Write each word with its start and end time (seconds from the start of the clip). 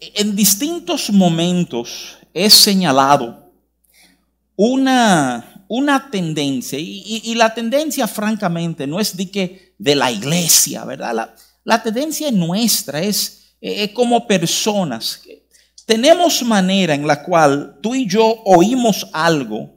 en 0.00 0.36
distintos 0.36 1.10
momentos 1.10 2.18
he 2.32 2.50
señalado 2.50 3.52
una, 4.56 5.64
una 5.68 6.10
tendencia, 6.10 6.78
y, 6.80 7.34
la 7.34 7.54
tendencia 7.54 8.06
francamente 8.06 8.86
no 8.86 8.98
es 9.00 9.16
de, 9.16 9.30
que, 9.30 9.74
de 9.78 9.94
la 9.94 10.10
iglesia, 10.10 10.84
¿verdad? 10.84 11.14
La, 11.14 11.34
la 11.64 11.82
tendencia 11.82 12.30
nuestra 12.30 13.00
es, 13.00 13.54
es 13.60 13.90
como 13.92 14.26
personas. 14.26 15.22
Tenemos 15.84 16.42
manera 16.42 16.94
en 16.94 17.06
la 17.06 17.22
cual 17.22 17.78
tú 17.82 17.94
y 17.94 18.06
yo 18.06 18.42
oímos 18.44 19.06
algo 19.12 19.70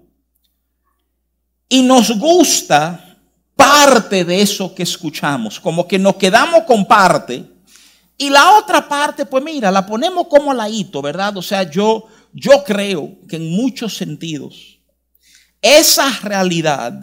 y 1.69 1.81
nos 1.83 2.17
gusta 2.17 3.17
parte 3.55 4.25
de 4.25 4.41
eso 4.41 4.73
que 4.73 4.83
escuchamos, 4.83 5.59
como 5.59 5.87
que 5.87 5.99
nos 5.99 6.15
quedamos 6.15 6.63
con 6.63 6.85
parte 6.85 7.50
y 8.21 8.29
la 8.29 8.55
otra 8.55 8.87
parte, 8.87 9.25
pues 9.25 9.43
mira, 9.43 9.71
la 9.71 9.83
ponemos 9.83 10.27
como 10.27 10.53
laito, 10.53 11.01
¿verdad? 11.01 11.35
O 11.37 11.41
sea, 11.41 11.63
yo, 11.63 12.05
yo 12.31 12.63
creo 12.63 13.17
que 13.27 13.37
en 13.37 13.49
muchos 13.49 13.97
sentidos 13.97 14.77
esa 15.59 16.07
realidad 16.19 17.01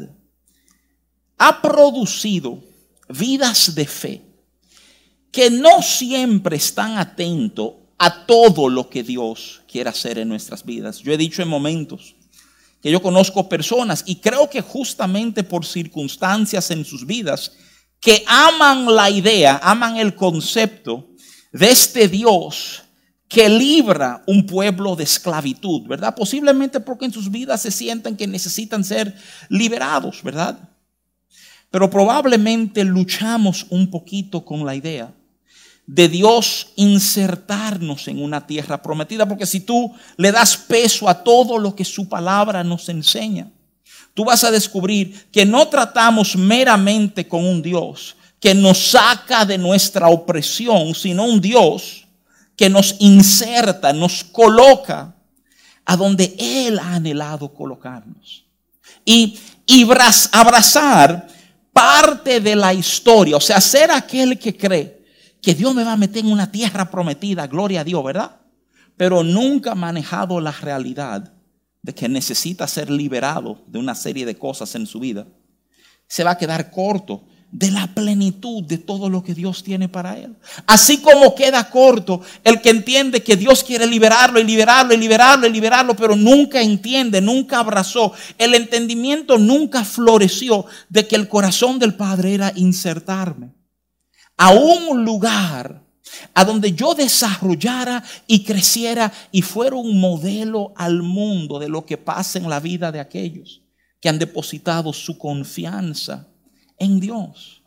ha 1.37 1.61
producido 1.61 2.63
vidas 3.09 3.75
de 3.75 3.85
fe 3.85 4.23
que 5.33 5.51
no 5.51 5.83
siempre 5.83 6.55
están 6.55 6.99
atentos 6.99 7.73
a 7.99 8.25
todo 8.25 8.69
lo 8.69 8.89
que 8.89 9.03
Dios 9.03 9.63
quiere 9.67 9.91
hacer 9.91 10.21
en 10.21 10.29
nuestras 10.29 10.65
vidas. 10.65 11.01
Yo 11.01 11.13
he 11.13 11.17
dicho 11.17 11.43
en 11.43 11.49
momentos 11.49 12.15
que 12.81 12.93
yo 12.93 13.03
conozco 13.03 13.49
personas 13.49 14.05
y 14.07 14.21
creo 14.21 14.49
que 14.49 14.61
justamente 14.61 15.43
por 15.43 15.67
circunstancias 15.67 16.71
en 16.71 16.85
sus 16.85 17.05
vidas 17.05 17.55
que 18.01 18.23
aman 18.29 18.95
la 18.95 19.11
idea, 19.11 19.59
aman 19.61 19.97
el 19.97 20.15
concepto 20.15 21.08
de 21.53 21.71
este 21.71 22.09
Dios 22.09 22.83
que 23.29 23.49
libra 23.49 24.23
un 24.27 24.47
pueblo 24.47 24.97
de 24.97 25.05
esclavitud, 25.05 25.87
¿verdad? 25.87 26.15
Posiblemente 26.15 26.81
porque 26.81 27.05
en 27.05 27.13
sus 27.13 27.31
vidas 27.31 27.61
se 27.63 27.71
sientan 27.71 28.17
que 28.17 28.27
necesitan 28.27 28.83
ser 28.83 29.15
liberados, 29.51 30.23
¿verdad? 30.23 30.59
Pero 31.71 31.91
probablemente 31.91 32.85
luchamos 32.85 33.67
un 33.69 33.91
poquito 33.91 34.45
con 34.45 34.65
la 34.65 34.75
idea 34.75 35.13
de 35.87 36.09
Dios 36.09 36.69
insertarnos 36.77 38.09
en 38.09 38.23
una 38.23 38.47
tierra 38.47 38.83
prometida, 38.83 39.27
porque 39.27 39.47
si 39.47 39.61
tú 39.61 39.95
le 40.17 40.33
das 40.33 40.57
peso 40.57 41.09
a 41.09 41.23
todo 41.23 41.59
lo 41.59 41.75
que 41.75 41.85
su 41.85 42.09
palabra 42.09 42.63
nos 42.63 42.89
enseña, 42.89 43.51
tú 44.13 44.25
vas 44.25 44.45
a 44.45 44.51
descubrir 44.51 45.29
que 45.33 45.47
no 45.47 45.69
tratamos 45.69 46.37
meramente 46.37 47.27
con 47.27 47.45
un 47.45 47.63
Dios 47.63 48.17
que 48.41 48.55
nos 48.55 48.91
saca 48.91 49.45
de 49.45 49.59
nuestra 49.59 50.09
opresión, 50.09 50.95
sino 50.95 51.25
un 51.25 51.41
Dios 51.41 52.07
que 52.57 52.69
nos 52.69 52.97
inserta, 52.99 53.93
nos 53.93 54.25
coloca 54.25 55.15
a 55.85 55.97
donde 55.97 56.37
Él 56.39 56.79
ha 56.79 56.95
anhelado 56.95 57.53
colocarnos. 57.53 58.45
Y, 59.05 59.39
y 59.67 59.87
abrazar 60.33 61.29
parte 61.73 62.41
de 62.41 62.57
la 62.57 62.75
historia, 62.75 63.37
o 63.37 63.41
sea, 63.41 63.61
ser 63.61 63.91
aquel 63.91 64.39
que 64.39 64.57
cree 64.57 64.99
que 65.41 65.55
Dios 65.55 65.75
me 65.75 65.85
va 65.85 65.93
a 65.93 65.97
meter 65.97 66.25
en 66.25 66.33
una 66.33 66.51
tierra 66.51 66.91
prometida, 66.91 67.47
gloria 67.47 67.81
a 67.81 67.85
Dios, 67.85 68.03
¿verdad? 68.05 68.37
Pero 68.97 69.23
nunca 69.23 69.73
ha 69.73 69.77
manejado 69.77 70.41
la 70.41 70.51
realidad 70.51 71.33
de 71.81 71.95
que 71.95 72.09
necesita 72.09 72.67
ser 72.67 72.91
liberado 72.91 73.63
de 73.67 73.79
una 73.79 73.95
serie 73.95 74.27
de 74.27 74.37
cosas 74.37 74.75
en 74.75 74.87
su 74.87 74.99
vida. 75.01 75.27
Se 76.09 76.25
va 76.25 76.33
a 76.33 76.39
quedar 76.39 76.71
corto 76.71 77.25
de 77.51 77.71
la 77.71 77.87
plenitud 77.95 78.63
de 78.65 78.77
todo 78.77 79.09
lo 79.09 79.23
que 79.23 79.35
Dios 79.35 79.63
tiene 79.63 79.89
para 79.89 80.19
él. 80.19 80.37
Así 80.67 80.99
como 80.99 81.35
queda 81.35 81.71
corto 81.71 82.21
el 82.45 82.61
que 82.61 82.71
entiende 82.71 83.23
que 83.23 83.37
Dios 83.37 83.65
quiere 83.65 83.87
liberarlo 83.87 84.39
y 84.39 84.45
liberarlo 84.45 84.93
y 84.93 84.99
liberarlo 84.99 85.47
y 85.47 85.51
liberarlo, 85.51 85.97
pero 85.97 86.15
nunca 86.15 86.61
entiende, 86.61 87.21
nunca 87.21 87.61
abrazó. 87.61 88.13
El 88.37 88.55
entendimiento 88.55 89.39
nunca 89.39 89.85
floreció 89.85 90.67
de 90.89 91.07
que 91.07 91.17
el 91.17 91.29
corazón 91.29 91.79
del 91.79 91.95
Padre 91.95 92.35
era 92.35 92.53
insertarme 92.55 93.55
a 94.37 94.51
un 94.51 95.05
lugar 95.05 95.83
a 96.35 96.45
donde 96.45 96.73
yo 96.73 96.95
desarrollara 96.95 98.03
y 98.27 98.45
creciera 98.45 99.13
y 99.33 99.43
fuera 99.43 99.77
un 99.77 100.01
modelo 100.01 100.73
al 100.77 101.03
mundo 101.03 101.59
de 101.59 101.69
lo 101.69 101.85
que 101.85 101.97
pasa 101.97 102.39
en 102.39 102.49
la 102.49 102.61
vida 102.61 102.93
de 102.93 103.01
aquellos 103.01 103.63
que 104.01 104.09
han 104.09 104.19
depositado 104.19 104.93
su 104.93 105.19
confianza 105.19 106.29
en 106.79 107.01
Dios. 107.01 107.63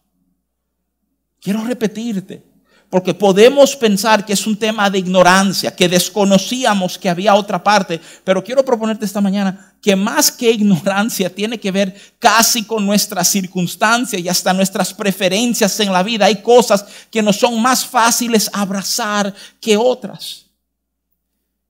Quiero 1.42 1.64
repetirte, 1.64 2.44
porque 2.90 3.14
podemos 3.14 3.76
pensar 3.76 4.26
que 4.26 4.34
es 4.34 4.46
un 4.46 4.58
tema 4.58 4.90
de 4.90 5.00
ignorancia, 5.00 5.76
que 5.76 5.90
desconocíamos 5.90 6.98
que 6.98 7.10
había 7.10 7.34
otra 7.34 7.64
parte, 7.64 8.00
pero 8.24 8.44
quiero 8.44 8.64
proponerte 8.64 9.06
esta 9.06 9.22
mañana 9.22 9.74
que 9.82 9.96
más 9.96 10.30
que 10.30 10.52
ignorancia 10.52 11.34
tiene 11.34 11.58
que 11.58 11.72
ver 11.72 11.96
casi 12.20 12.64
con 12.64 12.86
nuestras 12.86 13.30
circunstancias 13.30 14.22
y 14.22 14.30
hasta 14.30 14.54
nuestras 14.54 14.94
preferencias 14.94 15.80
en 15.80 15.92
la 15.92 16.04
vida. 16.04 16.26
Hay 16.26 16.42
cosas 16.42 16.86
que 17.10 17.24
nos 17.24 17.38
son 17.38 17.62
más 17.62 17.86
fáciles 17.86 18.50
abrazar 18.54 19.34
que 19.60 19.78
otras. 19.78 20.46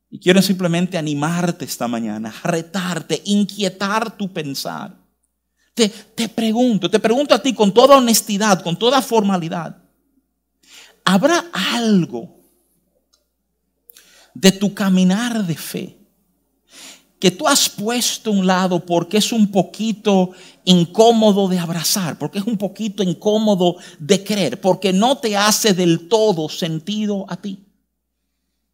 Y 0.09 0.19
quiero 0.19 0.41
simplemente 0.41 0.97
animarte 0.97 1.63
esta 1.63 1.87
mañana, 1.87 2.33
retarte, 2.43 3.21
inquietar 3.23 4.17
tu 4.17 4.27
pensar 4.27 5.00
te, 5.73 6.29
pregunto, 6.29 6.89
te 6.89 6.99
pregunto 6.99 7.33
a 7.33 7.41
ti 7.41 7.53
con 7.53 7.73
toda 7.73 7.97
honestidad, 7.97 8.61
con 8.61 8.77
toda 8.77 9.01
formalidad. 9.01 9.77
¿Habrá 11.03 11.45
algo 11.53 12.39
de 14.33 14.51
tu 14.51 14.73
caminar 14.73 15.45
de 15.45 15.55
fe 15.55 15.97
que 17.19 17.31
tú 17.31 17.47
has 17.47 17.69
puesto 17.69 18.31
a 18.31 18.33
un 18.33 18.47
lado 18.47 18.83
porque 18.85 19.17
es 19.17 19.31
un 19.31 19.51
poquito 19.51 20.31
incómodo 20.65 21.47
de 21.47 21.59
abrazar, 21.59 22.17
porque 22.17 22.39
es 22.39 22.45
un 22.45 22.57
poquito 22.57 23.03
incómodo 23.03 23.77
de 23.99 24.23
creer, 24.23 24.59
porque 24.59 24.91
no 24.91 25.17
te 25.17 25.37
hace 25.37 25.73
del 25.73 26.07
todo 26.07 26.49
sentido 26.49 27.25
a 27.29 27.37
ti? 27.37 27.63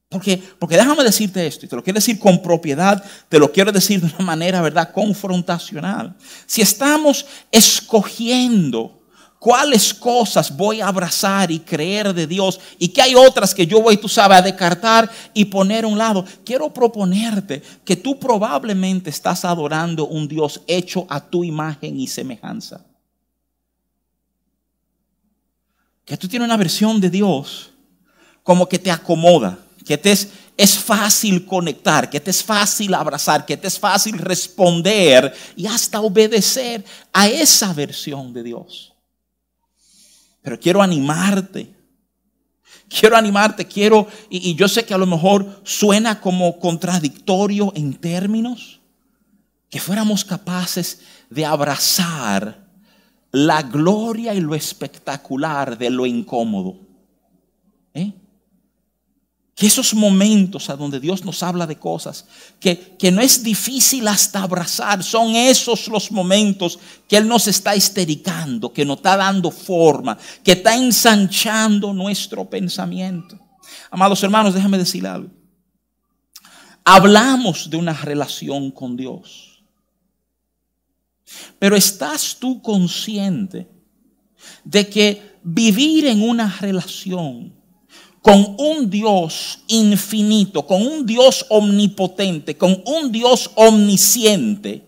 Porque, 0.09 0.41
porque 0.57 0.77
déjame 0.77 1.03
decirte 1.03 1.45
esto, 1.45 1.65
y 1.65 1.69
te 1.69 1.75
lo 1.75 1.83
quiero 1.83 1.97
decir 1.97 2.17
con 2.17 2.41
propiedad, 2.41 3.03
te 3.27 3.39
lo 3.39 3.51
quiero 3.51 3.73
decir 3.73 3.99
de 3.99 4.07
una 4.15 4.25
manera, 4.25 4.61
¿verdad?, 4.61 4.91
confrontacional. 4.93 6.15
Si 6.45 6.61
estamos 6.61 7.25
escogiendo 7.51 9.01
cuáles 9.37 9.93
cosas 9.93 10.55
voy 10.55 10.79
a 10.79 10.87
abrazar 10.87 11.51
y 11.51 11.59
creer 11.59 12.13
de 12.13 12.25
Dios 12.25 12.57
y 12.79 12.87
que 12.87 13.01
hay 13.01 13.15
otras 13.15 13.53
que 13.53 13.67
yo 13.67 13.81
voy, 13.81 13.97
tú 13.97 14.07
sabes, 14.07 14.37
a 14.37 14.41
descartar 14.41 15.11
y 15.33 15.43
poner 15.43 15.83
a 15.83 15.87
un 15.87 15.97
lado, 15.97 16.23
quiero 16.45 16.73
proponerte 16.73 17.61
que 17.83 17.97
tú 17.97 18.17
probablemente 18.17 19.09
estás 19.09 19.43
adorando 19.43 20.07
un 20.07 20.25
Dios 20.25 20.61
hecho 20.67 21.05
a 21.09 21.19
tu 21.19 21.43
imagen 21.43 21.99
y 21.99 22.07
semejanza. 22.07 22.85
Que 26.05 26.15
tú 26.15 26.29
tienes 26.29 26.45
una 26.45 26.55
versión 26.55 27.01
de 27.01 27.09
Dios 27.09 27.71
como 28.41 28.69
que 28.69 28.79
te 28.79 28.89
acomoda 28.89 29.59
que 29.87 29.97
te 29.97 30.11
es, 30.11 30.29
es 30.57 30.77
fácil 30.77 31.45
conectar, 31.45 32.09
que 32.09 32.19
te 32.19 32.31
es 32.31 32.43
fácil 32.43 32.93
abrazar, 32.93 33.45
que 33.45 33.57
te 33.57 33.67
es 33.67 33.79
fácil 33.79 34.17
responder 34.17 35.33
y 35.55 35.65
hasta 35.65 36.01
obedecer 36.01 36.83
a 37.13 37.27
esa 37.27 37.73
versión 37.73 38.33
de 38.33 38.43
Dios. 38.43 38.93
Pero 40.41 40.59
quiero 40.59 40.81
animarte. 40.81 41.73
Quiero 42.89 43.17
animarte, 43.17 43.65
quiero, 43.65 44.07
y, 44.29 44.51
y 44.51 44.55
yo 44.55 44.69
sé 44.69 44.85
que 44.85 44.93
a 44.93 44.97
lo 44.97 45.05
mejor 45.05 45.59
suena 45.65 46.21
como 46.21 46.57
contradictorio 46.57 47.73
en 47.75 47.93
términos, 47.93 48.79
que 49.69 49.81
fuéramos 49.81 50.23
capaces 50.23 51.01
de 51.29 51.45
abrazar 51.45 52.65
la 53.31 53.61
gloria 53.61 54.33
y 54.33 54.39
lo 54.39 54.55
espectacular 54.55 55.77
de 55.77 55.89
lo 55.89 56.05
incómodo. 56.05 56.79
¿Eh? 57.93 58.13
Que 59.57 59.65
esos 59.65 59.95
momentos 59.95 60.69
a 60.69 60.75
donde 60.75 60.99
Dios 60.99 61.25
nos 61.25 61.41
habla 61.41 61.65
de 61.65 61.77
cosas 61.77 62.27
que, 62.59 62.95
que, 62.99 63.11
no 63.11 63.21
es 63.21 63.41
difícil 63.41 64.07
hasta 64.07 64.43
abrazar, 64.43 65.03
son 65.03 65.35
esos 65.35 65.87
los 65.87 66.11
momentos 66.11 66.77
que 67.07 67.17
Él 67.17 67.27
nos 67.27 67.47
está 67.47 67.73
estericando, 67.73 68.71
que 68.71 68.85
nos 68.85 68.97
está 68.97 69.17
dando 69.17 69.49
forma, 69.49 70.15
que 70.43 70.51
está 70.51 70.75
ensanchando 70.75 71.91
nuestro 71.91 72.47
pensamiento. 72.47 73.39
Amados 73.89 74.21
hermanos, 74.21 74.53
déjame 74.53 74.77
decir 74.77 75.07
algo. 75.07 75.31
Hablamos 76.85 77.67
de 77.67 77.77
una 77.77 77.93
relación 77.93 78.69
con 78.69 78.95
Dios, 78.95 79.63
pero 81.57 81.75
¿estás 81.75 82.37
tú 82.39 82.61
consciente 82.61 83.67
de 84.63 84.87
que 84.87 85.39
vivir 85.41 86.05
en 86.05 86.21
una 86.21 86.47
relación 86.59 87.56
con 88.27 88.55
un 88.57 88.89
Dios 88.89 89.59
infinito, 89.67 90.67
con 90.67 90.85
un 90.85 91.05
Dios 91.05 91.45
omnipotente, 91.47 92.57
con 92.57 92.83
un 92.85 93.09
Dios 93.09 93.49
omnisciente, 93.55 94.83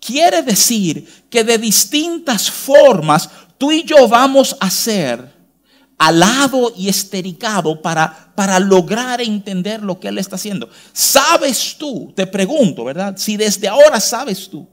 quiere 0.00 0.42
decir 0.42 1.06
que 1.30 1.44
de 1.44 1.56
distintas 1.58 2.50
formas 2.50 3.30
tú 3.56 3.70
y 3.70 3.84
yo 3.84 4.08
vamos 4.08 4.56
a 4.58 4.68
ser 4.68 5.32
alado 5.96 6.72
y 6.76 6.88
estericado 6.88 7.80
para, 7.80 8.32
para 8.34 8.58
lograr 8.58 9.20
entender 9.20 9.84
lo 9.84 10.00
que 10.00 10.08
Él 10.08 10.18
está 10.18 10.34
haciendo. 10.34 10.68
¿Sabes 10.92 11.76
tú? 11.78 12.12
Te 12.16 12.26
pregunto, 12.26 12.82
¿verdad? 12.82 13.14
Si 13.16 13.36
desde 13.36 13.68
ahora 13.68 14.00
sabes 14.00 14.50
tú 14.50 14.66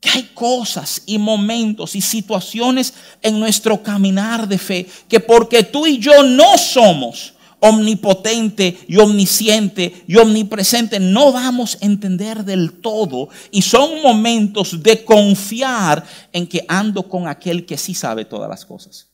que 0.00 0.10
hay 0.10 0.22
cosas 0.34 1.02
y 1.06 1.18
momentos 1.18 1.96
y 1.96 2.00
situaciones 2.00 2.94
en 3.22 3.40
nuestro 3.40 3.82
caminar 3.82 4.46
de 4.46 4.58
fe 4.58 4.86
que 5.08 5.20
porque 5.20 5.62
tú 5.62 5.86
y 5.86 5.98
yo 5.98 6.22
no 6.22 6.58
somos 6.58 7.34
omnipotente 7.60 8.78
y 8.86 8.96
omnisciente 8.98 10.04
y 10.06 10.16
omnipresente, 10.16 11.00
no 11.00 11.32
vamos 11.32 11.78
a 11.80 11.86
entender 11.86 12.44
del 12.44 12.72
todo. 12.80 13.28
Y 13.50 13.62
son 13.62 14.02
momentos 14.02 14.82
de 14.82 15.04
confiar 15.04 16.04
en 16.32 16.46
que 16.46 16.64
ando 16.68 17.08
con 17.08 17.26
aquel 17.28 17.66
que 17.66 17.76
sí 17.76 17.94
sabe 17.94 18.24
todas 18.24 18.48
las 18.48 18.64
cosas. 18.64 19.08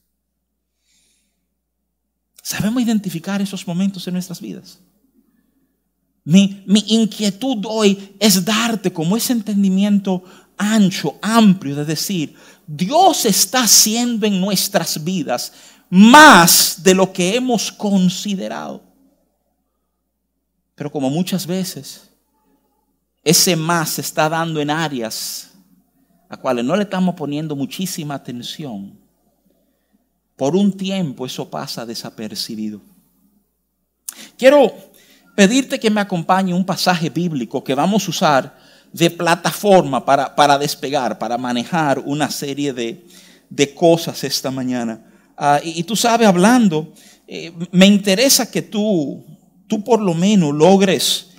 Sabemos 2.42 2.82
identificar 2.82 3.40
esos 3.40 3.66
momentos 3.66 4.06
en 4.08 4.14
nuestras 4.14 4.40
vidas. 4.40 4.80
Mi, 6.24 6.62
mi, 6.66 6.84
inquietud 6.86 7.64
hoy 7.66 8.14
es 8.20 8.44
darte 8.44 8.92
como 8.92 9.16
ese 9.16 9.32
entendimiento 9.32 10.22
ancho, 10.56 11.18
amplio, 11.22 11.74
de 11.76 11.84
decir, 11.84 12.36
Dios 12.66 13.24
está 13.24 13.64
haciendo 13.64 14.26
en 14.26 14.40
nuestras 14.40 15.02
vidas 15.02 15.52
más 15.90 16.82
de 16.82 16.94
lo 16.94 17.12
que 17.12 17.36
hemos 17.36 17.70
considerado. 17.70 18.82
Pero 20.74 20.90
como 20.90 21.10
muchas 21.10 21.46
veces, 21.46 22.08
ese 23.22 23.56
más 23.56 23.90
se 23.90 24.00
está 24.00 24.28
dando 24.28 24.60
en 24.60 24.70
áreas 24.70 25.50
a 26.28 26.36
cuales 26.36 26.64
no 26.64 26.74
le 26.76 26.84
estamos 26.84 27.14
poniendo 27.14 27.54
muchísima 27.54 28.14
atención. 28.14 28.98
Por 30.34 30.56
un 30.56 30.72
tiempo 30.72 31.26
eso 31.26 31.48
pasa 31.50 31.84
desapercibido. 31.84 32.80
Quiero 34.38 34.72
pedirte 35.36 35.78
que 35.78 35.90
me 35.90 36.00
acompañe 36.00 36.54
un 36.54 36.64
pasaje 36.64 37.10
bíblico 37.10 37.62
que 37.62 37.74
vamos 37.74 38.06
a 38.06 38.10
usar 38.10 38.61
de 38.92 39.10
plataforma 39.10 40.04
para, 40.04 40.34
para 40.34 40.58
despegar, 40.58 41.18
para 41.18 41.38
manejar 41.38 41.98
una 42.00 42.30
serie 42.30 42.72
de, 42.72 43.06
de 43.48 43.74
cosas 43.74 44.22
esta 44.24 44.50
mañana. 44.50 45.00
Ah, 45.36 45.60
y, 45.62 45.82
tú 45.84 45.96
sabes, 45.96 46.28
hablando, 46.28 46.92
eh, 47.26 47.52
me 47.70 47.86
interesa 47.86 48.50
que 48.50 48.62
tú, 48.62 49.24
tú 49.66 49.82
por 49.82 50.00
lo 50.00 50.14
menos 50.14 50.54
logres 50.54 51.30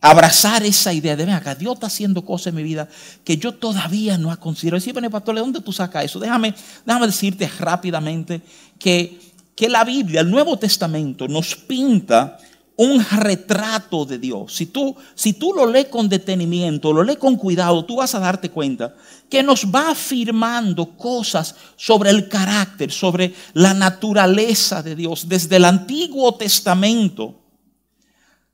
abrazar 0.00 0.64
esa 0.64 0.92
idea 0.92 1.14
de, 1.14 1.30
acá, 1.30 1.54
Dios 1.54 1.74
está 1.74 1.86
haciendo 1.86 2.24
cosas 2.24 2.48
en 2.48 2.56
mi 2.56 2.62
vida 2.62 2.88
que 3.22 3.36
yo 3.36 3.54
todavía 3.54 4.18
no 4.18 4.32
he 4.32 4.36
considerado. 4.36 4.80
Decir, 4.80 4.92
bueno, 4.92 5.08
pastor, 5.10 5.36
¿de 5.36 5.40
dónde 5.42 5.60
tú 5.60 5.72
sacas 5.72 6.04
eso? 6.04 6.18
Déjame, 6.18 6.54
déjame 6.84 7.06
decirte 7.06 7.48
rápidamente 7.58 8.40
que, 8.78 9.20
que 9.54 9.68
la 9.68 9.84
Biblia, 9.84 10.22
el 10.22 10.30
Nuevo 10.30 10.58
Testamento, 10.58 11.28
nos 11.28 11.54
pinta 11.54 12.38
un 12.76 13.04
retrato 13.04 14.04
de 14.04 14.18
Dios. 14.18 14.54
Si 14.54 14.66
tú, 14.66 14.96
si 15.14 15.34
tú 15.34 15.52
lo 15.52 15.66
lees 15.66 15.88
con 15.88 16.08
detenimiento, 16.08 16.92
lo 16.92 17.02
lees 17.02 17.18
con 17.18 17.36
cuidado, 17.36 17.84
tú 17.84 17.96
vas 17.96 18.14
a 18.14 18.20
darte 18.20 18.50
cuenta 18.50 18.94
que 19.28 19.42
nos 19.42 19.66
va 19.66 19.90
afirmando 19.90 20.96
cosas 20.96 21.54
sobre 21.76 22.10
el 22.10 22.28
carácter, 22.28 22.90
sobre 22.90 23.34
la 23.52 23.74
naturaleza 23.74 24.82
de 24.82 24.96
Dios. 24.96 25.28
Desde 25.28 25.56
el 25.56 25.64
Antiguo 25.64 26.34
Testamento, 26.34 27.40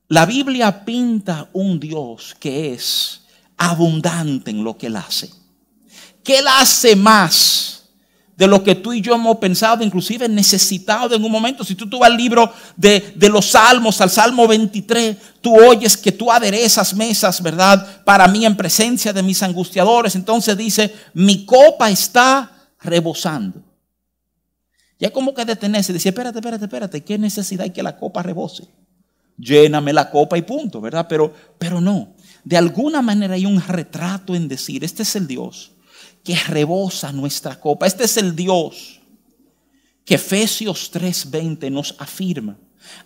la 0.08 0.26
Biblia 0.26 0.84
pinta 0.84 1.48
un 1.52 1.78
Dios 1.78 2.34
que 2.38 2.72
es 2.72 3.22
abundante 3.56 4.50
en 4.50 4.64
lo 4.64 4.76
que 4.76 4.86
Él 4.86 4.96
hace. 4.96 5.30
Que 6.24 6.38
Él 6.38 6.46
hace 6.48 6.96
más 6.96 7.77
de 8.38 8.46
lo 8.46 8.62
que 8.62 8.76
tú 8.76 8.92
y 8.92 9.00
yo 9.00 9.16
hemos 9.16 9.38
pensado, 9.38 9.82
inclusive 9.82 10.28
necesitado 10.28 11.12
en 11.16 11.24
un 11.24 11.32
momento. 11.32 11.64
Si 11.64 11.74
tú, 11.74 11.90
tú 11.90 11.98
vas 11.98 12.08
al 12.08 12.16
libro 12.16 12.52
de, 12.76 13.12
de, 13.16 13.28
los 13.28 13.46
Salmos, 13.46 14.00
al 14.00 14.10
Salmo 14.10 14.46
23, 14.46 15.16
tú 15.40 15.56
oyes 15.56 15.96
que 15.96 16.12
tú 16.12 16.30
aderezas 16.30 16.94
mesas, 16.94 17.42
¿verdad? 17.42 18.04
Para 18.04 18.28
mí 18.28 18.46
en 18.46 18.56
presencia 18.56 19.12
de 19.12 19.24
mis 19.24 19.42
angustiadores. 19.42 20.14
Entonces 20.14 20.56
dice, 20.56 20.94
mi 21.14 21.44
copa 21.44 21.90
está 21.90 22.52
rebosando. 22.80 23.60
Ya 25.00 25.10
como 25.10 25.34
que 25.34 25.44
detenerse, 25.44 25.92
dice, 25.92 26.10
espérate, 26.10 26.38
espérate, 26.38 26.64
espérate, 26.64 27.02
¿qué 27.02 27.18
necesidad 27.18 27.64
hay 27.64 27.70
que 27.70 27.82
la 27.82 27.96
copa 27.96 28.22
rebose? 28.22 28.68
Lléname 29.36 29.92
la 29.92 30.10
copa 30.12 30.38
y 30.38 30.42
punto, 30.42 30.80
¿verdad? 30.80 31.06
Pero, 31.08 31.34
pero 31.58 31.80
no, 31.80 32.14
de 32.44 32.56
alguna 32.56 33.02
manera 33.02 33.34
hay 33.34 33.46
un 33.46 33.60
retrato 33.60 34.36
en 34.36 34.46
decir, 34.46 34.84
este 34.84 35.02
es 35.02 35.16
el 35.16 35.26
Dios 35.26 35.72
que 36.24 36.34
rebosa 36.34 37.12
nuestra 37.12 37.58
copa. 37.58 37.86
Este 37.86 38.04
es 38.04 38.16
el 38.16 38.34
Dios 38.36 39.00
que 40.04 40.14
Efesios 40.14 40.90
3:20 40.90 41.70
nos 41.70 41.94
afirma. 41.98 42.56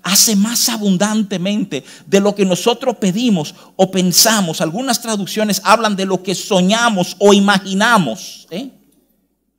Hace 0.03 0.37
más 0.37 0.69
abundantemente 0.69 1.85
de 2.06 2.20
lo 2.20 2.35
que 2.35 2.44
nosotros 2.44 2.97
pedimos 2.97 3.55
o 3.75 3.91
pensamos. 3.91 4.61
Algunas 4.61 5.03
traducciones 5.03 5.61
hablan 5.64 5.97
de 5.97 6.05
lo 6.05 6.23
que 6.23 6.35
soñamos 6.37 7.17
o 7.19 7.32
imaginamos. 7.32 8.47
¿eh? 8.50 8.70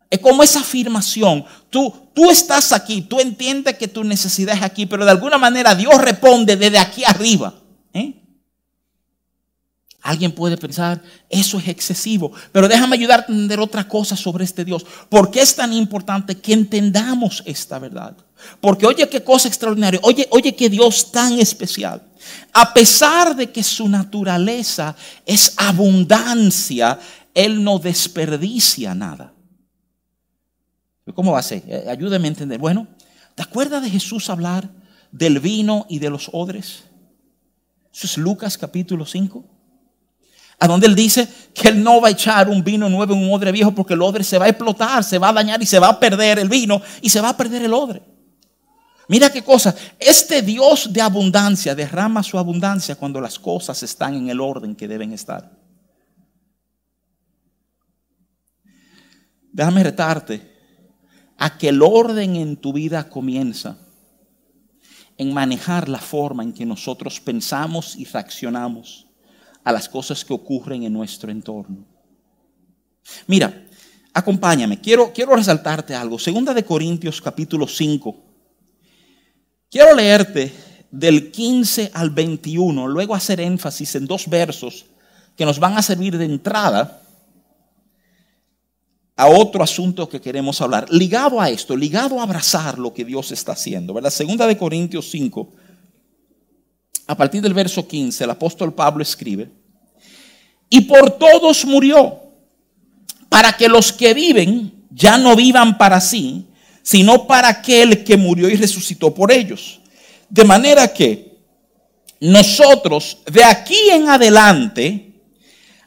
Es 0.10 0.20
como 0.20 0.44
esa 0.44 0.62
afirmación. 0.62 1.44
Tú, 1.70 1.94
tú 2.14 2.30
estás 2.30 2.72
aquí, 2.72 3.02
tú 3.02 3.20
entiendes 3.20 3.78
que 3.78 3.90
tu 3.90 4.04
necesidad 4.04 4.56
es 4.56 4.64
aquí, 4.64 4.86
pero 4.86 5.04
de 5.04 5.12
alguna 5.12 5.38
manera 5.38 5.76
Dios 5.76 5.98
responde 5.98 6.56
desde 6.56 6.78
aquí 6.78 7.04
arriba. 7.04 7.54
Alguien 10.04 10.34
puede 10.34 10.58
pensar, 10.58 11.02
eso 11.30 11.58
es 11.60 11.70
excesivo, 11.70 12.34
pero 12.52 12.68
déjame 12.68 12.98
ayudar 12.98 13.22
a 13.22 13.32
entender 13.32 13.62
otra 13.62 13.88
cosa 13.88 14.18
sobre 14.18 14.44
este 14.44 14.66
Dios. 14.66 14.86
¿Por 15.08 15.32
qué 15.32 15.40
es 15.40 15.56
tan 15.56 15.72
importante 15.72 16.36
que 16.36 16.52
entendamos 16.52 17.42
esta 17.46 17.80
verdad? 17.80 18.14
Porque 18.60 18.86
oye 18.86 19.08
qué 19.08 19.24
cosa 19.24 19.48
extraordinaria, 19.48 20.02
oye, 20.04 20.28
oye 20.32 20.54
qué 20.54 20.70
Dios 20.70 21.10
tan 21.10 21.40
especial. 21.40 22.04
A 22.52 22.74
pesar 22.74 23.34
de 23.34 23.50
que 23.50 23.64
su 23.64 23.88
naturaleza 23.88 24.94
es 25.26 25.54
abundancia, 25.56 27.00
Él 27.34 27.64
no 27.64 27.80
desperdicia 27.80 28.94
nada. 28.94 29.34
¿Cómo 31.16 31.32
va 31.32 31.40
a 31.40 31.44
ser? 31.44 31.64
Eh, 31.66 31.86
ayúdeme 31.90 32.28
a 32.28 32.32
entender. 32.32 32.60
Bueno, 32.60 32.88
¿te 33.36 33.44
acuerdas 33.44 33.82
de 33.82 33.90
Jesús 33.90 34.30
hablar 34.30 34.70
del 35.14 35.40
vino 35.40 35.86
y 35.88 36.00
de 36.00 36.10
los 36.10 36.30
odres? 36.34 36.84
Eso 37.94 38.06
es 38.06 38.18
Lucas 38.18 38.58
capítulo 38.58 39.06
5 39.06 39.53
a 40.60 40.68
donde 40.68 40.88
él 40.88 40.96
dice 40.96 41.28
que 41.54 41.70
él 41.70 41.84
no 41.84 42.00
va 42.02 42.10
a 42.10 42.12
echar 42.12 42.50
un 42.50 42.64
vino 42.64 42.90
nuevo 42.90 43.14
en 43.14 43.20
un 43.20 43.34
odre 43.34 43.52
viejo 43.52 43.74
porque 43.74 43.94
el 43.94 44.02
odre 44.02 44.24
se 44.24 44.38
va 44.38 44.46
a 44.46 44.50
explotar, 44.50 45.04
se 45.04 45.18
va 45.18 45.30
a 45.30 45.34
dañar 45.34 45.62
y 45.62 45.66
se 45.66 45.80
va 45.80 45.90
a 45.90 46.00
perder 46.00 46.40
el 46.40 46.50
vino 46.50 46.82
y 47.02 47.10
se 47.10 47.22
va 47.22 47.30
a 47.30 47.38
perder 47.38 47.64
el 47.64 47.74
odre. 47.74 48.02
Mira 49.08 49.30
qué 49.30 49.44
cosa, 49.44 49.76
este 50.00 50.42
Dios 50.42 50.92
de 50.94 51.02
abundancia 51.02 51.76
derrama 51.76 52.24
su 52.24 52.38
abundancia 52.38 52.96
cuando 52.96 53.20
las 53.20 53.38
cosas 53.38 53.84
están 53.84 54.16
en 54.16 54.30
el 54.30 54.40
orden 54.40 54.76
que 54.76 54.88
deben 54.88 55.12
estar. 55.12 55.52
Déjame 59.52 59.84
retarte 59.84 60.52
a 61.38 61.58
que 61.58 61.70
el 61.70 61.82
orden 61.82 62.38
en 62.38 62.56
tu 62.56 62.74
vida 62.74 63.10
comienza 63.10 63.78
en 65.18 65.34
manejar 65.34 65.90
la 65.90 66.00
forma 66.00 66.42
en 66.42 66.54
que 66.54 66.66
nosotros 66.66 67.20
pensamos 67.20 67.96
y 67.96 68.06
reaccionamos 68.06 69.08
a 69.64 69.72
las 69.72 69.88
cosas 69.90 70.24
que 70.26 70.34
ocurren 70.34 70.84
en 70.84 70.94
nuestro 70.94 71.32
entorno. 71.32 71.86
Mira, 73.28 73.66
acompáñame, 74.14 74.80
quiero, 74.80 75.12
quiero 75.14 75.36
resaltarte 75.36 75.96
algo. 75.96 76.20
Segunda 76.20 76.54
de 76.54 76.66
Corintios 76.66 77.22
capítulo 77.22 77.68
5. 77.68 78.16
Quiero 79.70 79.96
leerte 79.96 80.54
del 80.92 81.32
15 81.32 81.92
al 81.94 82.12
21, 82.12 82.88
luego 82.88 83.16
hacer 83.16 83.40
énfasis 83.40 83.96
en 83.96 84.06
dos 84.06 84.28
versos 84.28 84.86
que 85.36 85.46
nos 85.46 85.60
van 85.60 85.78
a 85.78 85.82
servir 85.82 86.18
de 86.18 86.26
entrada 86.26 87.02
a 89.16 89.28
otro 89.28 89.64
asunto 89.64 90.08
que 90.10 90.22
queremos 90.22 90.62
hablar. 90.62 90.88
Ligado 90.92 91.40
a 91.42 91.50
esto, 91.50 91.76
ligado 91.76 92.20
a 92.20 92.24
abrazar 92.24 92.78
lo 92.78 92.94
que 92.94 93.06
Dios 93.06 93.32
está 93.32 93.54
haciendo, 93.54 93.94
¿verdad? 93.94 94.10
Segunda 94.10 94.48
de 94.48 94.58
Corintios 94.58 95.10
5, 95.10 95.50
a 97.14 97.16
partir 97.16 97.44
del 97.44 97.54
verso 97.54 97.88
15, 97.88 98.24
el 98.24 98.30
apóstol 98.32 98.74
Pablo 98.74 99.04
escribe, 99.04 99.52
y 100.68 100.82
por 100.82 101.12
todos 101.12 101.64
murió, 101.64 102.22
para 103.30 103.54
que 103.54 103.68
los 103.68 103.94
que 103.94 104.16
viven 104.16 104.86
ya 104.90 105.20
no 105.20 105.36
vivan 105.36 105.78
para 105.78 106.02
sí, 106.02 106.48
sino 106.82 107.28
para 107.28 107.50
aquel 107.50 108.04
que 108.04 108.18
murió 108.18 108.50
y 108.50 108.56
resucitó 108.56 109.14
por 109.14 109.32
ellos. 109.32 109.80
De 110.28 110.44
manera 110.44 110.92
que 110.92 111.38
nosotros 112.20 113.20
de 113.32 113.44
aquí 113.44 113.78
en 113.92 114.10
adelante 114.10 115.14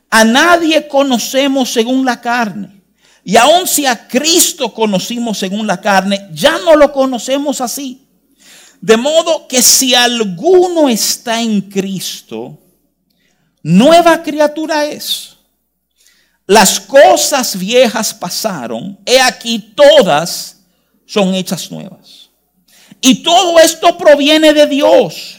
a 0.09 0.25
nadie 0.25 0.87
conocemos 0.87 1.73
según 1.73 2.05
la 2.05 2.21
carne. 2.21 2.83
Y 3.25 3.37
aun 3.37 3.67
si 3.67 3.85
a 3.85 4.07
Cristo 4.07 4.73
conocimos 4.73 5.39
según 5.39 5.67
la 5.67 5.81
carne, 5.81 6.29
ya 6.33 6.59
no 6.65 6.77
lo 6.77 6.93
conocemos 6.93 7.61
así. 7.61 8.06
De 8.81 8.97
modo 8.97 9.47
que 9.49 9.63
si 9.63 9.95
alguno 9.95 10.89
está 10.89 11.41
en 11.41 11.61
Cristo, 11.63 12.59
nueva 13.63 14.23
criatura 14.23 14.85
es. 14.85 15.37
Las 16.47 16.79
cosas 16.79 17.59
viejas 17.59 18.15
pasaron, 18.15 18.99
he 19.05 19.21
aquí 19.21 19.59
todas 19.75 20.59
son 21.05 21.35
hechas 21.35 21.71
nuevas. 21.71 22.31
Y 23.01 23.23
todo 23.23 23.59
esto 23.59 23.99
proviene 23.99 24.53
de 24.53 24.67
Dios, 24.67 25.36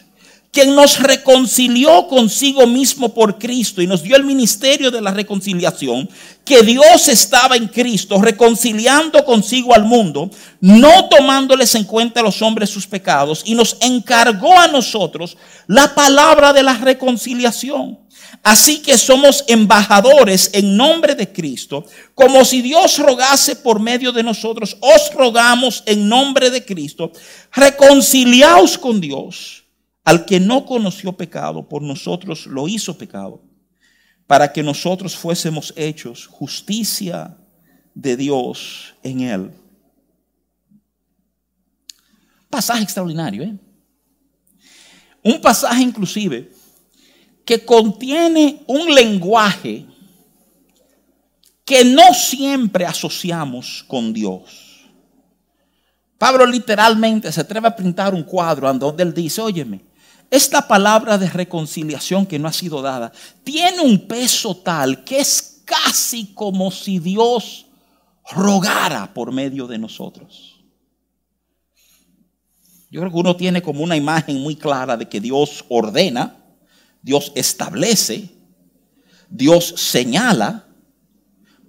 quien 0.57 0.73
nos 0.73 0.99
reconcilió 0.99 2.07
consigo 2.07 2.65
mismo 2.65 3.13
por 3.13 3.37
Cristo 3.37 3.79
y 3.79 3.85
nos 3.85 4.01
dio 4.01 4.15
el 4.15 4.23
ministerio 4.23 4.89
de 4.89 5.01
la 5.01 5.11
reconciliación, 5.11 6.09
que 6.43 6.63
Dios 6.63 7.09
estaba 7.09 7.55
en 7.55 7.67
Cristo 7.67 8.19
reconciliando 8.19 9.23
consigo 9.23 9.75
al 9.75 9.83
mundo, 9.83 10.31
no 10.59 11.09
tomándoles 11.09 11.75
en 11.75 11.83
cuenta 11.83 12.21
a 12.21 12.23
los 12.23 12.41
hombres 12.41 12.71
sus 12.71 12.87
pecados, 12.87 13.43
y 13.45 13.53
nos 13.53 13.77
encargó 13.81 14.57
a 14.57 14.65
nosotros 14.65 15.37
la 15.67 15.93
palabra 15.93 16.53
de 16.53 16.63
la 16.63 16.73
reconciliación. 16.73 17.99
Así 18.41 18.79
que 18.79 18.97
somos 18.97 19.43
embajadores 19.47 20.49
en 20.53 20.75
nombre 20.75 21.13
de 21.13 21.31
Cristo, 21.31 21.85
como 22.15 22.43
si 22.45 22.63
Dios 22.63 22.97
rogase 22.97 23.57
por 23.57 23.79
medio 23.79 24.11
de 24.11 24.23
nosotros, 24.23 24.75
os 24.81 25.13
rogamos 25.13 25.83
en 25.85 26.09
nombre 26.09 26.49
de 26.49 26.65
Cristo, 26.65 27.11
reconciliaos 27.53 28.75
con 28.79 28.99
Dios. 28.99 29.56
Al 30.07 30.23
que 30.23 30.39
no 30.39 30.65
conoció 30.65 31.11
pecado, 31.11 31.67
por 31.67 31.81
nosotros 31.81 32.45
lo 32.47 32.65
hizo 32.69 32.97
pecado, 32.97 33.43
para 34.25 34.53
que 34.53 34.63
nosotros 34.63 35.17
fuésemos 35.17 35.73
hechos 35.75 36.25
justicia 36.27 37.35
de 37.93 38.15
Dios 38.15 38.95
en 39.03 39.19
él. 39.19 39.51
Pasaje 42.49 42.83
extraordinario, 42.83 43.43
¿eh? 43.43 43.59
Un 45.23 45.41
pasaje 45.41 45.81
inclusive 45.81 46.53
que 47.43 47.65
contiene 47.65 48.63
un 48.65 48.95
lenguaje 48.95 49.87
que 51.65 51.83
no 51.83 52.13
siempre 52.13 52.85
asociamos 52.85 53.83
con 53.85 54.13
Dios. 54.13 54.87
Pablo 56.17 56.45
literalmente 56.45 57.29
se 57.29 57.41
atreve 57.41 57.67
a 57.67 57.75
pintar 57.75 58.13
un 58.13 58.23
cuadro 58.23 58.73
donde 58.73 59.03
él 59.03 59.13
dice, 59.13 59.41
óyeme, 59.41 59.86
esta 60.29 60.67
palabra 60.67 61.17
de 61.17 61.29
reconciliación 61.29 62.25
que 62.25 62.39
no 62.39 62.47
ha 62.47 62.53
sido 62.53 62.81
dada 62.81 63.11
tiene 63.43 63.79
un 63.81 64.07
peso 64.07 64.57
tal 64.57 65.03
que 65.03 65.19
es 65.19 65.61
casi 65.65 66.33
como 66.33 66.71
si 66.71 66.99
Dios 66.99 67.67
rogara 68.31 69.13
por 69.13 69.31
medio 69.31 69.67
de 69.67 69.77
nosotros. 69.77 70.57
Yo 72.89 73.01
creo 73.01 73.11
que 73.11 73.19
uno 73.19 73.35
tiene 73.35 73.61
como 73.61 73.83
una 73.83 73.95
imagen 73.95 74.41
muy 74.41 74.55
clara 74.55 74.95
de 74.95 75.07
que 75.07 75.19
Dios 75.19 75.65
ordena, 75.67 76.37
Dios 77.01 77.31
establece, 77.35 78.29
Dios 79.29 79.73
señala, 79.77 80.65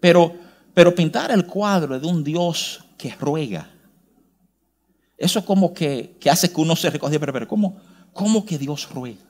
pero, 0.01 0.37
pero 0.75 0.95
pintar 0.95 1.31
el 1.33 1.45
cuadro 1.47 1.99
de 1.99 2.07
un 2.07 2.23
Dios 2.23 2.85
que 2.97 3.15
ruega, 3.17 3.69
eso 5.17 5.45
como 5.45 5.75
que, 5.75 6.17
hace 6.31 6.53
que 6.53 6.61
uno 6.61 6.77
se 6.77 6.89
recoja, 6.91 7.19
pero, 7.19 7.33
pero 7.33 7.49
¿cómo, 7.49 7.81
¿cómo 8.13 8.45
que 8.45 8.59
Dios 8.59 8.89
ruega? 8.91 9.25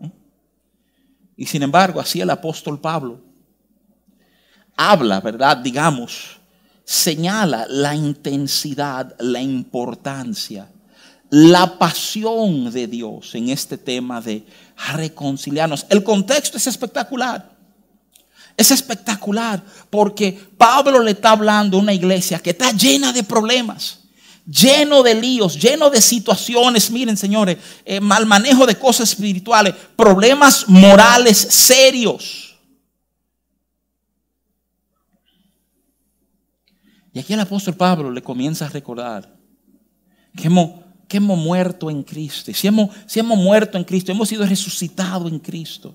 ¿Eh? 0.00 0.10
Y 1.36 1.46
sin 1.46 1.62
embargo, 1.62 2.00
así 2.00 2.20
el 2.20 2.30
apóstol 2.30 2.80
Pablo 2.80 3.20
habla, 4.76 5.20
¿verdad? 5.20 5.56
Digamos, 5.56 6.38
señala 6.84 7.66
la 7.68 7.94
intensidad, 7.94 9.14
la 9.18 9.42
importancia 9.42 10.68
la 11.30 11.78
pasión 11.78 12.72
de 12.72 12.86
Dios 12.86 13.34
en 13.34 13.50
este 13.50 13.76
tema 13.76 14.20
de 14.20 14.44
reconciliarnos. 14.94 15.86
El 15.90 16.02
contexto 16.02 16.56
es 16.56 16.66
espectacular. 16.66 17.56
Es 18.56 18.70
espectacular 18.70 19.62
porque 19.90 20.32
Pablo 20.56 21.00
le 21.00 21.12
está 21.12 21.30
hablando 21.30 21.76
a 21.76 21.80
una 21.80 21.92
iglesia 21.92 22.40
que 22.40 22.50
está 22.50 22.72
llena 22.72 23.12
de 23.12 23.22
problemas, 23.22 24.00
lleno 24.48 25.02
de 25.02 25.14
líos, 25.14 25.60
lleno 25.60 25.90
de 25.90 26.00
situaciones. 26.00 26.90
Miren, 26.90 27.16
señores, 27.16 27.58
eh, 27.84 28.00
mal 28.00 28.26
manejo 28.26 28.66
de 28.66 28.76
cosas 28.76 29.10
espirituales, 29.10 29.74
problemas 29.94 30.68
morales 30.68 31.36
serios. 31.36 32.56
Y 37.12 37.18
aquí 37.18 37.32
el 37.32 37.40
apóstol 37.40 37.74
Pablo 37.74 38.10
le 38.10 38.22
comienza 38.22 38.66
a 38.66 38.68
recordar 38.68 39.36
que 40.36 40.46
hemos 40.46 40.88
que 41.08 41.16
hemos 41.16 41.38
muerto 41.38 41.90
en 41.90 42.02
Cristo. 42.02 42.52
Si 42.52 42.66
hemos, 42.66 42.90
si 43.06 43.18
hemos 43.18 43.38
muerto 43.38 43.78
en 43.78 43.84
Cristo, 43.84 44.12
hemos 44.12 44.28
sido 44.28 44.44
resucitados 44.46 45.32
en 45.32 45.38
Cristo. 45.38 45.94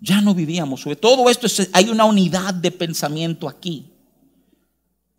Ya 0.00 0.20
no 0.20 0.34
vivíamos. 0.34 0.82
Sobre 0.82 0.96
todo 0.96 1.30
esto 1.30 1.46
hay 1.72 1.88
una 1.88 2.04
unidad 2.04 2.52
de 2.52 2.70
pensamiento 2.70 3.48
aquí. 3.48 3.93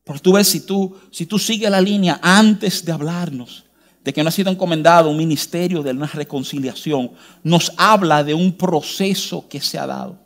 Porque 0.06 0.22
tú 0.22 0.34
ves, 0.34 0.48
si 0.48 0.62
tú, 0.62 0.96
si 1.12 1.26
tú 1.26 1.38
sigues 1.38 1.70
la 1.70 1.82
línea 1.82 2.20
antes 2.22 2.86
de 2.86 2.94
hablarnos 2.94 3.66
de 4.04 4.14
que 4.14 4.22
no 4.22 4.30
ha 4.30 4.32
sido 4.32 4.52
encomendado 4.52 5.10
un 5.10 5.18
ministerio 5.18 5.82
de 5.82 5.90
una 5.90 6.06
reconciliación, 6.06 7.12
nos 7.42 7.74
habla 7.76 8.24
de 8.24 8.36
un 8.36 8.54
proceso 8.54 9.50
que 9.50 9.60
se 9.60 9.80
ha 9.80 9.88
dado. 9.88 10.20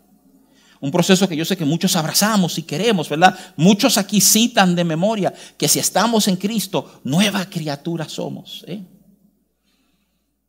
Un 0.82 0.92
proceso 0.92 1.30
que 1.30 1.36
yo 1.38 1.46
sé 1.46 1.56
que 1.56 1.64
muchos 1.64 1.96
abrazamos 1.96 2.58
y 2.58 2.64
queremos, 2.64 3.08
¿verdad? 3.08 3.38
Muchos 3.56 3.98
aquí 3.98 4.20
citan 4.20 4.76
de 4.76 4.84
memoria 4.84 5.34
que 5.58 5.70
si 5.70 5.80
estamos 5.80 6.28
en 6.28 6.36
Cristo, 6.36 7.00
nueva 7.06 7.50
criatura 7.50 8.08
somos. 8.08 8.66
¿eh? 8.68 8.84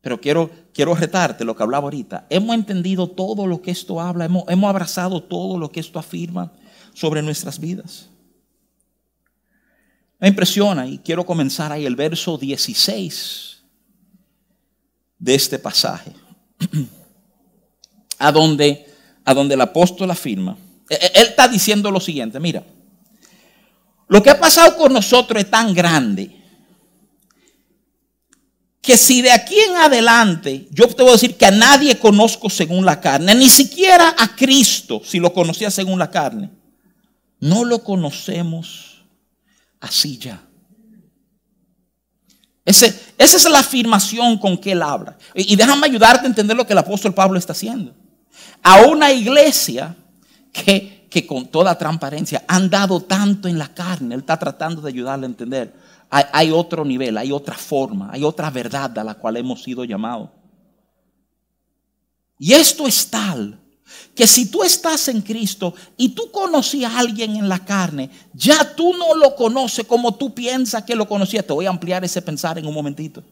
Pero 0.01 0.21
quiero, 0.21 0.51
quiero 0.75 0.97
retarte 0.97 1.45
lo 1.45 1.55
que 1.55 1.63
hablaba 1.63 1.85
ahorita. 1.85 2.27
Hemos 2.31 2.57
entendido 2.57 3.07
todo 3.07 3.47
lo 3.47 3.63
que 3.63 3.71
esto 3.71 4.01
habla, 4.01 4.25
hemos, 4.25 4.43
hemos 4.49 4.69
abrazado 4.69 5.23
todo 5.23 5.57
lo 5.57 5.71
que 5.71 5.79
esto 5.79 6.01
afirma 6.01 6.53
sobre 6.95 7.23
nuestras 7.23 7.61
vidas. 7.61 8.09
Me 10.21 10.29
impresiona 10.29 10.87
y 10.87 10.99
quiero 10.99 11.25
comenzar 11.25 11.73
ahí 11.73 11.87
el 11.87 11.97
verso 11.97 12.37
16 12.37 13.63
de 15.19 15.35
este 15.35 15.59
pasaje, 15.59 16.13
a 18.19 18.33
donde 18.33 18.87
a 19.25 19.35
donde 19.35 19.55
el 19.55 19.61
apóstol 19.61 20.11
afirma, 20.11 20.57
e, 20.89 20.95
e, 20.95 21.13
él 21.15 21.29
está 21.29 21.47
diciendo 21.47 21.91
lo 21.91 22.01
siguiente, 22.01 22.41
mira, 22.41 22.65
lo 24.09 24.23
que 24.23 24.31
ha 24.31 24.41
pasado 24.41 24.77
con 24.77 24.93
nosotros 24.93 25.43
es 25.43 25.51
tan 25.51 25.73
grande 25.73 26.37
que 28.81 28.97
si 28.97 29.23
de 29.23 29.31
aquí 29.31 29.57
en 29.59 29.77
adelante 29.77 30.67
yo 30.71 30.89
te 30.89 31.03
voy 31.03 31.11
a 31.11 31.13
decir 31.13 31.37
que 31.37 31.47
a 31.47 31.51
nadie 31.51 31.99
conozco 31.99 32.51
según 32.51 32.85
la 32.85 33.01
carne, 33.01 33.35
ni 33.35 33.49
siquiera 33.49 34.17
a 34.19 34.35
Cristo 34.35 35.01
si 35.05 35.21
lo 35.21 35.33
conocía 35.33 35.71
según 35.71 35.99
la 35.99 36.11
carne, 36.11 36.51
no 37.39 37.65
lo 37.65 37.85
conocemos 37.85 38.90
así 39.81 40.19
ya. 40.19 40.41
esa 42.65 42.87
es 43.17 43.51
la 43.51 43.61
afirmación 43.61 44.39
con 44.39 44.57
que 44.57 44.73
él 44.73 44.83
habla. 44.83 45.17
Y, 45.35 45.57
déjame 45.57 45.87
ayudarte 45.87 46.27
a 46.27 46.29
entender 46.29 46.57
lo 46.57 46.67
que 46.67 46.73
el 46.73 46.79
apóstol 46.79 47.15
Pablo 47.15 47.39
está 47.39 47.53
haciendo 47.53 47.95
a 48.63 48.83
una 48.87 49.11
iglesia 49.13 49.97
que, 50.53 50.99
con 51.27 51.47
toda 51.47 51.77
transparencia 51.77 52.45
han 52.47 52.71
dado 52.71 53.01
tanto 53.01 53.49
en 53.49 53.59
la 53.59 53.75
carne. 53.75 54.15
Él 54.15 54.21
está 54.21 54.39
tratando 54.39 54.81
de 54.81 54.89
ayudarle 54.91 55.27
a 55.27 55.31
entender. 55.31 55.75
Hay, 56.09 56.25
hay, 56.33 56.51
otro 56.51 56.85
nivel, 56.85 57.19
hay 57.19 57.33
otra 57.33 57.57
forma, 57.57 58.11
hay 58.13 58.23
otra 58.23 58.51
verdad 58.51 58.97
a 58.99 59.05
la 59.05 59.15
cual 59.15 59.37
hemos 59.37 59.63
sido 59.63 59.85
llamados. 59.85 60.31
Y 62.39 62.53
esto 62.53 62.87
es 62.87 63.09
tal 63.09 63.60
que 64.15 64.27
si 64.27 64.51
tú 64.51 64.63
estás 64.63 65.09
en 65.09 65.23
Cristo 65.23 65.75
y 65.97 66.11
tú 66.11 66.31
conocías 66.31 66.93
a 66.93 66.99
alguien 66.99 67.37
en 67.37 67.49
la 67.49 67.65
carne, 67.65 68.11
ya 68.33 68.75
tú 68.75 68.95
no 68.97 69.15
lo 69.15 69.35
conoces 69.35 69.87
como 69.87 70.15
tú 70.15 70.35
piensas 70.35 70.85
que 70.85 70.95
lo 70.95 71.09
conocías. 71.09 71.47
Te 71.47 71.53
voy 71.53 71.67
a 71.67 71.71
ampliar 71.71 72.05
ese 72.05 72.23
pensar 72.23 72.59
en 72.59 72.67
un 72.67 72.75
momentito. 72.75 73.23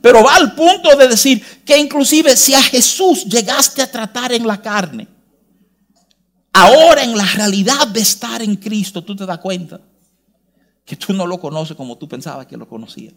Pero 0.00 0.22
va 0.22 0.36
al 0.36 0.54
punto 0.54 0.96
de 0.96 1.08
decir 1.08 1.42
que 1.64 1.78
inclusive 1.78 2.36
si 2.36 2.54
a 2.54 2.62
Jesús 2.62 3.24
llegaste 3.24 3.82
a 3.82 3.90
tratar 3.90 4.32
en 4.32 4.46
la 4.46 4.60
carne, 4.60 5.08
ahora 6.52 7.02
en 7.02 7.16
la 7.16 7.24
realidad 7.24 7.88
de 7.88 8.00
estar 8.00 8.42
en 8.42 8.56
Cristo, 8.56 9.02
tú 9.02 9.16
te 9.16 9.26
das 9.26 9.38
cuenta 9.38 9.80
que 10.84 10.96
tú 10.96 11.12
no 11.12 11.26
lo 11.26 11.38
conoces 11.38 11.76
como 11.76 11.98
tú 11.98 12.08
pensabas 12.08 12.46
que 12.46 12.56
lo 12.56 12.68
conocías. 12.68 13.14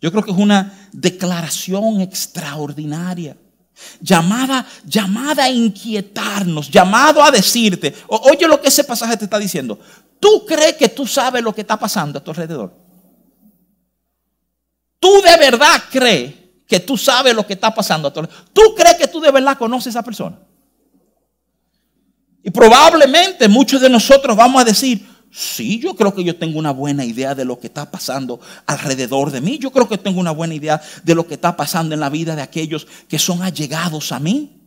Yo 0.00 0.10
creo 0.10 0.22
que 0.24 0.30
es 0.30 0.38
una 0.38 0.88
declaración 0.92 2.00
extraordinaria. 2.00 3.36
Llamada, 4.00 4.66
llamada 4.84 5.44
a 5.44 5.50
inquietarnos, 5.50 6.70
llamado 6.70 7.22
a 7.22 7.30
decirte, 7.30 7.94
oye 8.08 8.46
lo 8.46 8.60
que 8.60 8.68
ese 8.68 8.84
pasaje 8.84 9.16
te 9.16 9.24
está 9.24 9.38
diciendo. 9.38 9.78
¿Tú 10.18 10.44
crees 10.46 10.76
que 10.76 10.88
tú 10.88 11.06
sabes 11.06 11.42
lo 11.42 11.54
que 11.54 11.62
está 11.62 11.78
pasando 11.78 12.18
a 12.18 12.24
tu 12.24 12.30
alrededor? 12.30 12.74
¿Tú 14.98 15.22
de 15.22 15.36
verdad 15.38 15.82
crees 15.90 16.34
que 16.66 16.78
tú 16.80 16.96
sabes 16.96 17.34
lo 17.34 17.46
que 17.46 17.54
está 17.54 17.74
pasando? 17.74 18.12
¿Tú 18.12 18.74
crees 18.76 18.96
que 18.96 19.08
tú 19.08 19.20
de 19.20 19.30
verdad 19.30 19.58
conoces 19.58 19.88
a 19.88 19.90
esa 19.90 20.02
persona? 20.02 20.38
Y 22.42 22.50
probablemente 22.50 23.48
muchos 23.48 23.80
de 23.80 23.88
nosotros 23.88 24.36
vamos 24.36 24.62
a 24.62 24.64
decir, 24.64 25.06
sí, 25.30 25.78
yo 25.78 25.94
creo 25.94 26.14
que 26.14 26.24
yo 26.24 26.36
tengo 26.36 26.58
una 26.58 26.72
buena 26.72 27.04
idea 27.04 27.34
de 27.34 27.44
lo 27.44 27.58
que 27.58 27.68
está 27.68 27.90
pasando 27.90 28.40
alrededor 28.66 29.30
de 29.30 29.40
mí. 29.40 29.58
Yo 29.58 29.70
creo 29.70 29.88
que 29.88 29.98
tengo 29.98 30.20
una 30.20 30.32
buena 30.32 30.54
idea 30.54 30.80
de 31.02 31.14
lo 31.14 31.26
que 31.26 31.34
está 31.34 31.56
pasando 31.56 31.94
en 31.94 32.00
la 32.00 32.10
vida 32.10 32.34
de 32.34 32.42
aquellos 32.42 32.86
que 33.08 33.18
son 33.18 33.42
allegados 33.42 34.12
a 34.12 34.18
mí. 34.18 34.60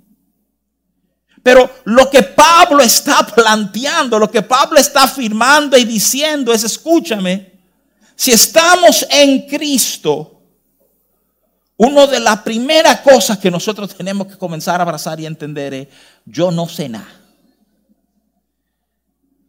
Pero 1.44 1.70
lo 1.84 2.10
que 2.10 2.24
Pablo 2.24 2.82
está 2.82 3.26
planteando, 3.26 4.18
lo 4.18 4.32
que 4.32 4.42
Pablo 4.42 4.80
está 4.80 5.04
afirmando 5.04 5.78
y 5.78 5.84
diciendo 5.84 6.54
es, 6.54 6.64
escúchame, 6.64 7.52
Si 8.16 8.32
estamos 8.32 9.06
en 9.10 9.48
Cristo, 9.48 10.42
una 11.76 12.08
de 12.08 12.20
las 12.20 12.40
primeras 12.42 13.02
cosas 13.02 13.38
que 13.40 13.52
nosotros 13.52 13.94
tenemos 13.96 14.28
que 14.28 14.38
comenzar 14.38 14.80
a 14.80 14.84
abrazar 14.84 15.20
y 15.20 15.26
entender 15.26 15.74
es, 15.74 15.88
yo 16.26 16.52
no 16.52 16.70
sé 16.70 16.88
nada. 16.88 17.23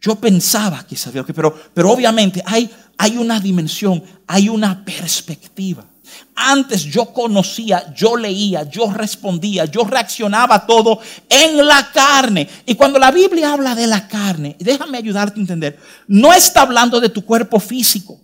Yo 0.04 0.16
pensaba 0.16 0.86
que 0.86 0.96
sabía, 0.96 1.24
pero, 1.24 1.58
pero 1.72 1.90
obviamente 1.90 2.42
hay, 2.44 2.70
hay 2.98 3.16
una 3.16 3.40
dimensión, 3.40 4.04
hay 4.26 4.50
una 4.50 4.84
perspectiva. 4.84 5.86
Antes 6.34 6.84
yo 6.84 7.06
conocía, 7.06 7.90
yo 7.94 8.14
leía, 8.14 8.68
yo 8.68 8.92
respondía, 8.92 9.64
yo 9.64 9.82
reaccionaba 9.84 10.66
todo 10.66 10.98
en 11.26 11.66
la 11.66 11.90
carne. 11.90 12.46
Y 12.66 12.74
cuando 12.74 12.98
la 12.98 13.10
Biblia 13.10 13.54
habla 13.54 13.74
de 13.74 13.86
la 13.86 14.06
carne, 14.06 14.56
déjame 14.60 14.98
ayudarte 14.98 15.40
a 15.40 15.40
entender, 15.40 15.80
no 16.06 16.34
está 16.34 16.60
hablando 16.60 17.00
de 17.00 17.08
tu 17.08 17.24
cuerpo 17.24 17.58
físico. 17.58 18.20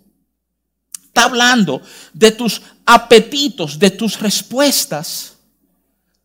Está 1.07 1.25
hablando 1.25 1.81
de 2.13 2.31
tus 2.33 2.61
apetitos, 2.85 3.79
de 3.79 3.89
tus 3.89 4.21
respuestas 4.21 5.39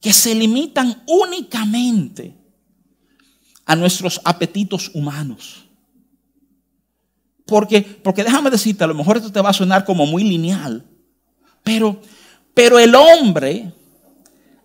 que 0.01 0.11
se 0.11 0.35
limitan 0.35 1.01
únicamente 1.07 2.44
a 3.65 3.75
nuestros 3.75 4.21
apetitos 4.23 4.91
humanos. 4.93 5.65
Porque, 7.45 7.81
porque 7.81 8.23
déjame 8.23 8.49
decirte, 8.49 8.83
a 8.83 8.87
lo 8.87 8.95
mejor 8.95 9.17
esto 9.17 9.31
te 9.31 9.41
va 9.41 9.49
a 9.49 9.53
sonar 9.53 9.85
como 9.85 10.05
muy 10.05 10.23
lineal, 10.23 10.83
pero, 11.63 12.01
pero 12.53 12.79
el 12.79 12.95
hombre 12.95 13.71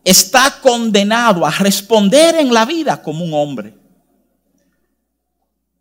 está 0.04 0.61
condenado 0.62 1.45
a 1.45 1.50
responder 1.50 2.37
en 2.37 2.52
la 2.52 2.64
vida 2.64 3.02
como 3.02 3.25
un 3.25 3.35
hombre. 3.35 3.75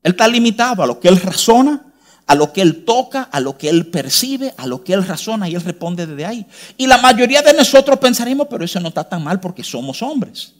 Él 0.04 0.12
está 0.12 0.28
limitado 0.28 0.84
a 0.84 0.88
lo 0.88 1.00
que 1.00 1.08
él 1.08 1.20
razona, 1.20 1.94
a 2.26 2.36
lo 2.36 2.54
que 2.54 2.62
él 2.62 2.86
toca, 2.86 3.24
a 3.24 3.40
lo 3.40 3.58
que 3.58 3.70
él 3.70 3.88
percibe, 3.88 4.54
a 4.58 4.68
lo 4.68 4.84
que 4.84 4.94
él 4.94 5.06
razona 5.06 5.50
y 5.50 5.56
él 5.56 5.62
responde 5.62 6.06
desde 6.06 6.26
ahí. 6.26 6.46
Y 6.78 6.86
la 6.88 6.98
mayoría 6.98 7.42
de 7.42 7.54
nosotros 7.54 7.98
pensaremos, 7.98 8.48
pero 8.50 8.64
eso 8.64 8.80
no 8.80 8.90
está 8.90 9.04
tan 9.04 9.24
mal 9.24 9.40
porque 9.40 9.64
somos 9.64 10.02
hombres. 10.02 10.54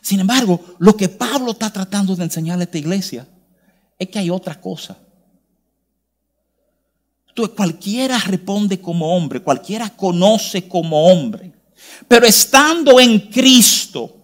Sin 0.00 0.20
embargo, 0.20 0.76
lo 0.78 0.96
que 0.96 1.08
Pablo 1.08 1.52
está 1.52 1.70
tratando 1.70 2.16
de 2.16 2.24
enseñarle 2.24 2.62
a 2.62 2.66
esta 2.66 2.78
iglesia 2.78 3.26
es 3.98 4.08
que 4.08 4.18
hay 4.18 4.30
otra 4.30 4.60
cosa 4.60 4.96
cualquiera 7.48 8.18
responde 8.18 8.80
como 8.80 9.16
hombre, 9.16 9.40
cualquiera 9.40 9.90
conoce 9.90 10.68
como 10.68 11.06
hombre. 11.06 11.52
Pero 12.06 12.26
estando 12.26 13.00
en 13.00 13.18
Cristo, 13.18 14.16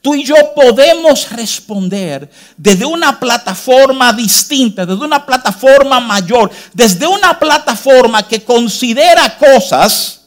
tú 0.00 0.14
y 0.14 0.24
yo 0.24 0.34
podemos 0.54 1.30
responder 1.30 2.30
desde 2.56 2.84
una 2.84 3.18
plataforma 3.18 4.12
distinta, 4.12 4.86
desde 4.86 5.04
una 5.04 5.24
plataforma 5.24 6.00
mayor, 6.00 6.50
desde 6.72 7.06
una 7.06 7.38
plataforma 7.38 8.26
que 8.26 8.42
considera 8.42 9.36
cosas 9.36 10.17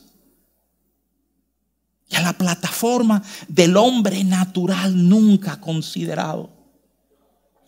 a 2.15 2.22
la 2.22 2.34
plataforma 2.34 3.22
del 3.48 3.77
hombre 3.77 4.24
natural 4.24 5.08
nunca 5.08 5.60
considerado. 5.60 6.50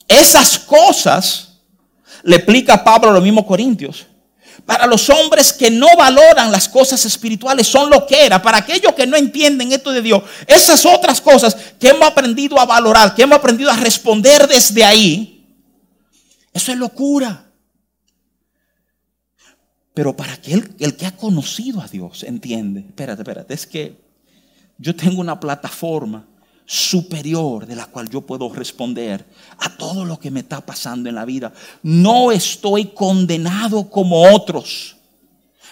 Esas 0.07 0.59
cosas, 0.59 1.59
le 2.23 2.35
explica 2.37 2.83
Pablo 2.83 3.09
a 3.09 3.13
los 3.13 3.23
mismos 3.23 3.45
Corintios, 3.45 4.07
para 4.65 4.85
los 4.87 5.09
hombres 5.09 5.51
que 5.51 5.69
no 5.69 5.87
valoran 5.97 6.51
las 6.51 6.69
cosas 6.69 7.03
espirituales 7.05 7.67
son 7.67 7.89
lo 7.89 8.05
que 8.05 8.25
era. 8.25 8.41
Para 8.41 8.59
aquellos 8.59 8.93
que 8.93 9.05
no 9.05 9.17
entienden 9.17 9.71
esto 9.71 9.91
de 9.91 10.01
Dios, 10.01 10.23
esas 10.47 10.85
otras 10.85 11.19
cosas 11.19 11.55
que 11.79 11.89
hemos 11.89 12.07
aprendido 12.07 12.59
a 12.59 12.65
valorar, 12.65 13.13
que 13.13 13.23
hemos 13.23 13.37
aprendido 13.37 13.71
a 13.71 13.75
responder 13.75 14.47
desde 14.47 14.85
ahí, 14.85 15.57
eso 16.53 16.71
es 16.71 16.77
locura. 16.77 17.51
Pero 19.93 20.15
para 20.15 20.33
aquel 20.33 20.73
el 20.79 20.95
que 20.95 21.05
ha 21.05 21.15
conocido 21.15 21.81
a 21.81 21.87
Dios, 21.87 22.23
entiende, 22.23 22.81
espérate, 22.81 23.21
espérate, 23.21 23.53
es 23.53 23.67
que 23.67 24.02
yo 24.83 24.93
tengo 24.93 25.21
una 25.21 25.39
plataforma 25.39 26.25
superior 26.65 27.65
de 27.65 27.73
la 27.73 27.85
cual 27.85 28.09
yo 28.09 28.19
puedo 28.19 28.49
responder 28.53 29.25
a 29.57 29.69
todo 29.69 30.03
lo 30.03 30.19
que 30.19 30.29
me 30.29 30.41
está 30.41 30.59
pasando 30.59 31.07
en 31.07 31.15
la 31.15 31.23
vida. 31.23 31.53
No 31.83 32.33
estoy 32.33 32.87
condenado 32.87 33.89
como 33.89 34.29
otros 34.33 34.97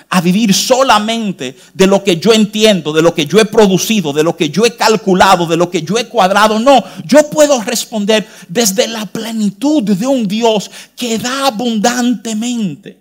a 0.08 0.21
vivir 0.21 0.54
solamente 0.54 1.58
de 1.74 1.88
lo 1.88 2.02
que 2.06 2.17
yo 2.17 2.32
entiendo, 2.32 2.93
de 2.93 3.02
lo 3.02 3.13
que 3.13 3.26
yo 3.26 3.38
he 3.38 3.45
producido, 3.45 4.13
de 4.13 4.24
lo 4.24 4.38
que 4.38 4.50
yo 4.50 4.65
he 4.65 4.78
calculado, 4.78 5.45
de 5.45 5.58
lo 5.58 5.69
que 5.69 5.82
yo 5.82 5.97
he 5.97 6.08
cuadrado. 6.08 6.58
No, 6.58 6.82
yo 7.06 7.30
puedo 7.30 7.62
responder 7.62 8.26
desde 8.47 8.88
la 8.88 9.06
plenitud 9.06 9.84
de 9.84 10.08
un 10.08 10.26
Dios 10.26 10.71
que 10.95 11.17
da 11.17 11.47
abundantemente. 11.47 13.00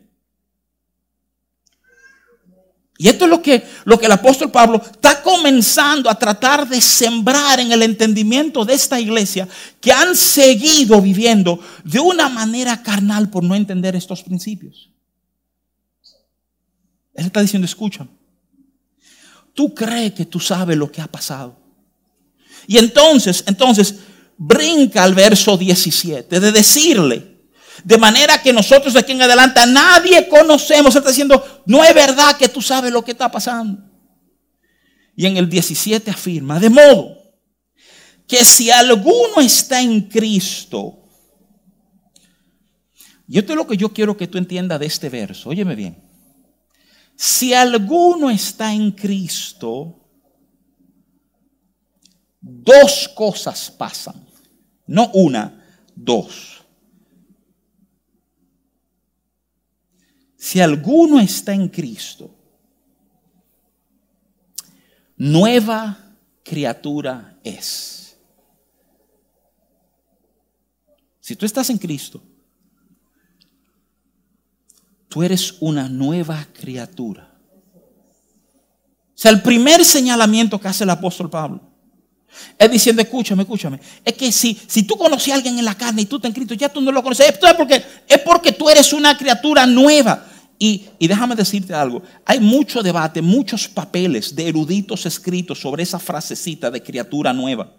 Y 3.00 3.08
esto 3.08 3.24
es 3.24 3.30
lo 3.30 3.40
que, 3.40 3.66
lo 3.86 3.98
que 3.98 4.04
el 4.04 4.12
apóstol 4.12 4.50
Pablo 4.50 4.78
está 4.84 5.22
comenzando 5.22 6.10
a 6.10 6.18
tratar 6.18 6.68
de 6.68 6.82
sembrar 6.82 7.58
en 7.58 7.72
el 7.72 7.82
entendimiento 7.82 8.62
de 8.62 8.74
esta 8.74 9.00
iglesia 9.00 9.48
que 9.80 9.90
han 9.90 10.14
seguido 10.14 11.00
viviendo 11.00 11.58
de 11.82 11.98
una 11.98 12.28
manera 12.28 12.82
carnal 12.82 13.30
por 13.30 13.42
no 13.42 13.54
entender 13.54 13.96
estos 13.96 14.22
principios. 14.22 14.90
Él 17.14 17.24
está 17.24 17.40
diciendo, 17.40 17.64
escucha, 17.64 18.06
tú 19.54 19.74
crees 19.74 20.12
que 20.12 20.26
tú 20.26 20.38
sabes 20.38 20.76
lo 20.76 20.92
que 20.92 21.00
ha 21.00 21.06
pasado. 21.06 21.58
Y 22.66 22.76
entonces, 22.76 23.42
entonces, 23.46 23.94
brinca 24.36 25.04
al 25.04 25.14
verso 25.14 25.56
17 25.56 26.38
de 26.38 26.52
decirle, 26.52 27.29
de 27.84 27.98
manera 27.98 28.42
que 28.42 28.52
nosotros 28.52 28.94
aquí 28.96 29.12
en 29.12 29.22
adelante 29.22 29.60
nadie 29.66 30.28
conocemos. 30.28 30.94
está 30.94 31.08
diciendo, 31.08 31.62
no 31.66 31.84
es 31.84 31.94
verdad 31.94 32.36
que 32.36 32.48
tú 32.48 32.60
sabes 32.60 32.92
lo 32.92 33.04
que 33.04 33.12
está 33.12 33.30
pasando. 33.30 33.82
Y 35.16 35.26
en 35.26 35.36
el 35.36 35.48
17 35.48 36.10
afirma, 36.10 36.58
de 36.58 36.70
modo 36.70 37.20
que 38.26 38.44
si 38.44 38.70
alguno 38.70 39.40
está 39.40 39.80
en 39.80 40.02
Cristo, 40.02 41.00
y 43.26 43.38
esto 43.38 43.52
es 43.52 43.56
lo 43.56 43.66
que 43.66 43.76
yo 43.76 43.92
quiero 43.92 44.16
que 44.16 44.28
tú 44.28 44.38
entiendas 44.38 44.78
de 44.78 44.86
este 44.86 45.08
verso, 45.08 45.50
óyeme 45.50 45.74
bien, 45.74 46.02
si 47.16 47.52
alguno 47.52 48.30
está 48.30 48.72
en 48.72 48.92
Cristo, 48.92 50.00
dos 52.40 53.08
cosas 53.14 53.70
pasan, 53.70 54.26
no 54.86 55.10
una, 55.12 55.62
dos. 55.94 56.60
Si 60.40 60.59
alguno 60.59 61.20
está 61.20 61.53
en 61.53 61.68
Cristo, 61.68 62.35
nueva 65.18 66.16
criatura 66.42 67.38
es. 67.44 68.16
Si 71.20 71.37
tú 71.37 71.44
estás 71.44 71.68
en 71.68 71.76
Cristo, 71.76 72.22
tú 75.11 75.22
eres 75.22 75.59
una 75.61 75.90
nueva 75.90 76.46
criatura. 76.55 77.38
O 77.76 79.12
sea, 79.14 79.33
el 79.33 79.42
primer 79.42 79.85
señalamiento 79.85 80.59
que 80.59 80.68
hace 80.68 80.85
el 80.85 80.90
apóstol 80.90 81.29
Pablo 81.29 81.69
es 82.59 82.70
diciendo, 82.70 83.03
escúchame, 83.03 83.42
escúchame. 83.42 83.81
Es 84.05 84.14
que 84.14 84.31
si, 84.33 84.59
si 84.66 84.83
tú 84.83 84.96
conoces 84.96 85.33
a 85.33 85.37
alguien 85.37 85.59
en 85.59 85.64
la 85.64 85.74
carne 85.74 86.03
y 86.03 86.07
tú 86.07 86.16
estás 86.16 86.29
en 86.29 86.35
Cristo, 86.35 86.55
ya 86.55 86.68
tú 86.68 86.81
no 86.81 86.92
lo 86.92 87.03
conoces. 87.03 87.29
Es 87.29 87.55
porque, 87.55 87.83
es 88.09 88.18
porque 88.18 88.53
tú 88.53 88.68
eres 88.68 88.92
una 88.92 89.16
criatura 89.16 89.66
nueva. 89.66 90.26
Y, 90.62 90.90
déjame 91.00 91.35
decirte 91.35 91.72
algo, 91.72 92.03
hay 92.26 92.38
mucho 92.38 92.83
debate, 92.83 93.22
muchos 93.22 93.66
papeles 93.66 94.37
de 94.37 94.46
eruditos 94.46 95.07
escritos 95.07 95.59
sobre 95.59 95.85
esa 95.85 95.98
frasecita 95.98 96.70
de 96.70 96.83
criatura 96.83 97.33
nueva. 97.33 97.72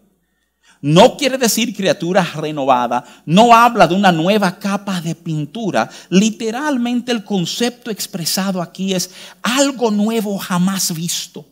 No 0.81 1.15
quiere 1.15 1.37
decir 1.37 1.75
criatura 1.75 2.23
renovada, 2.23 3.03
no 3.27 3.53
habla 3.53 3.87
de 3.87 3.93
una 3.93 4.11
nueva 4.11 4.57
capa 4.57 4.99
de 4.99 5.13
pintura. 5.13 5.91
Literalmente 6.09 7.11
el 7.11 7.23
concepto 7.23 7.91
expresado 7.91 8.59
aquí 8.59 8.95
es 8.95 9.11
algo 9.43 9.91
nuevo 9.91 10.39
jamás 10.39 10.91
visto. 10.91 11.50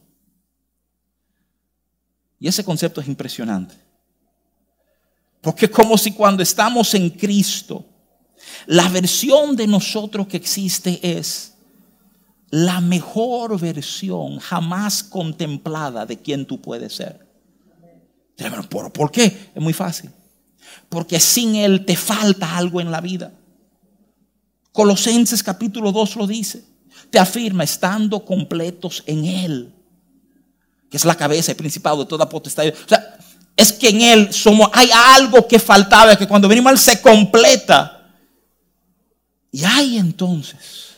Y 2.39 2.47
ese 2.47 2.63
concepto 2.63 3.01
es 3.01 3.07
impresionante. 3.07 3.75
Porque 5.41 5.65
es 5.65 5.71
como 5.71 5.97
si 5.97 6.11
cuando 6.11 6.43
estamos 6.43 6.93
en 6.93 7.09
Cristo, 7.09 7.85
la 8.65 8.87
versión 8.89 9.55
de 9.55 9.67
nosotros 9.67 10.27
que 10.27 10.37
existe 10.37 10.99
es 11.01 11.53
la 12.49 12.81
mejor 12.81 13.59
versión 13.59 14.39
jamás 14.39 15.03
contemplada 15.03 16.05
de 16.05 16.17
quien 16.17 16.45
tú 16.45 16.59
puedes 16.59 16.95
ser. 16.95 17.27
¿Por, 18.69 18.91
¿Por 18.91 19.11
qué? 19.11 19.51
Es 19.53 19.61
muy 19.61 19.73
fácil. 19.73 20.09
Porque 20.87 21.19
sin 21.19 21.55
Él 21.55 21.85
te 21.85 21.95
falta 21.95 22.57
algo 22.57 22.81
en 22.81 22.91
la 22.91 23.01
vida. 23.01 23.33
Colosenses 24.71 25.43
capítulo 25.43 25.91
2 25.91 26.15
lo 26.15 26.27
dice. 26.27 26.63
Te 27.09 27.19
afirma 27.19 27.63
estando 27.63 28.23
completos 28.25 29.03
en 29.05 29.25
Él, 29.25 29.73
que 30.89 30.97
es 30.97 31.05
la 31.05 31.15
cabeza 31.15 31.51
y 31.51 31.55
principado 31.55 32.03
de 32.03 32.09
toda 32.09 32.27
potestad. 32.27 32.65
O 32.67 32.87
sea, 32.87 33.17
es 33.55 33.73
que 33.73 33.89
en 33.89 34.01
Él 34.01 34.33
somos, 34.33 34.69
hay 34.73 34.89
algo 34.91 35.47
que 35.47 35.59
faltaba, 35.59 36.15
que 36.15 36.27
cuando 36.27 36.47
venimos 36.47 36.69
a 36.69 36.73
Él 36.73 36.79
se 36.79 37.01
completa. 37.01 37.95
Y 39.51 39.63
hay 39.63 39.97
entonces 39.97 40.89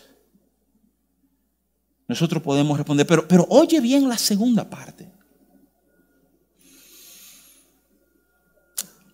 nosotros 2.11 2.43
podemos 2.43 2.77
responder, 2.77 3.07
pero, 3.07 3.25
pero 3.25 3.47
oye 3.49 3.79
bien 3.79 4.09
la 4.09 4.17
segunda 4.17 4.69
parte. 4.69 5.09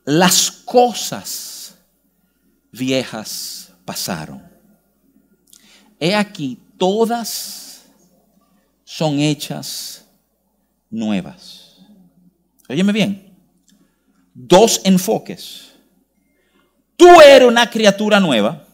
Las 0.03 0.49
cosas 0.49 1.75
viejas 2.71 3.71
pasaron. 3.85 4.41
He 5.99 6.15
aquí, 6.15 6.59
todas 6.79 7.83
son 8.83 9.19
hechas 9.19 10.03
nuevas. 10.89 11.77
Óyeme 12.69 12.91
bien, 12.91 13.35
dos 14.33 14.81
enfoques. 14.83 15.73
Tú 16.95 17.07
eres 17.21 17.47
una 17.47 17.69
criatura 17.69 18.19
nueva 18.19 18.65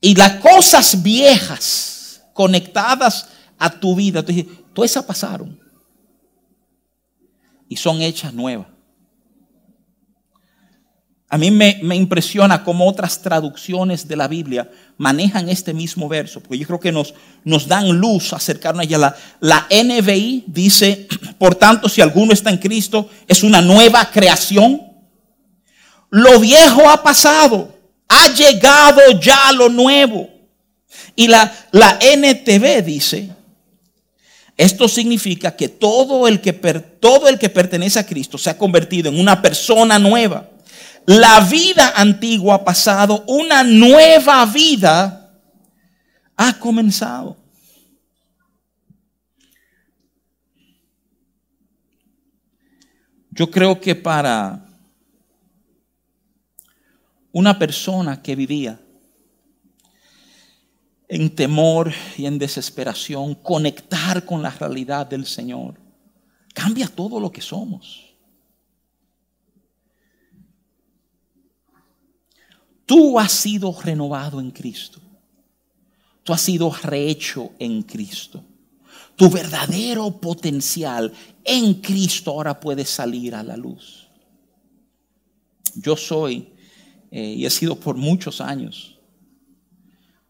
y 0.00 0.14
las 0.14 0.34
cosas 0.40 1.02
viejas 1.02 2.22
conectadas 2.32 3.28
a 3.58 3.70
tu 3.70 3.94
vida, 3.94 4.24
todas 4.74 4.90
esas 4.90 5.04
pasaron 5.04 5.58
y 7.68 7.76
son 7.76 8.02
hechas 8.02 8.32
nuevas. 8.32 8.75
A 11.28 11.38
mí 11.38 11.50
me, 11.50 11.80
impresiona 11.96 12.62
cómo 12.62 12.86
otras 12.86 13.20
traducciones 13.20 14.06
de 14.06 14.14
la 14.14 14.28
Biblia 14.28 14.70
manejan 14.96 15.48
este 15.48 15.74
mismo 15.74 16.08
verso, 16.08 16.40
porque 16.40 16.58
yo 16.58 16.66
creo 16.66 16.78
que 16.78 16.92
nos, 16.92 17.14
nos 17.42 17.66
dan 17.66 17.88
luz 17.88 18.32
acercarnos 18.32 18.82
a 18.82 18.84
ella. 18.84 18.98
La, 18.98 19.16
la 19.40 19.66
NBI 19.70 20.44
dice, 20.46 21.08
por 21.38 21.56
tanto, 21.56 21.88
si 21.88 22.00
alguno 22.00 22.32
está 22.32 22.50
en 22.50 22.58
Cristo, 22.58 23.10
es 23.26 23.42
una 23.42 23.60
nueva 23.60 24.08
creación. 24.10 24.80
Lo 26.10 26.38
viejo 26.38 26.88
ha 26.88 27.02
pasado, 27.02 27.76
ha 28.06 28.28
llegado 28.28 29.00
ya 29.20 29.50
lo 29.52 29.68
nuevo. 29.68 30.30
Y 31.16 31.26
la, 31.26 31.52
la 31.72 31.98
NTV 32.00 32.84
dice, 32.84 33.30
esto 34.56 34.86
significa 34.86 35.56
que 35.56 35.68
todo 35.68 36.28
el 36.28 36.40
que, 36.40 36.52
todo 36.52 37.28
el 37.28 37.36
que 37.36 37.50
pertenece 37.50 37.98
a 37.98 38.06
Cristo 38.06 38.38
se 38.38 38.48
ha 38.48 38.56
convertido 38.56 39.08
en 39.08 39.18
una 39.18 39.42
persona 39.42 39.98
nueva. 39.98 40.50
La 41.06 41.40
vida 41.40 41.92
antigua 41.94 42.56
ha 42.56 42.64
pasado, 42.64 43.24
una 43.28 43.62
nueva 43.62 44.44
vida 44.46 45.40
ha 46.36 46.58
comenzado. 46.58 47.36
Yo 53.30 53.50
creo 53.50 53.80
que 53.80 53.94
para 53.94 54.66
una 57.32 57.58
persona 57.58 58.22
que 58.22 58.34
vivía 58.34 58.80
en 61.08 61.34
temor 61.34 61.92
y 62.16 62.26
en 62.26 62.38
desesperación, 62.38 63.34
conectar 63.34 64.24
con 64.24 64.42
la 64.42 64.50
realidad 64.50 65.06
del 65.06 65.26
Señor. 65.26 65.78
Cambia 66.52 66.88
todo 66.88 67.20
lo 67.20 67.30
que 67.30 67.40
somos. 67.40 68.05
Tú 72.86 73.18
has 73.18 73.32
sido 73.32 73.76
renovado 73.82 74.40
en 74.40 74.52
Cristo. 74.52 75.00
Tú 76.22 76.32
has 76.32 76.40
sido 76.40 76.70
rehecho 76.70 77.52
en 77.58 77.82
Cristo. 77.82 78.42
Tu 79.16 79.28
verdadero 79.30 80.10
potencial 80.10 81.12
en 81.44 81.74
Cristo 81.74 82.30
ahora 82.30 82.58
puede 82.58 82.84
salir 82.84 83.34
a 83.34 83.42
la 83.42 83.56
luz. 83.56 84.08
Yo 85.74 85.96
soy, 85.96 86.52
eh, 87.10 87.34
y 87.38 87.46
he 87.46 87.50
sido 87.50 87.76
por 87.76 87.96
muchos 87.96 88.40
años, 88.40 88.98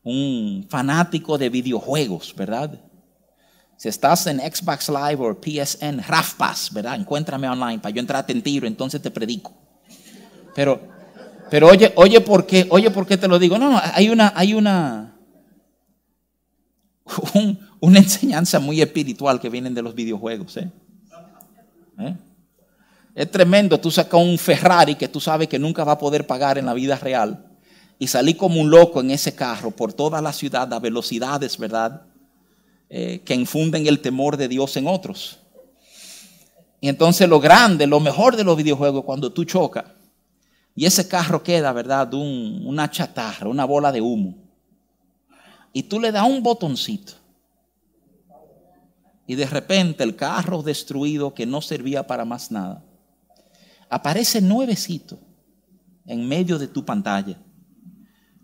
un 0.02 0.66
fanático 0.68 1.36
de 1.36 1.48
videojuegos, 1.48 2.34
¿verdad? 2.34 2.80
Si 3.76 3.88
estás 3.88 4.26
en 4.26 4.38
Xbox 4.38 4.88
Live 4.88 5.16
o 5.18 5.34
PSN, 5.34 6.02
Rafpas, 6.02 6.72
¿verdad? 6.72 6.94
Encuéntrame 6.94 7.48
online 7.48 7.80
para 7.80 7.94
yo 7.94 8.00
entrar 8.00 8.24
en 8.28 8.42
tiro, 8.42 8.66
entonces 8.66 9.02
te 9.02 9.10
predico. 9.10 9.52
Pero, 10.54 10.95
pero 11.50 11.68
oye, 11.68 11.92
oye, 11.96 12.20
¿por 12.20 12.46
qué? 12.46 12.66
Oye, 12.70 12.90
¿por 12.90 13.06
qué 13.06 13.16
te 13.16 13.28
lo 13.28 13.38
digo? 13.38 13.58
No, 13.58 13.70
no, 13.70 13.80
hay 13.82 14.08
una, 14.08 14.32
hay 14.34 14.54
una, 14.54 15.16
una 17.80 17.98
enseñanza 17.98 18.58
muy 18.58 18.80
espiritual 18.80 19.40
que 19.40 19.48
viene 19.48 19.70
de 19.70 19.82
los 19.82 19.94
videojuegos, 19.94 20.56
¿eh? 20.56 20.70
¿Eh? 21.98 22.16
Es 23.14 23.30
tremendo, 23.30 23.80
tú 23.80 23.90
sacas 23.90 24.20
un 24.20 24.36
Ferrari 24.36 24.94
que 24.94 25.08
tú 25.08 25.20
sabes 25.20 25.48
que 25.48 25.58
nunca 25.58 25.84
va 25.84 25.92
a 25.92 25.98
poder 25.98 26.26
pagar 26.26 26.58
en 26.58 26.66
la 26.66 26.74
vida 26.74 26.96
real 26.96 27.46
y 27.98 28.08
salí 28.08 28.34
como 28.34 28.60
un 28.60 28.68
loco 28.68 29.00
en 29.00 29.10
ese 29.10 29.34
carro 29.34 29.70
por 29.70 29.92
toda 29.92 30.20
la 30.20 30.32
ciudad 30.32 30.70
a 30.72 30.78
velocidades, 30.78 31.56
¿verdad? 31.56 32.02
Eh, 32.90 33.22
que 33.24 33.34
infunden 33.34 33.86
el 33.86 34.00
temor 34.00 34.36
de 34.36 34.48
Dios 34.48 34.76
en 34.76 34.86
otros. 34.86 35.38
Y 36.80 36.88
entonces 36.88 37.26
lo 37.26 37.40
grande, 37.40 37.86
lo 37.86 38.00
mejor 38.00 38.36
de 38.36 38.44
los 38.44 38.56
videojuegos, 38.56 39.04
cuando 39.04 39.32
tú 39.32 39.44
chocas 39.44 39.84
y 40.76 40.84
ese 40.84 41.08
carro 41.08 41.42
queda, 41.42 41.72
¿verdad? 41.72 42.12
una 42.12 42.90
chatarra, 42.90 43.48
una 43.48 43.64
bola 43.64 43.90
de 43.90 44.02
humo. 44.02 44.36
Y 45.72 45.84
tú 45.84 45.98
le 45.98 46.12
das 46.12 46.28
un 46.28 46.42
botoncito. 46.42 47.14
Y 49.26 49.34
de 49.34 49.46
repente 49.46 50.04
el 50.04 50.14
carro 50.14 50.62
destruido 50.62 51.34
que 51.34 51.46
no 51.46 51.62
servía 51.62 52.06
para 52.06 52.26
más 52.26 52.50
nada, 52.50 52.84
aparece 53.88 54.40
nuevecito 54.42 55.18
en 56.04 56.28
medio 56.28 56.58
de 56.58 56.68
tu 56.68 56.84
pantalla 56.84 57.38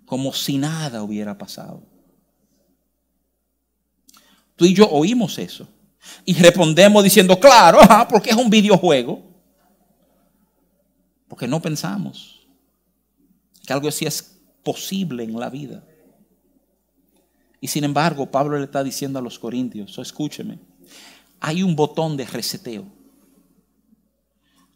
como 0.06 0.32
si 0.32 0.58
nada 0.58 1.02
hubiera 1.02 1.36
pasado. 1.36 1.82
Tú 4.56 4.64
y 4.64 4.74
yo 4.74 4.88
oímos 4.88 5.38
eso 5.38 5.68
y 6.24 6.34
respondemos 6.34 7.04
diciendo, 7.04 7.38
claro, 7.38 7.78
porque 8.08 8.30
es 8.30 8.36
un 8.36 8.50
videojuego. 8.50 9.31
Porque 11.32 11.48
no 11.48 11.62
pensamos 11.62 12.46
que 13.66 13.72
algo 13.72 13.88
así 13.88 14.04
es 14.04 14.38
posible 14.62 15.24
en 15.24 15.40
la 15.40 15.48
vida. 15.48 15.82
Y 17.58 17.68
sin 17.68 17.84
embargo, 17.84 18.30
Pablo 18.30 18.58
le 18.58 18.64
está 18.64 18.84
diciendo 18.84 19.18
a 19.18 19.22
los 19.22 19.38
corintios, 19.38 19.96
escúcheme, 19.96 20.58
hay 21.40 21.62
un 21.62 21.74
botón 21.74 22.18
de 22.18 22.26
reseteo. 22.26 22.84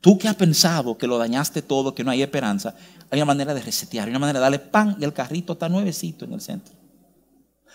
Tú 0.00 0.16
que 0.16 0.28
has 0.28 0.34
pensado 0.34 0.96
que 0.96 1.06
lo 1.06 1.18
dañaste 1.18 1.60
todo, 1.60 1.94
que 1.94 2.02
no 2.02 2.10
hay 2.10 2.22
esperanza, 2.22 2.74
hay 3.10 3.18
una 3.18 3.26
manera 3.26 3.52
de 3.52 3.60
resetear, 3.60 4.06
hay 4.06 4.12
una 4.12 4.18
manera 4.18 4.38
de 4.38 4.44
darle 4.44 4.58
pan 4.58 4.96
y 4.98 5.04
el 5.04 5.12
carrito 5.12 5.52
está 5.52 5.68
nuevecito 5.68 6.24
en 6.24 6.32
el 6.32 6.40
centro. 6.40 6.74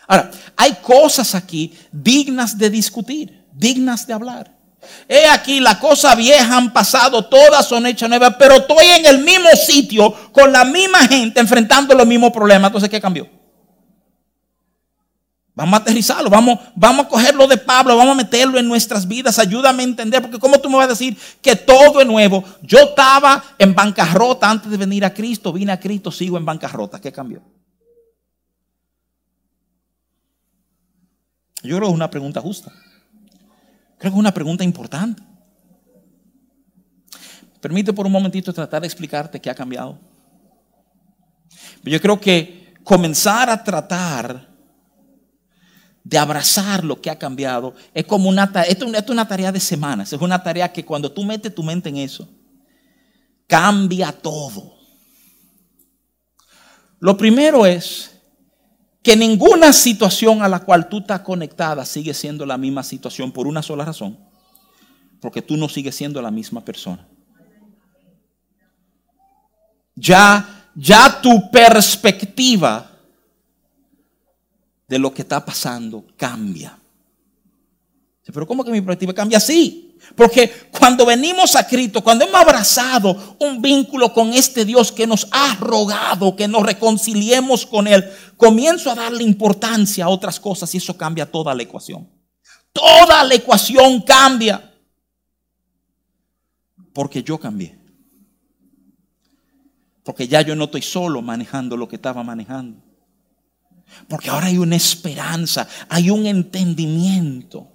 Ahora, 0.08 0.32
hay 0.58 0.74
cosas 0.82 1.36
aquí 1.36 1.72
dignas 1.92 2.58
de 2.58 2.72
discutir, 2.72 3.46
dignas 3.54 4.08
de 4.08 4.14
hablar. 4.14 4.61
He 5.08 5.28
aquí, 5.28 5.60
la 5.60 5.80
cosa 5.80 6.16
vieja 6.16 6.58
han 6.58 6.72
pasado, 6.72 7.26
todas 7.26 7.68
son 7.68 7.86
hechas 7.86 8.10
nuevas, 8.10 8.36
pero 8.40 8.56
estoy 8.56 8.86
en 8.88 9.06
el 9.06 9.20
mismo 9.20 9.50
sitio 9.56 10.14
con 10.32 10.52
la 10.52 10.64
misma 10.64 11.00
gente 11.08 11.40
enfrentando 11.40 11.94
los 11.94 12.08
mismos 12.08 12.32
problemas. 12.32 12.70
Entonces, 12.70 12.90
¿qué 12.90 13.00
cambió? 13.00 13.28
Vamos 15.54 15.80
a 15.80 15.82
aterrizarlo, 15.82 16.30
vamos, 16.30 16.60
vamos 16.76 17.06
a 17.06 17.10
cogerlo 17.10 17.46
de 17.46 17.58
Pablo, 17.58 17.98
vamos 17.98 18.14
a 18.14 18.24
meterlo 18.24 18.58
en 18.58 18.68
nuestras 18.68 19.08
vidas. 19.08 19.38
Ayúdame 19.38 19.84
a 19.84 19.86
entender, 19.86 20.22
porque 20.22 20.40
¿cómo 20.40 20.60
tú 20.60 20.70
me 20.70 20.78
vas 20.78 20.86
a 20.86 20.90
decir 20.90 21.18
que 21.42 21.56
todo 21.56 22.00
es 22.00 22.08
nuevo? 22.08 22.44
Yo 22.62 22.80
estaba 22.80 23.44
en 23.60 23.76
bancarrota 23.76 24.50
antes 24.50 24.72
de 24.72 24.78
venir 24.78 25.04
a 25.04 25.14
Cristo, 25.14 25.52
vine 25.52 25.74
a 25.74 25.80
Cristo, 25.80 26.12
sigo 26.12 26.38
en 26.38 26.46
bancarrota. 26.46 27.00
¿Qué 27.02 27.12
cambió? 27.12 27.42
Yo 31.64 31.76
creo 31.76 31.82
que 31.82 31.88
es 31.88 31.94
una 31.94 32.10
pregunta 32.10 32.42
justa. 32.42 32.72
Creo 34.02 34.12
que 34.12 34.18
es 34.18 34.20
una 34.20 34.34
pregunta 34.34 34.64
importante. 34.64 35.22
Permite 37.60 37.94
por 37.94 38.08
un 38.08 38.12
momentito 38.12 38.52
tratar 38.52 38.82
de 38.82 38.88
explicarte 38.88 39.40
qué 39.40 39.48
ha 39.48 39.54
cambiado. 39.54 40.00
Yo 41.84 42.02
creo 42.02 42.20
que 42.20 42.74
comenzar 42.84 43.48
a 43.52 43.64
tratar 43.64 44.50
de 46.04 46.18
abrazar 46.18 46.84
lo 46.84 47.00
que 47.00 47.12
ha 47.12 47.20
cambiado. 47.20 47.76
Es 47.94 48.06
como 48.06 48.28
una, 48.28 48.52
esto, 48.68 48.88
es 48.88 49.10
una 49.10 49.28
tarea 49.28 49.52
de 49.52 49.60
semanas, 49.60 50.12
es 50.12 50.20
una 50.20 50.42
tarea 50.42 50.74
que 50.74 50.84
cuando 50.84 51.12
tú 51.12 51.24
metes 51.24 51.54
tu 51.54 51.62
mente 51.62 51.90
en 51.90 51.98
eso, 51.98 52.28
cambia 53.46 54.12
todo. 54.12 54.74
Lo 57.00 57.16
primero 57.16 57.68
es 57.68 58.11
que 59.04 59.16
ninguna 59.16 59.74
situación 59.74 60.44
a 60.44 60.48
la 60.48 60.60
cual 60.60 60.88
tú 60.88 61.00
estás 61.00 61.22
conectada 61.22 61.86
sigue 61.86 62.14
siendo 62.14 62.46
la 62.46 62.58
misma 62.58 62.84
situación 62.84 63.32
por 63.32 63.48
una 63.48 63.64
sola 63.64 63.86
razón, 63.86 64.18
porque 65.20 65.42
tú 65.42 65.58
no 65.58 65.68
sigues 65.68 65.96
siendo 65.96 66.22
la 66.22 66.32
misma 66.32 66.64
persona. 66.64 67.08
Ya, 69.96 70.70
ya 70.76 71.22
tu 71.22 71.50
perspectiva 71.52 72.92
de 74.88 75.00
lo 75.00 75.14
que 75.14 75.22
está 75.22 75.44
pasando 75.44 76.06
cambia. 76.18 76.78
Pero 78.34 78.48
¿cómo 78.48 78.64
que 78.64 78.72
mi 78.72 78.82
perspectiva 78.82 79.14
cambia? 79.14 79.40
Sí, 79.40 79.91
Porque 80.16 80.52
cuando 80.72 81.06
venimos 81.06 81.56
a 81.56 81.68
Cristo, 81.68 82.04
cuando 82.04 82.26
hemos 82.26 82.40
abrazado 82.40 83.36
un 83.40 83.62
vínculo 83.62 84.14
con 84.14 84.34
este 84.34 84.66
Dios 84.66 84.92
que 84.92 85.08
nos 85.08 85.28
ha 85.32 85.56
rogado 85.56 86.36
que 86.36 86.48
nos 86.48 86.64
reconciliemos 86.64 87.66
con 87.66 87.88
Él, 87.88 88.10
comienzo 88.38 88.92
a 88.92 88.96
darle 88.96 89.24
importancia 89.24 90.06
a 90.06 90.10
otras 90.10 90.40
cosas 90.40 90.74
y 90.76 90.78
eso 90.78 90.98
cambia 90.98 91.30
toda 91.30 91.54
la 91.56 91.64
ecuación. 91.64 92.10
Toda 92.74 93.24
la 93.24 93.36
ecuación 93.36 94.02
cambia. 94.02 94.74
Porque 96.94 97.24
yo 97.24 97.40
cambié. 97.40 97.78
Porque 100.04 100.28
ya 100.28 100.42
yo 100.42 100.56
no 100.56 100.66
estoy 100.66 100.82
solo 100.82 101.22
manejando 101.22 101.78
lo 101.78 101.88
que 101.88 101.96
estaba 101.96 102.24
manejando. 102.24 102.82
Porque 104.08 104.30
ahora 104.30 104.48
hay 104.48 104.58
una 104.58 104.76
esperanza, 104.76 105.68
hay 105.90 106.10
un 106.10 106.26
entendimiento 106.26 107.71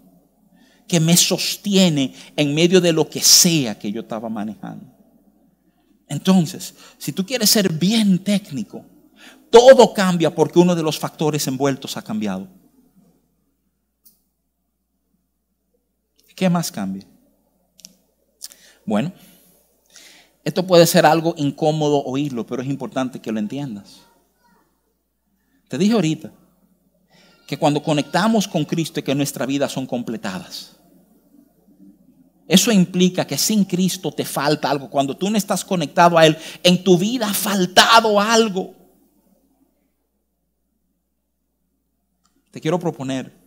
que 0.87 1.01
me 1.01 1.17
sostiene 1.17 2.15
en 2.37 2.55
medio 2.55 2.81
de 2.81 2.93
lo 2.93 3.09
que 3.09 3.21
sea 3.21 3.79
que 3.79 3.91
yo 3.91 4.03
estaba 4.03 4.29
manejando. 4.29 4.87
Entonces, 6.09 6.75
si 6.99 7.13
tú 7.13 7.27
quieres 7.27 7.51
ser 7.51 7.73
bien 7.73 8.23
técnico, 8.23 8.85
todo 9.51 9.93
cambia 9.93 10.35
porque 10.35 10.59
uno 10.59 10.75
de 10.75 10.83
los 10.83 10.99
factores 10.99 11.47
envueltos 11.47 11.97
ha 11.97 12.03
cambiado. 12.03 12.49
¿Qué 16.35 16.49
más 16.51 16.71
cambia? 16.71 17.05
Bueno, 18.85 19.13
esto 20.45 20.65
puede 20.65 20.87
ser 20.87 21.07
algo 21.07 21.35
incómodo 21.37 22.05
oírlo, 22.05 22.47
pero 22.47 22.63
es 22.63 22.69
importante 22.69 23.21
que 23.21 23.33
lo 23.33 23.41
entiendas. 23.41 24.03
Te 25.69 25.79
dije 25.79 25.95
ahorita 25.95 26.31
que 27.47 27.59
cuando 27.59 27.83
conectamos 27.83 28.47
con 28.47 28.65
Cristo 28.65 29.01
y 29.01 29.03
que 29.03 29.15
nuestras 29.15 29.49
vidas 29.49 29.73
son 29.73 29.87
completadas. 29.87 30.76
Eso 32.49 32.71
implica 32.71 33.27
que 33.27 33.37
sin 33.37 33.65
Cristo 33.65 34.13
te 34.13 34.25
falta 34.25 34.71
algo. 34.71 34.89
Cuando 34.89 35.17
tú 35.17 35.29
no 35.29 35.37
estás 35.37 35.65
conectado 35.65 36.17
a 36.17 36.27
Él, 36.27 36.37
en 36.63 36.83
tu 36.85 36.97
vida 36.97 37.29
ha 37.29 37.35
faltado 37.35 38.21
algo. 38.21 38.75
Te 42.53 42.61
quiero 42.61 42.79
proponer 42.79 43.47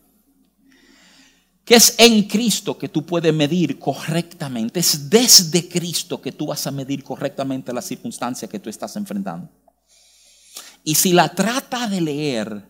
que 1.70 1.76
es 1.76 1.94
en 2.00 2.24
Cristo 2.24 2.78
que 2.80 2.90
tú 2.90 3.06
puedes 3.06 3.32
medir 3.32 3.78
correctamente. 3.78 4.80
Es 4.80 5.08
desde 5.08 5.70
Cristo 5.70 6.20
que 6.20 6.32
tú 6.32 6.48
vas 6.48 6.66
a 6.66 6.72
medir 6.72 7.04
correctamente 7.04 7.72
la 7.72 7.84
circunstancia 7.84 8.48
que 8.48 8.60
tú 8.60 8.72
estás 8.72 8.96
enfrentando. 8.96 9.48
Y 10.84 10.96
si 10.96 11.14
la 11.14 11.30
trata 11.30 11.88
de 11.88 12.02
leer 12.02 12.68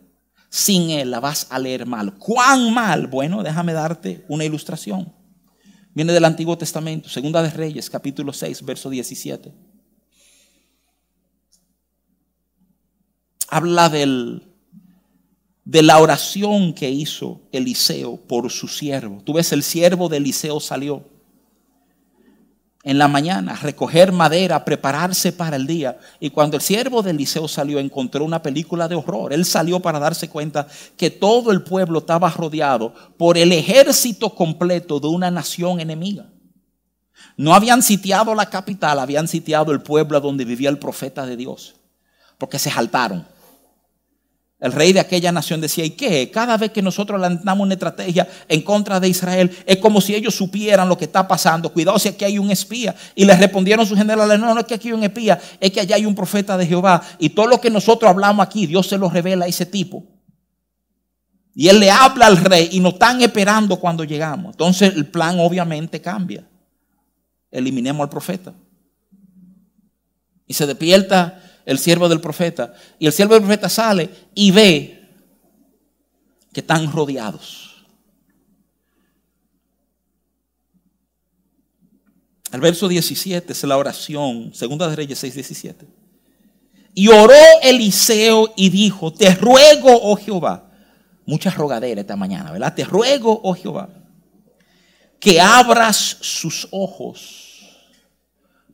sin 0.50 0.90
Él, 0.90 1.10
la 1.10 1.20
vas 1.20 1.46
a 1.48 1.58
leer 1.58 1.86
mal. 1.86 2.14
¿Cuán 2.18 2.74
mal? 2.74 3.06
Bueno, 3.06 3.42
déjame 3.42 3.72
darte 3.72 4.24
una 4.28 4.44
ilustración. 4.44 5.10
Viene 5.92 6.12
del 6.12 6.24
Antiguo 6.24 6.56
Testamento, 6.56 7.08
Segunda 7.08 7.42
de 7.42 7.50
Reyes, 7.50 7.90
capítulo 7.90 8.32
6, 8.32 8.64
verso 8.64 8.90
17. 8.90 9.52
Habla 13.48 13.88
del, 13.88 14.48
de 15.64 15.82
la 15.82 15.98
oración 15.98 16.74
que 16.74 16.90
hizo 16.90 17.42
Eliseo 17.50 18.16
por 18.16 18.50
su 18.50 18.68
siervo. 18.68 19.20
Tú 19.24 19.32
ves, 19.32 19.52
el 19.52 19.64
siervo 19.64 20.08
de 20.08 20.18
Eliseo 20.18 20.60
salió 20.60 21.08
en 22.82 22.96
la 22.96 23.08
mañana, 23.08 23.56
recoger 23.56 24.10
madera, 24.10 24.64
prepararse 24.64 25.32
para 25.32 25.56
el 25.56 25.66
día. 25.66 25.98
Y 26.18 26.30
cuando 26.30 26.56
el 26.56 26.62
siervo 26.62 27.02
de 27.02 27.10
Eliseo 27.10 27.46
salió, 27.46 27.78
encontró 27.78 28.24
una 28.24 28.42
película 28.42 28.88
de 28.88 28.94
horror. 28.94 29.32
Él 29.32 29.44
salió 29.44 29.80
para 29.80 29.98
darse 29.98 30.30
cuenta 30.30 30.66
que 30.96 31.10
todo 31.10 31.52
el 31.52 31.62
pueblo 31.62 31.98
estaba 31.98 32.30
rodeado 32.30 32.94
por 33.18 33.36
el 33.36 33.52
ejército 33.52 34.34
completo 34.34 34.98
de 34.98 35.08
una 35.08 35.30
nación 35.30 35.80
enemiga. 35.80 36.26
No 37.36 37.54
habían 37.54 37.82
sitiado 37.82 38.34
la 38.34 38.48
capital, 38.48 38.98
habían 38.98 39.28
sitiado 39.28 39.72
el 39.72 39.82
pueblo 39.82 40.18
donde 40.20 40.46
vivía 40.46 40.70
el 40.70 40.78
profeta 40.78 41.26
de 41.26 41.36
Dios, 41.36 41.74
porque 42.38 42.58
se 42.58 42.70
saltaron. 42.70 43.26
El 44.60 44.72
rey 44.72 44.92
de 44.92 45.00
aquella 45.00 45.32
nación 45.32 45.58
decía, 45.62 45.86
¿y 45.86 45.90
qué? 45.90 46.30
Cada 46.30 46.58
vez 46.58 46.70
que 46.70 46.82
nosotros 46.82 47.18
lanzamos 47.18 47.64
una 47.64 47.74
estrategia 47.74 48.28
en 48.46 48.60
contra 48.60 49.00
de 49.00 49.08
Israel, 49.08 49.50
es 49.64 49.78
como 49.78 50.02
si 50.02 50.14
ellos 50.14 50.34
supieran 50.34 50.86
lo 50.86 50.98
que 50.98 51.06
está 51.06 51.26
pasando. 51.26 51.72
Cuidado 51.72 51.98
si 51.98 52.10
aquí 52.10 52.26
hay 52.26 52.38
un 52.38 52.50
espía. 52.50 52.94
Y 53.14 53.24
les 53.24 53.38
respondieron 53.38 53.86
sus 53.86 53.96
generales, 53.96 54.38
no, 54.38 54.52
no 54.52 54.60
es 54.60 54.66
que 54.66 54.74
aquí 54.74 54.88
hay 54.88 54.94
un 54.94 55.02
espía, 55.02 55.40
es 55.58 55.70
que 55.70 55.80
allá 55.80 55.96
hay 55.96 56.04
un 56.04 56.14
profeta 56.14 56.58
de 56.58 56.66
Jehová. 56.66 57.00
Y 57.18 57.30
todo 57.30 57.46
lo 57.46 57.58
que 57.58 57.70
nosotros 57.70 58.10
hablamos 58.10 58.46
aquí, 58.46 58.66
Dios 58.66 58.86
se 58.86 58.98
lo 58.98 59.08
revela 59.08 59.46
a 59.46 59.48
ese 59.48 59.64
tipo. 59.64 60.04
Y 61.54 61.68
él 61.68 61.80
le 61.80 61.90
habla 61.90 62.26
al 62.26 62.36
rey 62.36 62.68
y 62.72 62.80
nos 62.80 62.94
están 62.94 63.22
esperando 63.22 63.80
cuando 63.80 64.04
llegamos. 64.04 64.52
Entonces 64.52 64.94
el 64.94 65.06
plan 65.06 65.40
obviamente 65.40 66.02
cambia. 66.02 66.46
Eliminemos 67.50 68.04
al 68.04 68.10
profeta. 68.10 68.52
Y 70.46 70.52
se 70.52 70.66
despierta 70.66 71.42
el 71.70 71.78
siervo 71.78 72.08
del 72.08 72.20
profeta. 72.20 72.74
Y 72.98 73.06
el 73.06 73.12
siervo 73.12 73.34
del 73.34 73.44
profeta 73.44 73.68
sale 73.68 74.10
y 74.34 74.50
ve 74.50 75.08
que 76.52 76.60
están 76.60 76.90
rodeados. 76.90 77.86
El 82.52 82.60
verso 82.60 82.88
17 82.88 83.52
es 83.52 83.62
la 83.62 83.76
oración, 83.76 84.52
segunda 84.52 84.88
de 84.88 84.96
Reyes 84.96 85.20
6, 85.20 85.34
17. 85.34 85.86
Y 86.94 87.06
oró 87.06 87.36
Eliseo 87.62 88.52
y 88.56 88.68
dijo, 88.68 89.12
te 89.12 89.32
ruego, 89.36 89.96
oh 90.02 90.16
Jehová, 90.16 90.72
muchas 91.24 91.54
rogaderas 91.54 92.02
esta 92.02 92.16
mañana, 92.16 92.50
¿verdad? 92.50 92.74
Te 92.74 92.82
ruego, 92.82 93.40
oh 93.44 93.54
Jehová, 93.54 93.90
que 95.20 95.40
abras 95.40 96.16
sus 96.20 96.66
ojos 96.72 97.49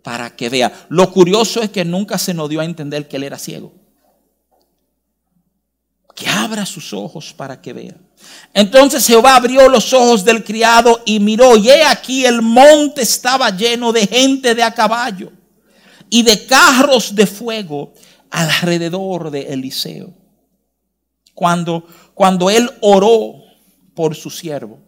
para 0.06 0.36
que 0.36 0.48
vea. 0.48 0.86
Lo 0.88 1.10
curioso 1.10 1.60
es 1.60 1.70
que 1.70 1.84
nunca 1.84 2.16
se 2.16 2.32
nos 2.32 2.48
dio 2.48 2.60
a 2.60 2.64
entender 2.64 3.08
que 3.08 3.16
él 3.16 3.24
era 3.24 3.40
ciego. 3.40 3.74
Que 6.14 6.28
abra 6.28 6.64
sus 6.64 6.92
ojos 6.92 7.34
para 7.36 7.60
que 7.60 7.72
vea. 7.72 7.96
Entonces 8.54 9.04
Jehová 9.04 9.34
abrió 9.34 9.68
los 9.68 9.92
ojos 9.92 10.24
del 10.24 10.44
criado 10.44 11.02
y 11.06 11.18
miró, 11.18 11.56
y 11.56 11.70
he 11.70 11.84
aquí 11.84 12.24
el 12.24 12.40
monte 12.40 13.02
estaba 13.02 13.50
lleno 13.50 13.90
de 13.90 14.06
gente 14.06 14.54
de 14.54 14.62
a 14.62 14.72
caballo 14.72 15.32
y 16.08 16.22
de 16.22 16.46
carros 16.46 17.12
de 17.12 17.26
fuego 17.26 17.92
alrededor 18.30 19.32
de 19.32 19.52
Eliseo. 19.54 20.14
Cuando, 21.34 21.84
cuando 22.14 22.48
él 22.48 22.70
oró 22.80 23.42
por 23.92 24.14
su 24.14 24.30
siervo. 24.30 24.78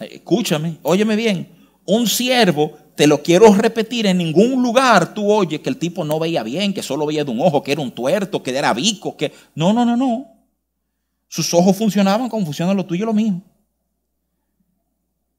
Escúchame, 0.00 0.78
óyeme 0.80 1.14
bien. 1.14 1.58
Un 1.84 2.06
siervo 2.06 2.78
te 2.94 3.06
lo 3.06 3.22
quiero 3.22 3.52
repetir, 3.54 4.06
en 4.06 4.18
ningún 4.18 4.62
lugar 4.62 5.14
tú 5.14 5.30
oyes 5.30 5.60
que 5.60 5.70
el 5.70 5.78
tipo 5.78 6.04
no 6.04 6.18
veía 6.18 6.42
bien, 6.42 6.74
que 6.74 6.82
solo 6.82 7.06
veía 7.06 7.24
de 7.24 7.30
un 7.30 7.40
ojo, 7.40 7.62
que 7.62 7.72
era 7.72 7.80
un 7.80 7.92
tuerto, 7.92 8.42
que 8.42 8.56
era 8.56 8.74
bico, 8.74 9.16
que... 9.16 9.32
No, 9.54 9.72
no, 9.72 9.84
no, 9.84 9.96
no. 9.96 10.26
Sus 11.28 11.54
ojos 11.54 11.76
funcionaban 11.76 12.28
como 12.28 12.44
funciona 12.44 12.74
lo 12.74 12.84
tuyo 12.84 13.06
lo 13.06 13.14
mismo. 13.14 13.42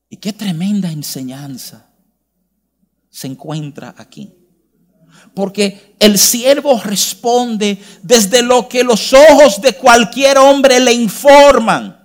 Y 0.10 0.18
qué 0.18 0.34
tremenda 0.34 0.92
enseñanza 0.92 1.90
se 3.10 3.28
encuentra 3.28 3.94
aquí. 3.98 4.34
Porque 5.36 5.96
el 6.00 6.18
siervo 6.18 6.82
responde 6.84 7.78
desde 8.02 8.42
lo 8.42 8.68
que 8.68 8.84
los 8.84 9.14
ojos 9.14 9.62
de 9.62 9.74
cualquier 9.74 10.40
hombre 10.40 10.80
le 10.80 10.94
informan. 10.94 12.00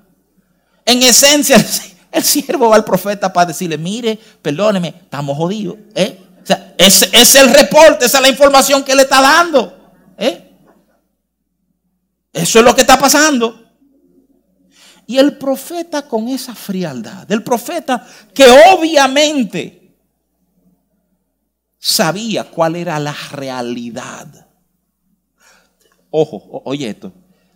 En 0.85 1.03
esencia, 1.03 1.57
el 2.11 2.23
siervo 2.23 2.71
va 2.71 2.77
al 2.77 2.85
profeta 2.85 3.33
para 3.33 3.47
decirle, 3.47 3.79
mire, 3.79 4.19
perdóneme, 4.43 4.89
estamos 4.89 5.37
jodidos. 5.37 5.77
¿eh? 5.95 6.19
O 6.43 6.47
sea, 6.47 6.75
ese 6.79 7.09
es 7.13 7.35
el 7.35 7.53
reporte, 7.53 8.07
esa 8.07 8.19
es 8.19 8.23
la 8.23 8.29
información 8.29 8.83
que 8.83 8.95
le 8.95 9.03
está 9.03 9.21
dando. 9.21 9.93
¿eh? 10.17 10.51
Eso 12.33 12.59
es 12.59 12.65
lo 12.65 12.75
que 12.75 12.83
está 12.83 12.99
pasando. 12.99 13.65
Y 15.07 15.19
el 15.19 15.39
profeta 15.39 16.07
con 16.07 16.29
esa 16.29 16.55
frialdad, 16.55 17.31
el 17.33 17.43
profeta 17.43 18.07
que 18.35 18.47
obviamente 18.75 19.97
sabía 21.79 22.45
cuál 22.45 22.77
era 22.77 22.99
la 22.99 23.17
realidad. 23.33 24.47
Ojo, 26.11 26.63
oye 26.65 26.91
esto, 26.91 27.13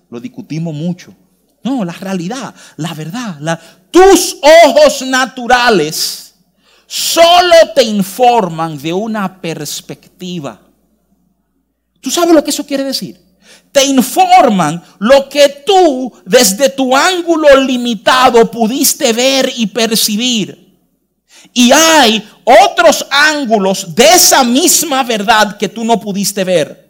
lo 0.08 0.20
discutimos 0.20 0.74
mucho. 0.74 1.14
No, 1.64 1.84
la 1.84 1.92
realidad, 1.92 2.54
la 2.76 2.94
verdad. 2.94 3.60
Tus 3.90 4.36
ojos 4.64 5.02
naturales 5.02 6.34
solo 6.86 7.54
te 7.74 7.82
informan 7.84 8.76
de 8.80 8.92
una 8.92 9.40
perspectiva. 9.40 10.60
¿Tú 12.00 12.10
sabes 12.10 12.34
lo 12.34 12.42
que 12.42 12.50
eso 12.50 12.66
quiere 12.66 12.84
decir? 12.84 13.20
Te 13.70 13.84
informan 13.84 14.82
lo 14.98 15.28
que 15.28 15.62
tú 15.64 16.12
desde 16.26 16.68
tu 16.68 16.94
ángulo 16.94 17.56
limitado 17.60 18.50
pudiste 18.50 19.12
ver 19.12 19.50
y 19.56 19.66
percibir. 19.66 20.62
Y 21.54 21.72
hay 21.72 22.28
otros 22.44 23.06
ángulos 23.10 23.94
de 23.94 24.08
esa 24.10 24.44
misma 24.44 25.02
verdad 25.02 25.56
que 25.56 25.68
tú 25.68 25.84
no 25.84 25.98
pudiste 26.00 26.44
ver. 26.44 26.81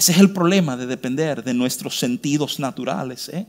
Ese 0.00 0.12
es 0.12 0.18
el 0.18 0.32
problema 0.32 0.78
de 0.78 0.86
depender 0.86 1.44
de 1.44 1.52
nuestros 1.52 1.98
sentidos 1.98 2.58
naturales. 2.58 3.28
¿eh? 3.28 3.46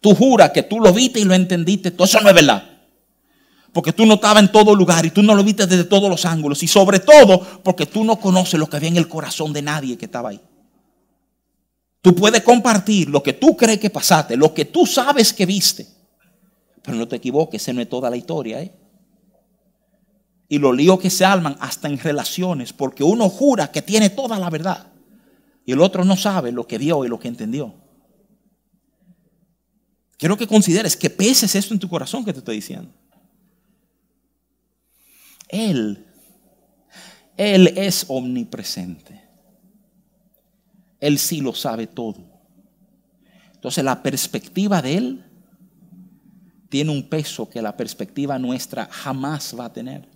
Tú 0.00 0.14
juras 0.14 0.52
que 0.52 0.62
tú 0.62 0.78
lo 0.78 0.92
viste 0.92 1.18
y 1.18 1.24
lo 1.24 1.34
entendiste. 1.34 1.90
Todo 1.90 2.04
eso 2.04 2.20
no 2.20 2.28
es 2.28 2.34
verdad. 2.36 2.62
Porque 3.72 3.92
tú 3.92 4.06
no 4.06 4.14
estabas 4.14 4.44
en 4.44 4.52
todo 4.52 4.76
lugar 4.76 5.04
y 5.04 5.10
tú 5.10 5.20
no 5.24 5.34
lo 5.34 5.42
viste 5.42 5.66
desde 5.66 5.82
todos 5.82 6.08
los 6.08 6.24
ángulos. 6.24 6.62
Y 6.62 6.68
sobre 6.68 7.00
todo 7.00 7.44
porque 7.64 7.84
tú 7.84 8.04
no 8.04 8.20
conoces 8.20 8.60
lo 8.60 8.68
que 8.68 8.76
había 8.76 8.90
en 8.90 8.96
el 8.96 9.08
corazón 9.08 9.52
de 9.52 9.62
nadie 9.62 9.98
que 9.98 10.04
estaba 10.04 10.28
ahí. 10.28 10.40
Tú 12.00 12.14
puedes 12.14 12.42
compartir 12.42 13.10
lo 13.10 13.24
que 13.24 13.32
tú 13.32 13.56
crees 13.56 13.80
que 13.80 13.90
pasaste, 13.90 14.36
lo 14.36 14.54
que 14.54 14.66
tú 14.66 14.86
sabes 14.86 15.32
que 15.32 15.46
viste. 15.46 15.84
Pero 16.80 16.96
no 16.96 17.08
te 17.08 17.16
equivoques, 17.16 17.60
esa 17.60 17.72
no 17.72 17.80
es 17.80 17.88
toda 17.88 18.08
la 18.08 18.16
historia. 18.16 18.62
¿eh? 18.62 18.72
Y 20.48 20.58
los 20.58 20.76
líos 20.76 21.00
que 21.00 21.10
se 21.10 21.24
arman 21.24 21.56
hasta 21.58 21.88
en 21.88 21.98
relaciones, 21.98 22.72
porque 22.72 23.02
uno 23.02 23.28
jura 23.28 23.72
que 23.72 23.82
tiene 23.82 24.10
toda 24.10 24.38
la 24.38 24.48
verdad 24.48 24.91
y 25.64 25.72
el 25.72 25.80
otro 25.80 26.04
no 26.04 26.16
sabe 26.16 26.52
lo 26.52 26.66
que 26.66 26.78
vio 26.78 27.04
y 27.04 27.08
lo 27.08 27.18
que 27.18 27.28
entendió. 27.28 27.74
Quiero 30.16 30.36
que 30.36 30.46
consideres 30.46 30.96
que 30.96 31.10
peses 31.10 31.54
esto 31.54 31.74
en 31.74 31.80
tu 31.80 31.88
corazón 31.88 32.24
que 32.24 32.32
te 32.32 32.38
estoy 32.38 32.56
diciendo. 32.56 32.92
Él, 35.48 36.06
Él 37.36 37.68
es 37.76 38.06
omnipresente. 38.08 39.20
Él 41.00 41.18
sí 41.18 41.40
lo 41.40 41.54
sabe 41.54 41.86
todo. 41.88 42.24
Entonces 43.54 43.84
la 43.84 44.02
perspectiva 44.02 44.80
de 44.80 44.96
Él 44.96 45.24
tiene 46.68 46.90
un 46.90 47.08
peso 47.08 47.50
que 47.50 47.60
la 47.60 47.76
perspectiva 47.76 48.38
nuestra 48.38 48.86
jamás 48.86 49.54
va 49.58 49.66
a 49.66 49.72
tener. 49.72 50.08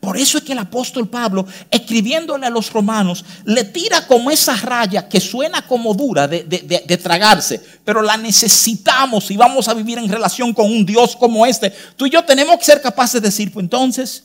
Por 0.00 0.16
eso 0.16 0.38
es 0.38 0.44
que 0.44 0.52
el 0.52 0.58
apóstol 0.58 1.08
Pablo, 1.08 1.46
escribiéndole 1.70 2.46
a 2.46 2.50
los 2.50 2.72
romanos, 2.72 3.24
le 3.44 3.64
tira 3.64 4.06
como 4.06 4.30
esa 4.30 4.56
raya 4.56 5.08
que 5.08 5.20
suena 5.20 5.66
como 5.66 5.94
dura 5.94 6.26
de, 6.26 7.00
tragarse, 7.02 7.60
pero 7.84 8.00
la 8.00 8.16
necesitamos 8.16 9.30
y 9.30 9.36
vamos 9.36 9.68
a 9.68 9.74
vivir 9.74 9.98
en 9.98 10.08
relación 10.08 10.54
con 10.54 10.66
un 10.66 10.86
Dios 10.86 11.16
como 11.16 11.44
este. 11.44 11.70
Tú 11.96 12.06
y 12.06 12.10
yo 12.10 12.24
tenemos 12.24 12.58
que 12.58 12.64
ser 12.64 12.80
capaces 12.80 13.20
de 13.20 13.28
decir, 13.28 13.52
pues 13.52 13.64
entonces, 13.64 14.24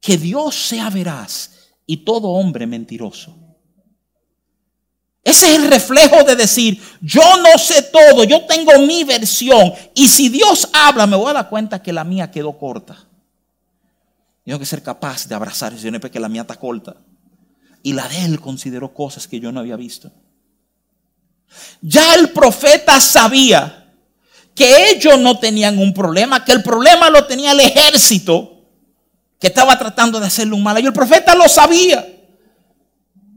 que 0.00 0.16
Dios 0.16 0.54
sea 0.54 0.90
veraz 0.90 1.50
y 1.86 1.98
todo 1.98 2.28
hombre 2.28 2.66
mentiroso. 2.66 3.36
Ese 5.22 5.50
es 5.50 5.58
el 5.58 5.70
reflejo 5.70 6.22
de 6.22 6.36
decir, 6.36 6.80
yo 7.00 7.22
no 7.38 7.58
sé 7.58 7.82
todo, 7.84 8.24
yo 8.24 8.42
tengo 8.44 8.78
mi 8.80 9.04
versión. 9.04 9.72
Y 9.94 10.06
si 10.06 10.28
Dios 10.28 10.68
habla, 10.72 11.06
me 11.06 11.16
voy 11.16 11.30
a 11.30 11.34
dar 11.34 11.48
cuenta 11.48 11.82
que 11.82 11.94
la 11.94 12.04
mía 12.04 12.30
quedó 12.30 12.58
corta. 12.58 13.08
Tengo 14.44 14.58
que 14.58 14.66
ser 14.66 14.82
capaz 14.82 15.26
de 15.26 15.34
abrazar 15.34 15.72
ese 15.72 15.90
nepe 15.90 16.10
que 16.10 16.20
la 16.20 16.28
mía 16.28 16.42
está 16.42 16.56
corta. 16.56 16.96
Y 17.82 17.92
la 17.92 18.08
de 18.08 18.24
él 18.24 18.40
consideró 18.40 18.92
cosas 18.92 19.26
que 19.26 19.40
yo 19.40 19.50
no 19.50 19.60
había 19.60 19.76
visto. 19.76 20.12
Ya 21.80 22.14
el 22.14 22.30
profeta 22.30 23.00
sabía 23.00 23.92
que 24.54 24.90
ellos 24.90 25.18
no 25.18 25.38
tenían 25.38 25.78
un 25.78 25.92
problema, 25.92 26.44
que 26.44 26.52
el 26.52 26.62
problema 26.62 27.10
lo 27.10 27.26
tenía 27.26 27.52
el 27.52 27.60
ejército 27.60 28.50
que 29.38 29.48
estaba 29.48 29.78
tratando 29.78 30.20
de 30.20 30.26
hacerle 30.26 30.54
un 30.54 30.62
mal. 30.62 30.78
Y 30.82 30.86
el 30.86 30.92
profeta 30.92 31.34
lo 31.34 31.48
sabía. 31.48 32.06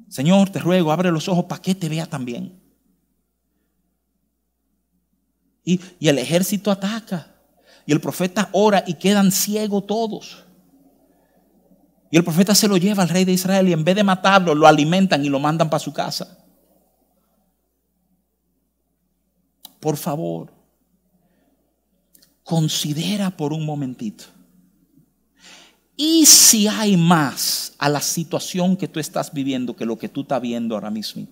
Señor, 0.10 0.50
te 0.50 0.60
ruego, 0.60 0.92
abre 0.92 1.12
los 1.12 1.28
ojos 1.28 1.46
para 1.46 1.62
que 1.62 1.76
te 1.76 1.90
vea 1.90 2.06
también. 2.06 2.60
Y, 5.64 5.80
y 6.00 6.08
el 6.08 6.18
ejército 6.20 6.72
ataca. 6.72 7.34
Y 7.86 7.94
el 7.94 8.02
profeta 8.02 8.50
ora 8.52 8.84
y 8.86 8.94
quedan 8.96 9.32
ciegos 9.32 9.88
todos. 9.88 10.47
Y 12.10 12.18
el 12.18 12.24
profeta 12.24 12.56
se 12.56 12.68
lo 12.68 12.78
lleva 12.78 13.04
al 13.04 13.10
rey 13.10 13.26
de 13.26 13.34
Israel 13.34 13.68
y 13.68 13.74
en 13.74 13.84
vez 13.84 13.96
de 13.96 14.04
matarlo, 14.04 14.56
lo 14.56 14.68
alimentan 14.68 15.24
y 15.26 15.30
lo 15.30 15.40
mandan 15.40 15.70
para 15.70 15.80
su 15.80 15.94
casa. 15.94 16.38
Por 19.80 19.98
favor, 19.98 20.52
considera 22.44 23.30
por 23.30 23.54
un 23.54 23.66
momentito 23.66 24.26
¿Y 26.00 26.28
si 26.28 26.68
hay 26.68 26.96
más 26.96 27.74
a 27.80 27.90
la 27.90 28.02
situación 28.02 28.78
que 28.78 28.88
tú 28.88 29.00
estás 29.00 29.34
viviendo 29.34 29.76
que 29.76 29.84
lo 29.84 29.98
que 29.98 30.08
tú 30.08 30.22
estás 30.22 30.40
viendo 30.40 30.76
ahora 30.76 30.92
mismo? 30.92 31.28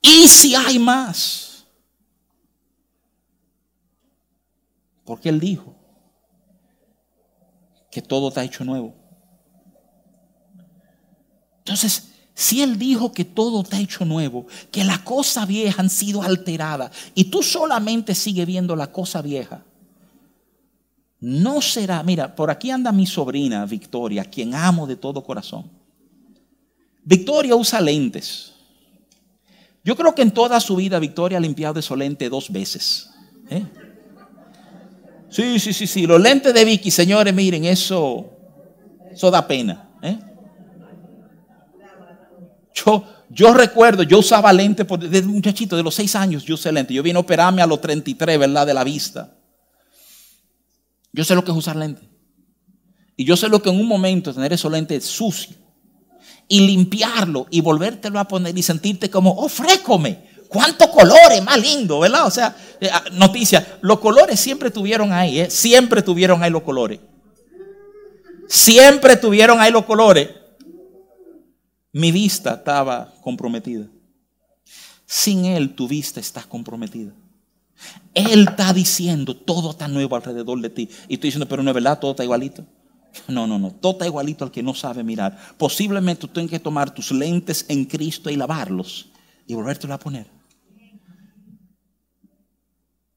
¿Y 0.00 0.26
si 0.26 0.54
hay 0.54 0.78
más? 0.78 1.66
Porque 5.04 5.28
Él 5.28 5.38
dijo 5.38 5.73
que 7.94 8.02
todo 8.02 8.28
está 8.28 8.42
hecho 8.42 8.64
nuevo. 8.64 8.92
Entonces, 11.58 12.08
si 12.34 12.60
Él 12.60 12.76
dijo 12.76 13.12
que 13.12 13.24
todo 13.24 13.62
está 13.62 13.78
hecho 13.78 14.04
nuevo, 14.04 14.46
que 14.72 14.82
la 14.82 15.04
cosa 15.04 15.46
vieja 15.46 15.80
han 15.80 15.88
sido 15.88 16.20
alterada 16.20 16.90
y 17.14 17.24
tú 17.24 17.40
solamente 17.40 18.16
sigues 18.16 18.46
viendo 18.46 18.74
la 18.74 18.90
cosa 18.90 19.22
vieja, 19.22 19.64
no 21.20 21.62
será, 21.62 22.02
mira, 22.02 22.34
por 22.34 22.50
aquí 22.50 22.72
anda 22.72 22.90
mi 22.90 23.06
sobrina 23.06 23.64
Victoria, 23.64 24.24
quien 24.24 24.56
amo 24.56 24.88
de 24.88 24.96
todo 24.96 25.22
corazón. 25.22 25.70
Victoria 27.04 27.54
usa 27.54 27.80
lentes. 27.80 28.54
Yo 29.84 29.94
creo 29.94 30.14
que 30.16 30.22
en 30.22 30.32
toda 30.32 30.58
su 30.58 30.74
vida 30.74 30.98
Victoria 30.98 31.38
ha 31.38 31.40
limpiado 31.40 31.78
esos 31.78 31.96
lentes 31.96 32.28
dos 32.28 32.50
veces. 32.50 33.08
¿eh? 33.48 33.64
Sí, 35.34 35.58
sí, 35.58 35.72
sí, 35.72 35.88
sí. 35.88 36.06
Los 36.06 36.20
lentes 36.20 36.54
de 36.54 36.64
Vicky, 36.64 36.92
señores, 36.92 37.34
miren, 37.34 37.64
eso, 37.64 38.30
eso 39.10 39.32
da 39.32 39.44
pena. 39.44 39.90
¿eh? 40.00 40.16
Yo, 42.72 43.04
yo 43.28 43.52
recuerdo, 43.52 44.04
yo 44.04 44.20
usaba 44.20 44.52
lentes 44.52 44.86
desde 45.10 45.26
muchachito, 45.26 45.76
de 45.76 45.82
los 45.82 45.96
seis 45.96 46.14
años 46.14 46.44
yo 46.44 46.54
usé 46.54 46.70
lentes. 46.70 46.94
Yo 46.94 47.02
vine 47.02 47.16
a 47.16 47.20
operarme 47.20 47.62
a 47.62 47.66
los 47.66 47.80
33, 47.80 48.38
¿verdad? 48.38 48.64
De 48.64 48.74
la 48.74 48.84
vista. 48.84 49.36
Yo 51.12 51.24
sé 51.24 51.34
lo 51.34 51.44
que 51.44 51.50
es 51.50 51.56
usar 51.56 51.74
lente. 51.74 52.08
Y 53.16 53.24
yo 53.24 53.36
sé 53.36 53.48
lo 53.48 53.60
que 53.60 53.70
en 53.70 53.80
un 53.80 53.88
momento 53.88 54.32
tener 54.32 54.52
esos 54.52 54.70
lentes 54.70 55.04
sucio 55.04 55.56
y 56.46 56.60
limpiarlo 56.60 57.48
y 57.50 57.60
volvértelo 57.60 58.20
a 58.20 58.28
poner 58.28 58.56
y 58.56 58.62
sentirte 58.62 59.10
como, 59.10 59.32
oh, 59.32 59.48
frécome. 59.48 60.32
¿Cuántos 60.46 60.90
colores? 60.90 61.42
Más 61.42 61.60
lindo, 61.60 61.98
¿verdad? 61.98 62.24
O 62.24 62.30
sea, 62.30 62.54
eh, 62.80 62.88
ah, 62.92 63.04
noticia, 63.12 63.78
los 63.80 64.00
colores 64.00 64.38
siempre 64.40 64.70
tuvieron 64.70 65.12
ahí, 65.12 65.40
¿eh? 65.40 65.50
siempre 65.50 66.02
tuvieron 66.02 66.42
ahí 66.42 66.50
los 66.50 66.62
colores. 66.62 67.00
Siempre 68.48 69.16
tuvieron 69.16 69.60
ahí 69.60 69.72
los 69.72 69.84
colores. 69.84 70.28
Mi 71.92 72.12
vista 72.12 72.54
estaba 72.54 73.14
comprometida. 73.22 73.86
Sin 75.06 75.44
él 75.44 75.74
tu 75.74 75.86
vista 75.88 76.20
está 76.20 76.42
comprometida. 76.42 77.12
Él 78.14 78.46
está 78.48 78.72
diciendo, 78.72 79.36
todo 79.36 79.70
está 79.70 79.88
nuevo 79.88 80.16
alrededor 80.16 80.60
de 80.60 80.70
ti. 80.70 80.88
Y 81.08 81.14
estoy 81.14 81.28
diciendo, 81.28 81.48
pero 81.48 81.62
no 81.62 81.70
es 81.70 81.74
verdad, 81.74 81.98
todo 81.98 82.12
está 82.12 82.24
igualito. 82.24 82.64
No, 83.28 83.46
no, 83.46 83.58
no, 83.58 83.70
todo 83.70 83.92
está 83.92 84.06
igualito 84.06 84.44
al 84.44 84.50
que 84.50 84.62
no 84.62 84.74
sabe 84.74 85.04
mirar. 85.04 85.38
Posiblemente 85.56 86.22
tú 86.22 86.28
tengas 86.28 86.50
que 86.50 86.58
tomar 86.58 86.92
tus 86.92 87.12
lentes 87.12 87.64
en 87.68 87.84
Cristo 87.84 88.28
y 88.30 88.36
lavarlos 88.36 89.08
y 89.46 89.54
volvértelo 89.54 89.94
a 89.94 89.98
poner. 89.98 90.26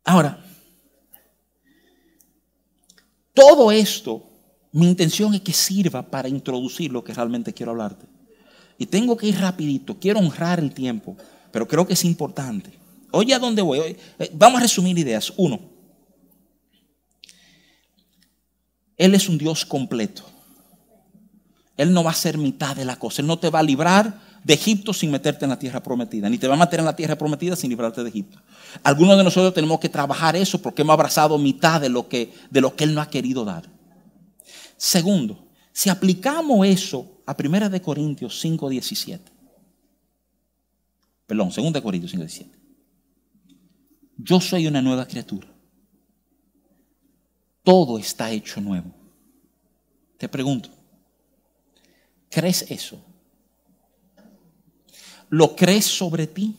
Ahora, 0.07 0.41
todo 3.33 3.73
esto, 3.73 4.23
mi 4.71 4.87
intención 4.87 5.33
es 5.33 5.41
que 5.41 5.51
sirva 5.51 6.01
para 6.01 6.29
introducir 6.29 6.93
lo 6.93 7.03
que 7.03 7.13
realmente 7.13 7.53
quiero 7.53 7.73
hablarte. 7.73 8.05
Y 8.77 8.85
tengo 8.85 9.17
que 9.17 9.27
ir 9.27 9.37
rapidito, 9.37 9.99
quiero 9.99 10.19
honrar 10.19 10.61
el 10.61 10.73
tiempo, 10.73 11.17
pero 11.51 11.67
creo 11.67 11.85
que 11.85 11.91
es 11.91 12.05
importante. 12.05 12.71
Oye, 13.11 13.33
¿a 13.33 13.39
dónde 13.39 13.61
voy? 13.61 13.79
Eh, 13.79 14.31
vamos 14.33 14.59
a 14.59 14.63
resumir 14.63 14.97
ideas. 14.97 15.33
Uno, 15.35 15.59
Él 18.95 19.13
es 19.13 19.27
un 19.27 19.37
Dios 19.37 19.65
completo. 19.65 20.23
Él 21.75 21.91
no 21.91 22.05
va 22.05 22.11
a 22.11 22.15
ser 22.15 22.37
mitad 22.37 22.77
de 22.77 22.85
la 22.85 22.97
cosa. 22.97 23.21
Él 23.21 23.27
no 23.27 23.39
te 23.39 23.49
va 23.49 23.59
a 23.59 23.63
librar 23.63 24.21
de 24.47 24.53
Egipto 24.53 24.93
sin 24.93 25.11
meterte 25.11 25.43
en 25.43 25.49
la 25.49 25.59
tierra 25.59 25.83
prometida, 25.83 26.29
ni 26.29 26.37
te 26.37 26.47
va 26.47 26.55
a 26.55 26.57
meter 26.57 26.79
en 26.79 26.85
la 26.85 26.95
tierra 26.95 27.17
prometida 27.17 27.57
sin 27.57 27.69
librarte 27.69 28.01
de 28.01 28.09
Egipto. 28.09 28.39
Algunos 28.81 29.17
de 29.17 29.23
nosotros 29.25 29.53
tenemos 29.53 29.77
que 29.79 29.89
trabajar 29.89 30.37
eso 30.37 30.61
porque 30.61 30.83
hemos 30.83 30.93
abrazado 30.93 31.37
mitad 31.37 31.81
de 31.81 31.89
lo 31.89 32.07
que, 32.07 32.33
de 32.49 32.61
lo 32.61 32.73
que 32.73 32.85
Él 32.85 32.95
no 32.95 33.01
ha 33.01 33.09
querido 33.09 33.43
dar. 33.43 33.69
Segundo, 34.77 35.49
si 35.73 35.89
aplicamos 35.89 36.65
eso 36.65 37.21
a 37.25 37.35
1 37.37 37.69
de 37.69 37.81
Corintios 37.81 38.43
5:17. 38.43 39.19
Perdón, 41.25 41.49
2 41.53 41.73
de 41.73 41.81
Corintios 41.81 42.13
5:17 42.13 42.57
yo 44.17 44.41
soy 44.41 44.65
una 44.67 44.81
nueva 44.81 45.07
criatura. 45.07 45.47
Todo 47.63 47.99
está 47.99 48.31
hecho 48.31 48.59
nuevo. 48.59 48.91
Te 50.17 50.27
pregunto, 50.27 50.69
¿crees 52.29 52.65
eso? 52.71 53.03
¿Lo 55.29 55.55
crees 55.55 55.85
sobre 55.85 56.27
ti? 56.27 56.55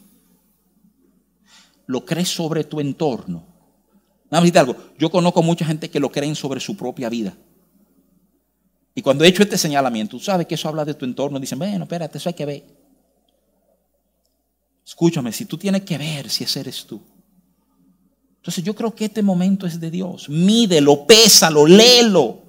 ¿Lo 1.86 2.04
crees 2.04 2.28
sobre 2.28 2.64
tu 2.64 2.80
entorno? 2.80 3.44
Vamos 4.30 4.54
a 4.54 4.60
algo. 4.60 4.76
Yo 4.98 5.10
conozco 5.10 5.42
mucha 5.42 5.64
gente 5.64 5.88
que 5.90 6.00
lo 6.00 6.10
creen 6.10 6.34
sobre 6.34 6.60
su 6.60 6.76
propia 6.76 7.08
vida. 7.08 7.34
Y 8.94 9.00
cuando 9.00 9.24
he 9.24 9.28
hecho 9.28 9.42
este 9.42 9.56
señalamiento, 9.56 10.18
tú 10.18 10.22
sabes 10.22 10.46
que 10.46 10.54
eso 10.54 10.68
habla 10.68 10.84
de 10.84 10.94
tu 10.94 11.04
entorno. 11.04 11.38
Dicen, 11.38 11.58
bueno, 11.58 11.84
espérate, 11.84 12.18
eso 12.18 12.28
hay 12.28 12.34
que 12.34 12.44
ver. 12.44 12.64
Escúchame, 14.84 15.32
si 15.32 15.44
tú 15.44 15.56
tienes 15.56 15.82
que 15.82 15.96
ver 15.96 16.28
si 16.28 16.44
ese 16.44 16.60
eres 16.60 16.84
tú, 16.84 17.00
Entonces 18.36 18.64
yo 18.64 18.74
creo 18.74 18.94
que 18.94 19.04
este 19.04 19.22
momento 19.22 19.66
es 19.66 19.78
de 19.78 19.90
Dios. 19.90 20.28
Mídelo, 20.28 21.06
pésalo, 21.06 21.66
léelo. 21.66 22.42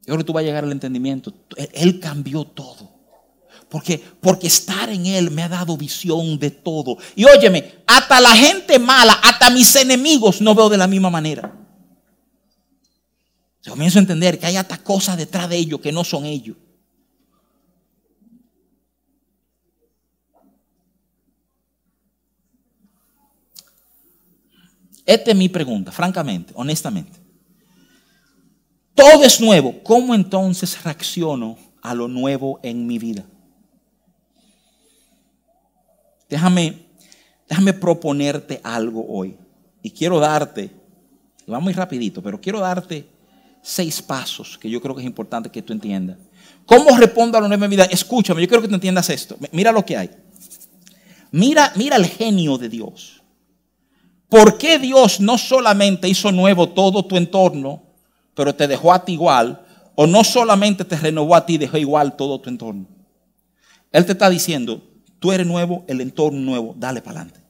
Yo 0.00 0.04
creo 0.04 0.18
que 0.18 0.24
tú 0.24 0.32
vas 0.32 0.42
a 0.42 0.46
llegar 0.46 0.64
al 0.64 0.72
entendimiento. 0.72 1.32
Él 1.72 2.00
cambió 2.00 2.44
todo. 2.44 2.95
Porque, 3.68 3.98
porque 4.20 4.46
estar 4.46 4.88
en 4.90 5.06
Él 5.06 5.30
me 5.30 5.42
ha 5.42 5.48
dado 5.48 5.76
visión 5.76 6.38
de 6.38 6.50
todo. 6.50 6.98
Y 7.14 7.24
óyeme, 7.24 7.82
hasta 7.86 8.20
la 8.20 8.34
gente 8.34 8.78
mala, 8.78 9.14
hasta 9.14 9.50
mis 9.50 9.74
enemigos 9.76 10.40
no 10.40 10.54
veo 10.54 10.68
de 10.68 10.76
la 10.76 10.86
misma 10.86 11.10
manera. 11.10 11.52
Yo 13.62 13.72
comienzo 13.72 13.98
a 13.98 14.02
entender 14.02 14.38
que 14.38 14.46
hay 14.46 14.56
hasta 14.56 14.78
cosas 14.78 15.16
detrás 15.16 15.48
de 15.48 15.56
ellos 15.56 15.80
que 15.80 15.90
no 15.90 16.04
son 16.04 16.24
ellos. 16.24 16.56
Esta 25.04 25.30
es 25.30 25.36
mi 25.36 25.48
pregunta, 25.48 25.90
francamente, 25.90 26.52
honestamente. 26.56 27.18
Todo 28.94 29.24
es 29.24 29.40
nuevo. 29.40 29.82
¿Cómo 29.82 30.14
entonces 30.14 30.82
reacciono 30.82 31.58
a 31.82 31.94
lo 31.94 32.08
nuevo 32.08 32.58
en 32.62 32.86
mi 32.86 32.98
vida? 32.98 33.24
Déjame, 36.28 36.86
déjame 37.48 37.72
proponerte 37.72 38.60
algo 38.62 39.04
hoy. 39.08 39.36
Y 39.82 39.90
quiero 39.90 40.18
darte, 40.18 40.70
va 41.50 41.60
muy 41.60 41.72
rapidito, 41.72 42.22
pero 42.22 42.40
quiero 42.40 42.60
darte 42.60 43.08
seis 43.62 44.02
pasos 44.02 44.58
que 44.58 44.70
yo 44.70 44.80
creo 44.80 44.94
que 44.94 45.02
es 45.02 45.06
importante 45.06 45.50
que 45.50 45.62
tú 45.62 45.72
entiendas. 45.72 46.18
¿Cómo 46.64 46.96
respondo 46.96 47.38
a 47.38 47.54
en 47.54 47.60
mi 47.60 47.68
vida? 47.68 47.84
Escúchame, 47.84 48.42
yo 48.42 48.48
quiero 48.48 48.62
que 48.62 48.68
tú 48.68 48.74
entiendas 48.74 49.08
esto. 49.10 49.36
Mira 49.52 49.70
lo 49.70 49.84
que 49.84 49.96
hay. 49.96 50.10
Mira, 51.30 51.72
mira 51.76 51.96
el 51.96 52.06
genio 52.06 52.58
de 52.58 52.68
Dios. 52.68 53.22
¿Por 54.28 54.58
qué 54.58 54.78
Dios 54.78 55.20
no 55.20 55.38
solamente 55.38 56.08
hizo 56.08 56.32
nuevo 56.32 56.68
todo 56.68 57.04
tu 57.04 57.16
entorno, 57.16 57.82
pero 58.34 58.54
te 58.54 58.66
dejó 58.66 58.92
a 58.92 59.04
ti 59.04 59.12
igual? 59.12 59.64
O 59.94 60.06
no 60.06 60.24
solamente 60.24 60.84
te 60.84 60.96
renovó 60.96 61.36
a 61.36 61.46
ti 61.46 61.58
dejó 61.58 61.76
igual 61.78 62.16
todo 62.16 62.40
tu 62.40 62.50
entorno. 62.50 62.86
Él 63.92 64.04
te 64.04 64.12
está 64.12 64.28
diciendo, 64.28 64.82
tú 65.26 65.32
eres 65.32 65.44
nuevo, 65.44 65.84
el 65.88 66.00
entorno 66.00 66.38
nuevo, 66.38 66.72
dale 66.78 67.02
para 67.02 67.22
adelante. 67.22 67.40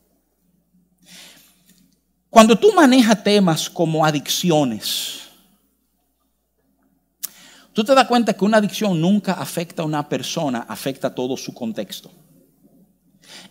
Cuando 2.31 2.59
tú 2.59 2.72
manejas 2.72 3.22
temas 3.22 3.68
como 3.68 4.07
adicciones, 4.07 5.29
tú 7.74 7.85
te 7.85 7.95
das 7.95 8.07
cuenta 8.07 8.33
que 8.33 8.47
una 8.47 8.57
adicción 8.57 8.99
nunca 8.99 9.35
afecta 9.35 9.83
a 9.83 9.85
una 9.85 10.09
persona, 10.09 10.64
afecta 10.66 11.09
a 11.09 11.14
todo 11.14 11.37
su 11.37 11.53
contexto. 11.53 12.11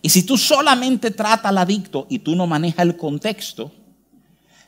Y 0.02 0.10
si 0.10 0.24
tú 0.24 0.40
solamente 0.40 1.12
tratas 1.12 1.46
al 1.46 1.60
adicto 1.60 2.08
y 2.10 2.18
tú 2.18 2.36
no 2.36 2.48
manejas 2.48 2.84
el 2.84 2.98
contexto, 2.98 3.72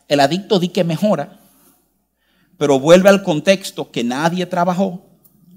el 0.08 0.20
adicto 0.20 0.60
di 0.60 0.68
que 0.68 0.84
mejora, 0.84 1.40
pero 2.60 2.80
vuelve 2.80 3.10
al 3.10 3.24
contexto 3.24 3.90
que 3.90 4.04
nadie 4.04 4.46
trabajó 4.46 5.02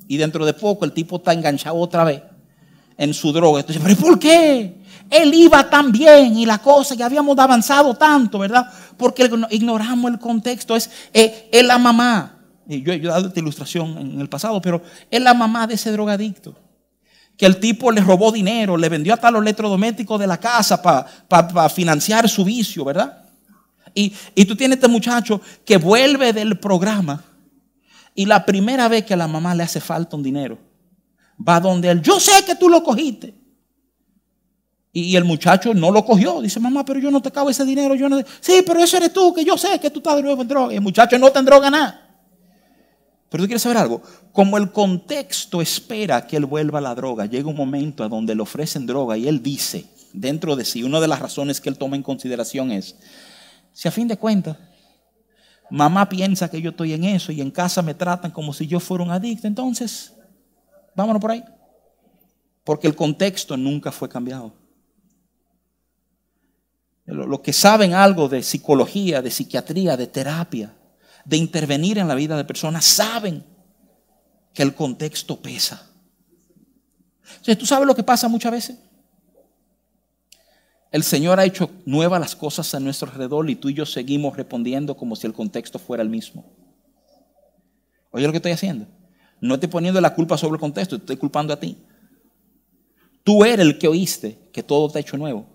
y 0.08 0.16
dentro 0.16 0.46
de 0.46 0.54
poco 0.54 0.86
el 0.86 0.92
tipo 0.92 1.16
está 1.16 1.34
enganchado 1.34 1.76
otra 1.76 2.04
vez 2.04 2.29
en 3.00 3.14
su 3.14 3.32
droga. 3.32 3.60
Entonces, 3.60 3.82
¿pero 3.82 3.96
por 3.96 4.18
qué? 4.18 4.74
Él 5.08 5.32
iba 5.32 5.68
tan 5.70 5.90
bien 5.90 6.36
y 6.36 6.44
la 6.44 6.58
cosa, 6.58 6.94
ya 6.94 7.06
habíamos 7.06 7.36
avanzado 7.38 7.94
tanto, 7.94 8.38
¿verdad? 8.38 8.70
Porque 8.98 9.28
ignoramos 9.48 10.12
el 10.12 10.18
contexto. 10.18 10.76
Es, 10.76 10.90
eh, 11.14 11.48
es 11.50 11.64
la 11.64 11.78
mamá. 11.78 12.36
Y 12.68 12.82
yo, 12.82 12.92
he 12.92 13.00
dado 13.00 13.28
esta 13.28 13.40
ilustración 13.40 13.96
en 13.96 14.20
el 14.20 14.28
pasado, 14.28 14.60
pero 14.60 14.82
es 15.10 15.20
la 15.20 15.32
mamá 15.32 15.66
de 15.66 15.74
ese 15.74 15.90
drogadicto 15.90 16.54
que 17.38 17.46
el 17.46 17.58
tipo 17.58 17.90
le 17.90 18.02
robó 18.02 18.30
dinero, 18.30 18.76
le 18.76 18.90
vendió 18.90 19.14
hasta 19.14 19.30
los 19.30 19.40
electrodomésticos 19.40 20.20
de 20.20 20.26
la 20.26 20.36
casa 20.36 20.82
para 20.82 21.68
financiar 21.70 22.28
su 22.28 22.44
vicio, 22.44 22.84
¿verdad? 22.84 23.24
Y, 23.94 24.12
y 24.34 24.44
tú 24.44 24.54
tienes 24.54 24.76
este 24.76 24.88
muchacho 24.88 25.40
que 25.64 25.78
vuelve 25.78 26.34
del 26.34 26.58
programa 26.58 27.24
y 28.14 28.26
la 28.26 28.44
primera 28.44 28.88
vez 28.88 29.06
que 29.06 29.14
a 29.14 29.16
la 29.16 29.26
mamá 29.26 29.54
le 29.54 29.62
hace 29.62 29.80
falta 29.80 30.16
un 30.16 30.22
dinero, 30.22 30.58
va 31.46 31.60
donde 31.60 31.90
él, 31.90 32.02
yo 32.02 32.20
sé 32.20 32.44
que 32.44 32.54
tú 32.54 32.68
lo 32.68 32.82
cogiste. 32.82 33.34
Y 34.92 35.14
el 35.14 35.24
muchacho 35.24 35.72
no 35.72 35.92
lo 35.92 36.04
cogió. 36.04 36.40
Dice, 36.40 36.58
mamá, 36.58 36.84
pero 36.84 36.98
yo 36.98 37.10
no 37.10 37.22
te 37.22 37.30
cago 37.30 37.48
ese 37.48 37.64
dinero. 37.64 37.94
Yo 37.94 38.08
no... 38.08 38.20
Sí, 38.40 38.62
pero 38.66 38.80
eso 38.80 38.96
eres 38.96 39.12
tú, 39.12 39.32
que 39.32 39.44
yo 39.44 39.56
sé 39.56 39.78
que 39.78 39.88
tú 39.88 40.00
estás 40.00 40.16
de 40.16 40.22
nuevo 40.22 40.42
en 40.42 40.48
droga. 40.48 40.72
Y 40.72 40.76
el 40.76 40.82
muchacho 40.82 41.16
no 41.16 41.30
te 41.30 41.38
en 41.38 41.44
droga 41.44 41.70
nada. 41.70 42.10
Pero 43.28 43.44
tú 43.44 43.46
quieres 43.46 43.62
saber 43.62 43.78
algo. 43.78 44.02
Como 44.32 44.58
el 44.58 44.72
contexto 44.72 45.62
espera 45.62 46.26
que 46.26 46.36
él 46.36 46.44
vuelva 46.44 46.80
a 46.80 46.82
la 46.82 46.94
droga, 46.96 47.26
llega 47.26 47.48
un 47.48 47.56
momento 47.56 48.02
a 48.02 48.08
donde 48.08 48.34
le 48.34 48.42
ofrecen 48.42 48.86
droga 48.86 49.16
y 49.16 49.28
él 49.28 49.40
dice 49.40 49.86
dentro 50.12 50.56
de 50.56 50.64
sí, 50.64 50.82
una 50.82 51.00
de 51.00 51.06
las 51.06 51.20
razones 51.20 51.60
que 51.60 51.68
él 51.68 51.78
toma 51.78 51.94
en 51.94 52.02
consideración 52.02 52.72
es, 52.72 52.96
si 53.72 53.86
a 53.86 53.92
fin 53.92 54.08
de 54.08 54.16
cuentas 54.16 54.56
mamá 55.70 56.08
piensa 56.08 56.50
que 56.50 56.60
yo 56.60 56.70
estoy 56.70 56.94
en 56.94 57.04
eso 57.04 57.30
y 57.30 57.40
en 57.40 57.52
casa 57.52 57.80
me 57.80 57.94
tratan 57.94 58.32
como 58.32 58.52
si 58.52 58.66
yo 58.66 58.80
fuera 58.80 59.04
un 59.04 59.12
adicto, 59.12 59.46
entonces 59.46 60.12
vámonos 60.94 61.20
por 61.20 61.30
ahí. 61.30 61.44
Porque 62.64 62.86
el 62.86 62.94
contexto 62.94 63.56
nunca 63.56 63.90
fue 63.90 64.08
cambiado. 64.08 64.52
Los 67.06 67.40
que 67.40 67.52
saben 67.52 67.94
algo 67.94 68.28
de 68.28 68.42
psicología, 68.42 69.20
de 69.20 69.30
psiquiatría, 69.30 69.96
de 69.96 70.06
terapia, 70.06 70.74
de 71.24 71.36
intervenir 71.36 71.98
en 71.98 72.06
la 72.06 72.14
vida 72.14 72.36
de 72.36 72.44
personas 72.44 72.84
saben 72.84 73.44
que 74.54 74.62
el 74.62 74.74
contexto 74.74 75.40
pesa. 75.40 75.90
Entonces, 77.30 77.58
¿tú 77.58 77.66
sabes 77.66 77.86
lo 77.86 77.94
que 77.94 78.02
pasa 78.02 78.28
muchas 78.28 78.52
veces? 78.52 78.78
El 80.90 81.04
Señor 81.04 81.38
ha 81.38 81.44
hecho 81.44 81.70
nuevas 81.84 82.20
las 82.20 82.34
cosas 82.34 82.74
a 82.74 82.80
nuestro 82.80 83.08
alrededor 83.08 83.48
y 83.48 83.54
tú 83.56 83.68
y 83.68 83.74
yo 83.74 83.86
seguimos 83.86 84.36
respondiendo 84.36 84.96
como 84.96 85.14
si 85.14 85.26
el 85.26 85.32
contexto 85.32 85.78
fuera 85.78 86.02
el 86.02 86.08
mismo. 86.08 86.44
Oye 88.10 88.26
lo 88.26 88.32
que 88.32 88.38
estoy 88.38 88.52
haciendo. 88.52 88.86
No 89.40 89.54
estoy 89.54 89.68
poniendo 89.68 90.00
la 90.00 90.14
culpa 90.14 90.36
sobre 90.36 90.54
el 90.54 90.60
contexto, 90.60 90.96
estoy 90.96 91.16
culpando 91.16 91.52
a 91.52 91.58
ti. 91.58 91.76
Tú 93.24 93.44
eres 93.44 93.66
el 93.66 93.78
que 93.78 93.88
oíste 93.88 94.38
que 94.52 94.62
todo 94.62 94.90
te 94.90 94.98
ha 94.98 95.00
hecho 95.00 95.16
nuevo. 95.16 95.46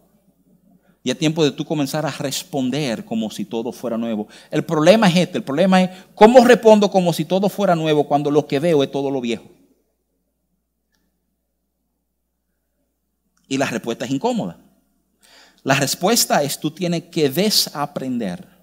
Y 1.04 1.12
es 1.12 1.20
tiempo 1.20 1.44
de 1.44 1.52
tú 1.52 1.66
comenzar 1.66 2.04
a 2.06 2.12
responder 2.12 3.06
como 3.06 3.30
si 3.30 3.46
todo 3.46 3.72
fuera 3.72 3.96
nuevo. 3.96 4.28
El 4.50 4.66
problema 4.66 5.08
es 5.08 5.16
este, 5.18 5.38
el 5.38 5.44
problema 5.44 5.84
es 5.84 5.92
cómo 6.16 6.44
respondo 6.44 6.90
como 6.90 7.14
si 7.14 7.26
todo 7.26 7.48
fuera 7.48 7.76
nuevo 7.76 8.08
cuando 8.08 8.32
lo 8.32 8.48
que 8.48 8.60
veo 8.60 8.82
es 8.82 8.92
todo 8.92 9.12
lo 9.12 9.22
viejo. 9.22 9.46
Y 13.48 13.60
la 13.60 13.68
respuesta 13.68 14.06
es 14.06 14.12
incómoda. 14.12 14.58
La 15.62 15.76
respuesta 15.76 16.42
es 16.42 16.60
tú 16.60 16.72
tienes 16.72 17.04
que 17.04 17.30
desaprender. 17.30 18.55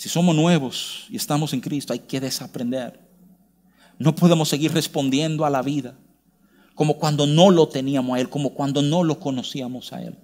Si 0.00 0.08
somos 0.08 0.34
nuevos 0.34 1.04
y 1.10 1.16
estamos 1.16 1.52
en 1.52 1.60
Cristo, 1.60 1.92
hay 1.92 1.98
que 1.98 2.20
desaprender. 2.20 2.98
No 3.98 4.14
podemos 4.14 4.48
seguir 4.48 4.72
respondiendo 4.72 5.44
a 5.44 5.50
la 5.50 5.60
vida 5.60 5.94
como 6.74 6.96
cuando 6.96 7.26
no 7.26 7.50
lo 7.50 7.68
teníamos 7.68 8.16
a 8.16 8.20
Él, 8.22 8.30
como 8.30 8.54
cuando 8.54 8.80
no 8.80 9.04
lo 9.04 9.20
conocíamos 9.20 9.92
a 9.92 10.02
Él. 10.02 10.16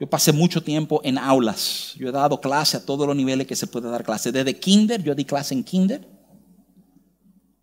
Yo 0.00 0.10
pasé 0.10 0.32
mucho 0.32 0.60
tiempo 0.60 1.00
en 1.04 1.18
aulas. 1.18 1.94
Yo 1.96 2.08
he 2.08 2.10
dado 2.10 2.40
clase 2.40 2.76
a 2.76 2.84
todos 2.84 3.06
los 3.06 3.14
niveles 3.14 3.46
que 3.46 3.54
se 3.54 3.68
puede 3.68 3.88
dar 3.88 4.02
clase. 4.02 4.32
Desde 4.32 4.58
kinder, 4.58 5.00
yo 5.04 5.14
di 5.14 5.24
clase 5.24 5.54
en 5.54 5.62
kinder. 5.62 6.08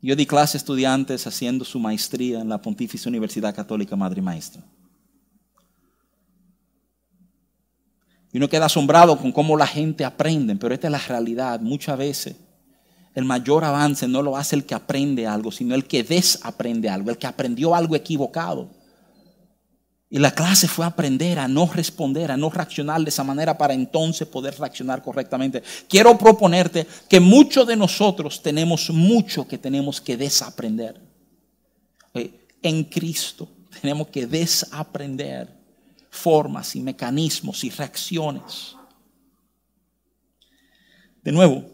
Yo 0.01 0.15
di 0.15 0.25
clase 0.25 0.55
a 0.55 0.59
estudiantes 0.59 1.27
haciendo 1.27 1.65
su 1.65 1.77
maestría 1.77 2.39
en 2.39 2.47
la 2.47 2.61
Pontificia 2.61 3.09
Universidad 3.09 3.53
Católica 3.53 3.97
Madre 3.97 4.21
Maestra. 4.21 4.63
Y 8.31 8.37
uno 8.37 8.47
queda 8.47 8.65
asombrado 8.65 9.17
con 9.17 9.31
cómo 9.31 9.57
la 9.57 9.67
gente 9.67 10.05
aprende, 10.05 10.55
pero 10.55 10.73
esta 10.73 10.87
es 10.87 10.91
la 10.91 10.99
realidad. 10.99 11.59
Muchas 11.61 11.97
veces 11.97 12.35
el 13.15 13.25
mayor 13.25 13.63
avance 13.63 14.07
no 14.07 14.21
lo 14.21 14.37
hace 14.37 14.55
el 14.55 14.65
que 14.65 14.75
aprende 14.75 15.25
algo, 15.25 15.51
sino 15.51 15.73
el 15.73 15.85
que 15.85 16.03
desaprende 16.03 16.89
algo, 16.89 17.09
el 17.09 17.17
que 17.17 17.27
aprendió 17.27 17.73
algo 17.73 17.95
equivocado. 17.95 18.69
Y 20.11 20.17
la 20.17 20.31
clase 20.31 20.67
fue 20.67 20.85
aprender 20.85 21.37
a 21.37 21.47
no 21.47 21.67
responder, 21.67 22.31
a 22.31 22.37
no 22.37 22.49
reaccionar 22.49 23.01
de 23.01 23.09
esa 23.09 23.23
manera 23.23 23.57
para 23.57 23.73
entonces 23.75 24.27
poder 24.27 24.57
reaccionar 24.57 25.03
correctamente. 25.03 25.61
Quiero 25.87 26.17
proponerte 26.17 26.87
que 27.07 27.19
muchos 27.19 27.67
de 27.67 27.75
nosotros 27.75 28.41
tenemos 28.41 28.89
mucho 28.89 29.47
que 29.47 29.57
tenemos 29.57 30.01
que 30.01 30.17
desaprender. 30.17 30.99
Eh, 32.15 32.47
en 32.63 32.85
Cristo 32.85 33.47
tenemos 33.81 34.07
que 34.07 34.25
desaprender 34.25 35.58
formas 36.19 36.75
y 36.75 36.81
mecanismos 36.81 37.63
y 37.63 37.69
reacciones. 37.69 38.75
De 41.23 41.31
nuevo, 41.31 41.65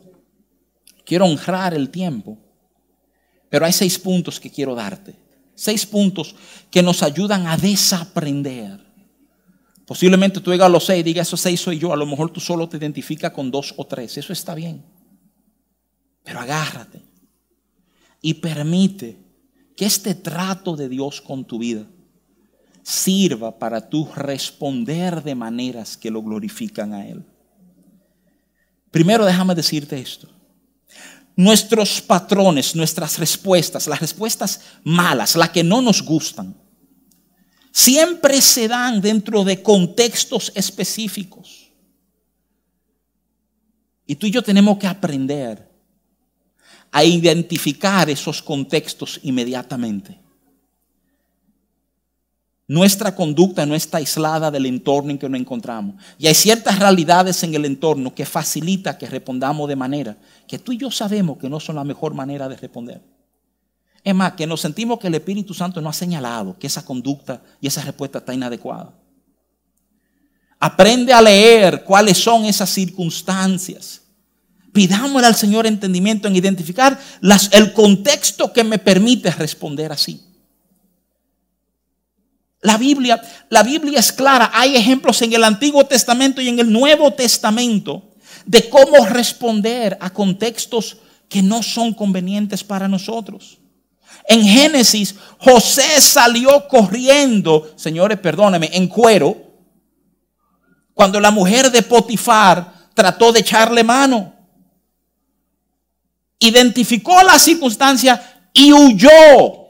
quiero 1.06 1.26
honrar 1.26 1.74
el 1.74 1.90
tiempo, 1.90 2.38
pero 3.50 3.66
hay 3.66 3.74
seis 3.74 3.98
puntos 3.98 4.40
que 4.40 4.50
quiero 4.50 4.76
darte. 4.76 5.16
Seis 5.56 5.86
puntos 5.86 6.36
que 6.70 6.84
nos 6.84 7.02
ayudan 7.02 7.48
a 7.48 7.58
desaprender. 7.58 8.86
Posiblemente 9.86 10.42
tú 10.42 10.52
a 10.52 10.70
los 10.70 10.86
seis 10.86 11.00
y 11.02 11.04
digas, 11.04 11.28
esos 11.28 11.40
seis 11.40 11.62
soy 11.62 11.80
yo. 11.80 11.94
A 11.94 11.96
lo 11.96 12.06
mejor 12.06 12.32
tú 12.32 12.40
solo 12.40 12.68
te 12.68 12.78
identificas 12.78 13.32
con 13.32 13.52
dos 13.52 13.74
o 13.78 13.86
tres. 13.86 14.18
Eso 14.18 14.34
está 14.34 14.56
bien. 14.56 14.84
Pero 16.24 16.40
agárrate 16.40 17.04
y 18.22 18.34
permite 18.34 19.20
que 19.78 19.86
este 19.86 20.16
trato 20.16 20.76
de 20.76 20.90
Dios 20.90 21.22
con 21.22 21.46
tu 21.46 21.60
vida 21.60 21.86
sirva 22.86 23.58
para 23.58 23.90
tú 23.90 24.08
responder 24.16 25.24
de 25.24 25.34
maneras 25.34 25.98
que 25.98 26.12
lo 26.12 26.22
glorifican 26.22 26.94
a 26.94 27.08
Él. 27.08 27.26
Primero 28.92 29.26
déjame 29.26 29.56
decirte 29.56 30.00
esto. 30.00 30.30
Nuestros 31.36 32.00
patrones, 32.00 32.76
nuestras 32.76 33.18
respuestas, 33.18 33.88
las 33.88 34.00
respuestas 34.00 34.62
malas, 34.84 35.36
las 35.36 35.50
que 35.50 35.64
no 35.64 35.82
nos 35.82 36.04
gustan, 36.04 36.56
siempre 37.72 38.40
se 38.40 38.68
dan 38.68 39.02
dentro 39.02 39.44
de 39.44 39.64
contextos 39.64 40.52
específicos. 40.54 41.72
Y 44.06 44.16
tú 44.16 44.28
y 44.28 44.32
yo 44.32 44.44
tenemos 44.44 44.78
que 44.78 44.86
aprender 44.86 45.68
a 46.92 47.04
identificar 47.04 48.12
esos 48.12 48.44
contextos 48.44 49.20
inmediatamente. 49.24 50.25
Nuestra 52.68 53.16
conducta 53.16 53.66
no 53.66 53.76
está 53.76 53.98
aislada 53.98 54.50
del 54.50 54.66
entorno 54.66 55.12
en 55.12 55.20
que 55.20 55.30
nos 55.30 55.40
encontramos. 55.40 55.96
Y 56.18 56.28
hay 56.28 56.34
ciertas 56.34 56.80
realidades 56.80 57.44
en 57.44 57.54
el 57.54 57.66
entorno 57.66 58.14
que 58.14 58.26
facilita 58.26 58.98
que 58.98 59.08
respondamos 59.08 59.70
de 59.70 59.76
manera 59.76 60.18
que 60.48 60.58
tú 60.58 60.72
y 60.72 60.78
yo 60.78 60.90
sabemos 60.90 61.38
que 61.38 61.50
no 61.50 61.60
son 61.60 61.76
la 61.76 61.84
mejor 61.84 62.14
manera 62.14 62.50
de 62.50 62.58
responder. 62.58 63.02
Es 64.04 64.16
más, 64.16 64.34
que 64.34 64.48
nos 64.48 64.62
sentimos 64.62 65.00
que 65.00 65.08
el 65.08 65.16
Espíritu 65.16 65.54
Santo 65.54 65.82
no 65.82 65.90
ha 65.90 65.94
señalado 65.94 66.58
que 66.58 66.68
esa 66.68 66.86
conducta 66.86 67.42
y 67.62 67.68
esa 67.68 67.82
respuesta 67.82 68.20
está 68.20 68.34
inadecuada. 68.34 68.94
Aprende 70.60 71.14
a 71.14 71.22
leer 71.22 71.84
cuáles 71.84 72.18
son 72.18 72.46
esas 72.46 72.70
circunstancias 72.70 74.02
Pidámosle 74.76 75.26
al 75.26 75.36
Señor 75.36 75.66
entendimiento 75.66 76.28
en 76.28 76.36
identificar 76.36 77.00
el 77.54 77.72
contexto 77.72 78.52
que 78.52 78.62
me 78.62 78.78
permite 78.78 79.32
responder 79.32 79.94
así. 79.94 80.22
La 82.62 82.78
Biblia, 82.78 83.22
la 83.50 83.64
Biblia 83.64 84.00
es 84.00 84.12
clara. 84.12 84.52
Hay 84.54 84.76
ejemplos 84.76 85.22
en 85.22 85.34
el 85.34 85.44
Antiguo 85.44 85.86
Testamento 85.86 86.42
y 86.42 86.50
en 86.50 86.60
el 86.60 86.72
Nuevo 86.72 87.12
Testamento 87.14 88.16
de 88.46 88.70
cómo 88.70 89.06
responder 89.06 89.98
a 90.02 90.10
contextos 90.10 90.98
que 91.30 91.42
no 91.42 91.62
son 91.64 91.94
convenientes 91.94 92.64
para 92.64 92.88
nosotros. 92.88 93.58
En 94.28 94.44
Génesis, 94.44 95.16
José 95.40 96.02
salió 96.02 96.68
corriendo, 96.68 97.72
señores, 97.76 98.20
perdónenme, 98.20 98.70
en 98.74 98.88
cuero, 98.88 99.36
cuando 100.94 101.20
la 101.20 101.32
mujer 101.32 101.72
de 101.72 101.84
Potifar 101.84 102.74
trató 102.94 103.32
de 103.32 103.42
echarle 103.42 103.84
mano 103.84 104.36
identificó 106.40 107.22
la 107.24 107.40
circunstancia 107.40 108.50
y 108.54 108.72
huyó. 108.72 109.65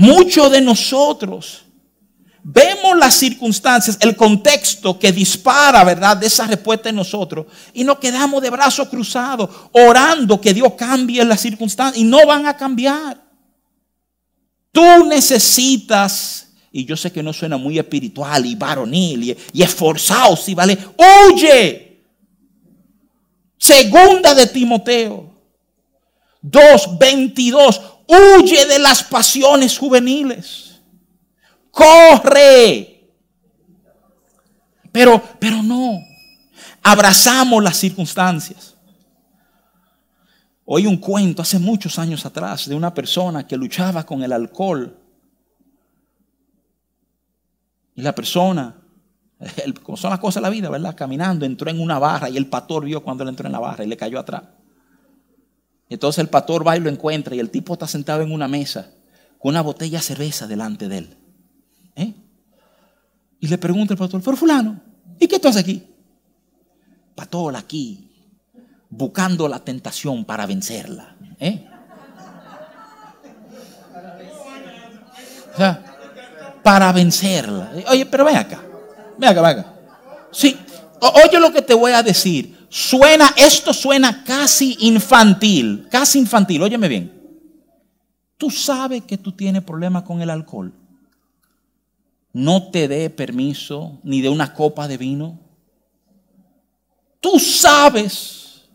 Muchos 0.00 0.48
de 0.52 0.60
nosotros 0.60 1.64
vemos 2.44 2.96
las 2.96 3.14
circunstancias, 3.14 3.98
el 4.00 4.14
contexto 4.14 4.96
que 4.96 5.10
dispara, 5.10 5.82
¿verdad?, 5.82 6.16
de 6.16 6.28
esa 6.28 6.46
respuesta 6.46 6.88
en 6.88 6.94
nosotros 6.94 7.46
y 7.74 7.82
nos 7.82 7.98
quedamos 7.98 8.40
de 8.40 8.48
brazos 8.48 8.88
cruzados 8.88 9.50
orando 9.72 10.40
que 10.40 10.54
Dios 10.54 10.74
cambie 10.74 11.24
las 11.24 11.40
circunstancias 11.40 12.00
y 12.00 12.04
no 12.04 12.24
van 12.24 12.46
a 12.46 12.56
cambiar. 12.56 13.20
Tú 14.70 15.04
necesitas 15.04 16.52
y 16.70 16.84
yo 16.84 16.96
sé 16.96 17.10
que 17.10 17.24
no 17.24 17.32
suena 17.32 17.56
muy 17.56 17.76
espiritual 17.76 18.46
y 18.46 18.54
varonil 18.54 19.36
y, 19.52 19.62
esforzado, 19.62 20.36
sí, 20.36 20.54
¿vale? 20.54 20.78
Huye 20.96 22.04
Segunda 23.58 24.32
de 24.32 24.46
Timoteo 24.46 25.34
2.22. 26.44 27.97
Huye 28.08 28.66
de 28.66 28.78
las 28.78 29.04
pasiones 29.04 29.76
juveniles. 29.76 30.80
Corre. 31.70 33.12
Pero, 34.90 35.22
pero 35.38 35.62
no. 35.62 35.98
Abrazamos 36.82 37.62
las 37.62 37.76
circunstancias. 37.76 38.76
Oí 40.64 40.86
un 40.86 40.96
cuento 40.96 41.42
hace 41.42 41.58
muchos 41.58 41.98
años 41.98 42.24
atrás 42.26 42.68
de 42.68 42.74
una 42.74 42.92
persona 42.92 43.46
que 43.46 43.56
luchaba 43.56 44.04
con 44.04 44.22
el 44.22 44.32
alcohol. 44.32 44.98
Y 47.94 48.02
la 48.02 48.14
persona 48.14 48.74
como 49.82 49.96
son 49.96 50.10
las 50.10 50.18
cosas 50.18 50.36
de 50.36 50.48
la 50.48 50.50
vida, 50.50 50.68
¿verdad? 50.68 50.96
Caminando, 50.96 51.46
entró 51.46 51.70
en 51.70 51.80
una 51.80 51.98
barra 51.98 52.28
y 52.28 52.36
el 52.36 52.46
pastor 52.46 52.84
vio 52.84 53.02
cuando 53.02 53.22
él 53.22 53.28
entró 53.28 53.46
en 53.46 53.52
la 53.52 53.60
barra 53.60 53.84
y 53.84 53.86
le 53.86 53.96
cayó 53.96 54.18
atrás. 54.18 54.42
Entonces 55.88 56.18
el 56.18 56.28
pastor 56.28 56.66
va 56.66 56.76
y 56.76 56.80
lo 56.80 56.90
encuentra 56.90 57.34
y 57.34 57.40
el 57.40 57.50
tipo 57.50 57.72
está 57.72 57.86
sentado 57.86 58.22
en 58.22 58.32
una 58.32 58.48
mesa 58.48 58.90
con 59.38 59.50
una 59.50 59.62
botella 59.62 59.98
de 59.98 60.04
cerveza 60.04 60.46
delante 60.46 60.88
de 60.88 60.98
él. 60.98 61.16
¿Eh? 61.96 62.14
Y 63.40 63.48
le 63.48 63.58
pregunta 63.58 63.94
el 63.94 63.98
pastor, 63.98 64.20
pero 64.22 64.36
fulano, 64.36 64.80
¿y 65.18 65.26
qué 65.26 65.38
tú 65.38 65.48
haces 65.48 65.62
aquí? 65.62 65.82
Pastor, 67.14 67.56
aquí, 67.56 68.10
buscando 68.90 69.48
la 69.48 69.60
tentación 69.60 70.24
para 70.24 70.46
vencerla. 70.46 71.16
¿Eh? 71.38 71.66
Para 76.62 76.92
vencerla. 76.92 77.72
Oye, 77.88 78.06
pero 78.06 78.24
ven 78.24 78.36
acá. 78.36 78.62
Venga, 79.16 79.42
venga. 79.42 79.74
Sí, 80.30 80.56
oye 81.00 81.40
lo 81.40 81.52
que 81.52 81.62
te 81.62 81.74
voy 81.74 81.92
a 81.92 82.02
decir. 82.02 82.57
Suena, 82.68 83.32
esto 83.36 83.72
suena 83.72 84.24
casi 84.24 84.76
infantil, 84.80 85.88
casi 85.90 86.18
infantil, 86.18 86.62
óyeme 86.62 86.88
bien. 86.88 87.12
Tú 88.36 88.50
sabes 88.50 89.02
que 89.02 89.18
tú 89.18 89.32
tienes 89.32 89.62
problemas 89.62 90.02
con 90.02 90.20
el 90.20 90.30
alcohol. 90.30 90.72
No 92.32 92.70
te 92.70 92.86
dé 92.86 93.10
permiso 93.10 93.98
ni 94.02 94.20
de 94.20 94.28
una 94.28 94.54
copa 94.54 94.86
de 94.86 94.98
vino. 94.98 95.40
Tú 97.20 97.38
sabes 97.38 98.68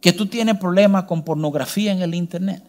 que 0.00 0.12
tú 0.12 0.26
tienes 0.26 0.58
problemas 0.58 1.04
con 1.04 1.24
pornografía 1.24 1.92
en 1.92 2.02
el 2.02 2.14
internet. 2.14 2.62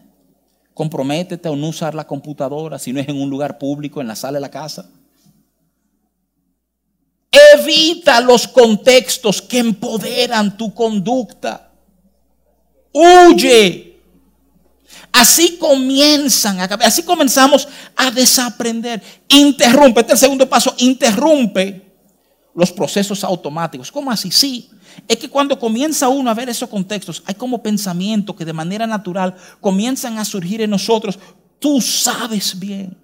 Comprométete 0.74 1.48
a 1.48 1.54
no 1.54 1.68
usar 1.68 1.94
la 1.94 2.06
computadora 2.06 2.78
si 2.78 2.92
no 2.92 3.00
es 3.00 3.08
en 3.08 3.20
un 3.20 3.30
lugar 3.30 3.58
público, 3.58 4.00
en 4.00 4.08
la 4.08 4.16
sala 4.16 4.38
de 4.38 4.40
la 4.40 4.50
casa. 4.50 4.90
Evita 7.54 8.20
los 8.20 8.46
contextos 8.46 9.40
que 9.42 9.58
empoderan 9.58 10.56
tu 10.56 10.72
conducta. 10.74 11.72
Huye. 12.92 13.86
Así 15.12 15.56
comienzan, 15.58 16.60
así 16.60 17.02
comenzamos 17.02 17.66
a 17.96 18.10
desaprender. 18.10 19.02
Interrumpe, 19.28 20.00
este 20.00 20.12
es 20.12 20.22
el 20.22 20.26
segundo 20.26 20.48
paso, 20.48 20.74
interrumpe 20.78 21.82
los 22.54 22.70
procesos 22.70 23.24
automáticos. 23.24 23.90
¿Cómo 23.90 24.10
así? 24.10 24.30
Sí. 24.30 24.70
Es 25.08 25.16
que 25.16 25.28
cuando 25.28 25.58
comienza 25.58 26.08
uno 26.08 26.30
a 26.30 26.34
ver 26.34 26.48
esos 26.48 26.68
contextos, 26.68 27.22
hay 27.26 27.34
como 27.34 27.62
pensamientos 27.62 28.36
que 28.36 28.44
de 28.44 28.52
manera 28.52 28.86
natural 28.86 29.34
comienzan 29.60 30.18
a 30.18 30.24
surgir 30.24 30.60
en 30.60 30.70
nosotros. 30.70 31.18
Tú 31.58 31.80
sabes 31.80 32.58
bien. 32.58 32.96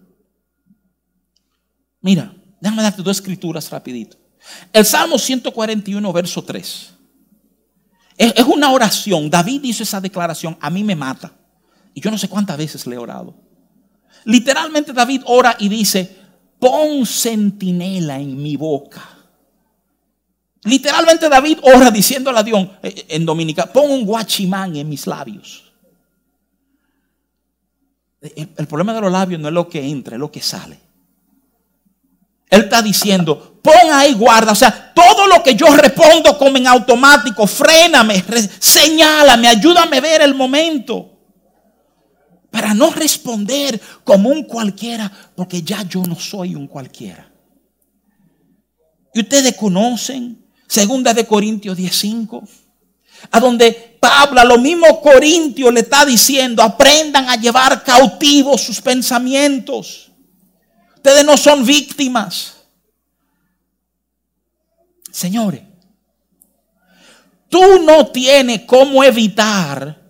Mira, 2.01 2.33
Déjame 2.61 2.83
darte 2.83 3.03
dos 3.03 3.19
escrituras 3.19 3.71
rapidito. 3.71 4.17
El 4.73 4.85
Salmo 4.85 5.19
141, 5.19 6.13
verso 6.13 6.43
3. 6.43 6.93
Es, 8.17 8.45
una 8.45 8.73
oración. 8.73 9.29
David 9.29 9.65
hizo 9.65 9.83
esa 9.83 10.01
declaración. 10.01 10.57
A 10.61 10.71
mí 10.71 10.83
me 10.85 10.97
mata. 10.97 11.33
Y 11.95 12.01
yo 12.01 12.11
no 12.11 12.19
sé 12.19 12.29
cuántas 12.29 12.57
veces 12.57 12.87
le 12.87 12.97
he 12.97 12.99
orado. 12.99 13.35
Literalmente 14.25 14.93
David 14.93 15.23
ora 15.27 15.57
y 15.59 15.69
dice, 15.69 16.17
pon 16.59 17.07
centinela 17.07 18.19
en 18.19 18.43
mi 18.43 18.57
boca. 18.57 19.03
Literalmente 20.65 21.29
David 21.29 21.59
ora 21.63 21.91
diciéndole 21.91 22.39
a 22.39 22.43
Dios 22.43 22.69
eh, 22.83 22.93
eh, 22.97 23.07
en 23.11 23.25
Dominica, 23.25 23.73
pon 23.73 23.91
un 23.91 24.05
guachimán 24.05 24.75
en 24.75 24.89
mis 24.89 25.07
labios. 25.07 25.73
el 28.21 28.67
problema 28.67 28.93
de 28.93 29.01
los 29.03 29.13
labios 29.13 29.41
no 29.41 29.49
es 29.49 29.55
lo 29.55 29.69
que 29.69 29.87
entra, 29.87 30.17
es 30.17 30.21
lo 30.21 30.33
que 30.33 30.41
sale. 30.41 30.86
Él 32.49 32.63
está 32.63 32.81
diciendo, 32.81 33.61
pon 33.63 33.93
ahí 33.93 34.15
guarda. 34.15 34.53
O 34.53 34.57
sea, 34.57 34.93
todo 34.95 35.27
lo 35.27 35.43
que 35.43 35.55
yo 35.55 35.67
respondo 35.75 36.39
como 36.39 36.57
en 36.57 36.67
automático, 36.67 37.47
fréname, 37.47 38.25
señálame, 38.59 39.49
ayúdame 39.49 39.99
a 39.99 40.01
ver 40.01 40.23
el 40.23 40.35
momento. 40.35 41.13
Para 42.51 42.73
no 42.73 42.91
responder 42.91 43.81
como 44.05 44.31
un 44.31 44.45
cualquiera, 44.45 45.11
porque 45.35 45.63
ya 45.63 45.83
yo 45.83 46.03
no 46.05 46.19
soy 46.19 46.55
un 46.55 46.67
cualquiera. 46.67 47.31
Y 49.13 49.21
ustedes 49.21 49.57
conocen, 49.57 50.45
segunda 50.67 51.13
de 51.13 51.27
Corintios 51.27 51.77
15, 51.77 52.25
a 53.31 53.41
donde 53.41 53.99
Pablo, 54.01 54.45
lo 54.45 54.59
mismo 54.59 55.01
Corintios 55.01 55.73
le 55.73 55.81
está 55.81 56.05
diciendo, 56.05 56.63
aprendan 56.63 57.29
a 57.29 57.37
llevar 57.37 57.83
cautivos 57.83 58.61
sus 58.61 58.81
pensamientos. 58.81 60.06
Ustedes 61.07 61.25
no 61.25 61.37
son 61.37 61.65
víctimas. 61.65 62.57
Señores, 65.13 65.63
tú 67.49 67.61
no 67.85 68.09
tienes 68.09 68.63
cómo 68.63 69.05
evitar, 69.05 70.03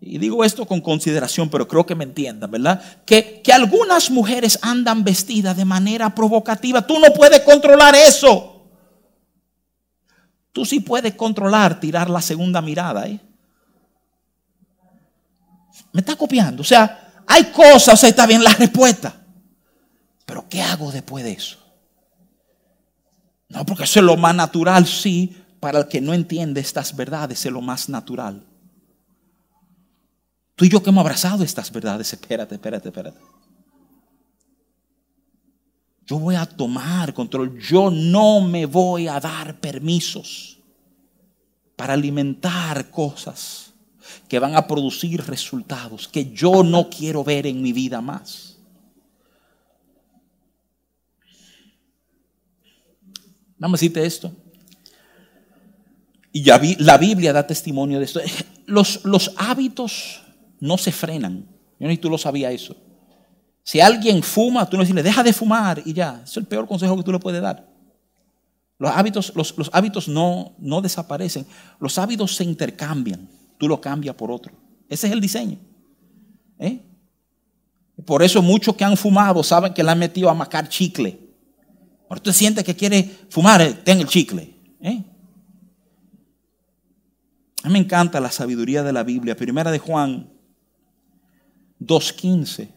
y 0.00 0.18
digo 0.18 0.44
esto 0.44 0.64
con 0.66 0.80
consideración, 0.80 1.50
pero 1.50 1.66
creo 1.66 1.84
que 1.84 1.96
me 1.96 2.04
entiendan, 2.04 2.48
¿verdad? 2.48 2.80
Que, 3.04 3.42
que 3.42 3.52
algunas 3.52 4.08
mujeres 4.08 4.56
andan 4.62 5.02
vestidas 5.02 5.56
de 5.56 5.64
manera 5.64 6.14
provocativa. 6.14 6.86
Tú 6.86 7.00
no 7.00 7.12
puedes 7.12 7.40
controlar 7.40 7.96
eso. 7.96 8.68
Tú 10.52 10.64
sí 10.64 10.78
puedes 10.78 11.16
controlar, 11.16 11.80
tirar 11.80 12.08
la 12.08 12.22
segunda 12.22 12.62
mirada. 12.62 13.08
¿eh? 13.08 13.18
Me 15.90 16.02
está 16.02 16.14
copiando. 16.14 16.60
O 16.62 16.64
sea, 16.64 17.24
hay 17.26 17.46
cosas, 17.46 17.94
o 17.94 17.96
sea, 17.96 18.08
está 18.08 18.26
bien 18.26 18.44
la 18.44 18.52
respuesta. 18.52 19.22
Pero 20.34 20.48
¿qué 20.48 20.62
hago 20.62 20.90
después 20.90 21.22
de 21.22 21.30
eso? 21.30 21.58
No, 23.48 23.64
porque 23.64 23.84
eso 23.84 24.00
es 24.00 24.04
lo 24.04 24.16
más 24.16 24.34
natural, 24.34 24.84
sí. 24.84 25.36
Para 25.60 25.78
el 25.78 25.86
que 25.86 26.00
no 26.00 26.12
entiende 26.12 26.60
estas 26.60 26.96
verdades, 26.96 27.46
es 27.46 27.52
lo 27.52 27.60
más 27.60 27.88
natural. 27.88 28.44
Tú 30.56 30.64
y 30.64 30.68
yo 30.68 30.82
que 30.82 30.90
hemos 30.90 31.02
abrazado 31.02 31.44
estas 31.44 31.70
verdades, 31.70 32.12
espérate, 32.12 32.56
espérate, 32.56 32.88
espérate. 32.88 33.20
Yo 36.04 36.18
voy 36.18 36.34
a 36.34 36.46
tomar 36.46 37.14
control. 37.14 37.56
Yo 37.60 37.92
no 37.92 38.40
me 38.40 38.66
voy 38.66 39.06
a 39.06 39.20
dar 39.20 39.60
permisos 39.60 40.58
para 41.76 41.92
alimentar 41.92 42.90
cosas 42.90 43.72
que 44.26 44.40
van 44.40 44.56
a 44.56 44.66
producir 44.66 45.24
resultados 45.28 46.08
que 46.08 46.32
yo 46.32 46.64
no 46.64 46.90
quiero 46.90 47.22
ver 47.22 47.46
en 47.46 47.62
mi 47.62 47.72
vida 47.72 48.00
más. 48.00 48.53
Vamos 53.58 53.78
a 53.78 53.80
decirte 53.80 54.04
esto. 54.04 54.32
Y 56.32 56.42
ya 56.42 56.58
vi, 56.58 56.74
la 56.76 56.98
Biblia 56.98 57.32
da 57.32 57.46
testimonio 57.46 57.98
de 57.98 58.04
esto. 58.06 58.20
Los, 58.66 59.04
los 59.04 59.32
hábitos 59.36 60.22
no 60.60 60.78
se 60.78 60.90
frenan. 60.90 61.46
Yo 61.78 61.86
ni 61.86 61.98
tú 61.98 62.08
lo 62.08 62.18
sabías 62.18 62.52
eso. 62.52 62.76
Si 63.62 63.80
alguien 63.80 64.22
fuma, 64.22 64.68
tú 64.68 64.76
no 64.76 64.82
decirle, 64.82 65.02
deja 65.02 65.22
de 65.22 65.32
fumar 65.32 65.82
y 65.84 65.92
ya. 65.92 66.22
es 66.24 66.36
el 66.36 66.44
peor 66.44 66.66
consejo 66.66 66.96
que 66.96 67.02
tú 67.02 67.12
le 67.12 67.18
puedes 67.18 67.40
dar. 67.40 67.66
Los 68.78 68.90
hábitos, 68.90 69.32
los, 69.34 69.54
hábitos 69.72 70.08
no, 70.08 70.54
no 70.58 70.82
desaparecen. 70.82 71.46
Los 71.80 71.96
hábitos 71.98 72.34
se 72.36 72.44
intercambian. 72.44 73.28
Tú 73.58 73.68
lo 73.68 73.80
cambias 73.80 74.14
por 74.16 74.30
otro. 74.30 74.52
Ese 74.88 75.06
es 75.06 75.12
el 75.12 75.20
diseño. 75.20 75.58
¿Eh? 76.58 76.82
Por 78.04 78.22
eso 78.22 78.42
muchos 78.42 78.74
que 78.76 78.84
han 78.84 78.96
fumado 78.96 79.42
saben 79.42 79.72
que 79.72 79.82
le 79.82 79.90
han 79.90 79.98
metido 79.98 80.28
a 80.28 80.34
macar 80.34 80.68
chicle. 80.68 81.18
Ahora 82.08 82.22
tú 82.22 82.32
sientes 82.32 82.64
que 82.64 82.76
quiere 82.76 83.02
fumar, 83.30 83.60
eh, 83.62 83.72
ten 83.72 84.00
el 84.00 84.06
chicle. 84.06 84.54
¿Eh? 84.80 85.04
A 87.62 87.68
mí 87.68 87.72
me 87.72 87.78
encanta 87.78 88.20
la 88.20 88.30
sabiduría 88.30 88.82
de 88.82 88.92
la 88.92 89.02
Biblia. 89.02 89.36
Primera 89.36 89.70
de 89.70 89.78
Juan 89.78 90.30
2.15 91.80 92.68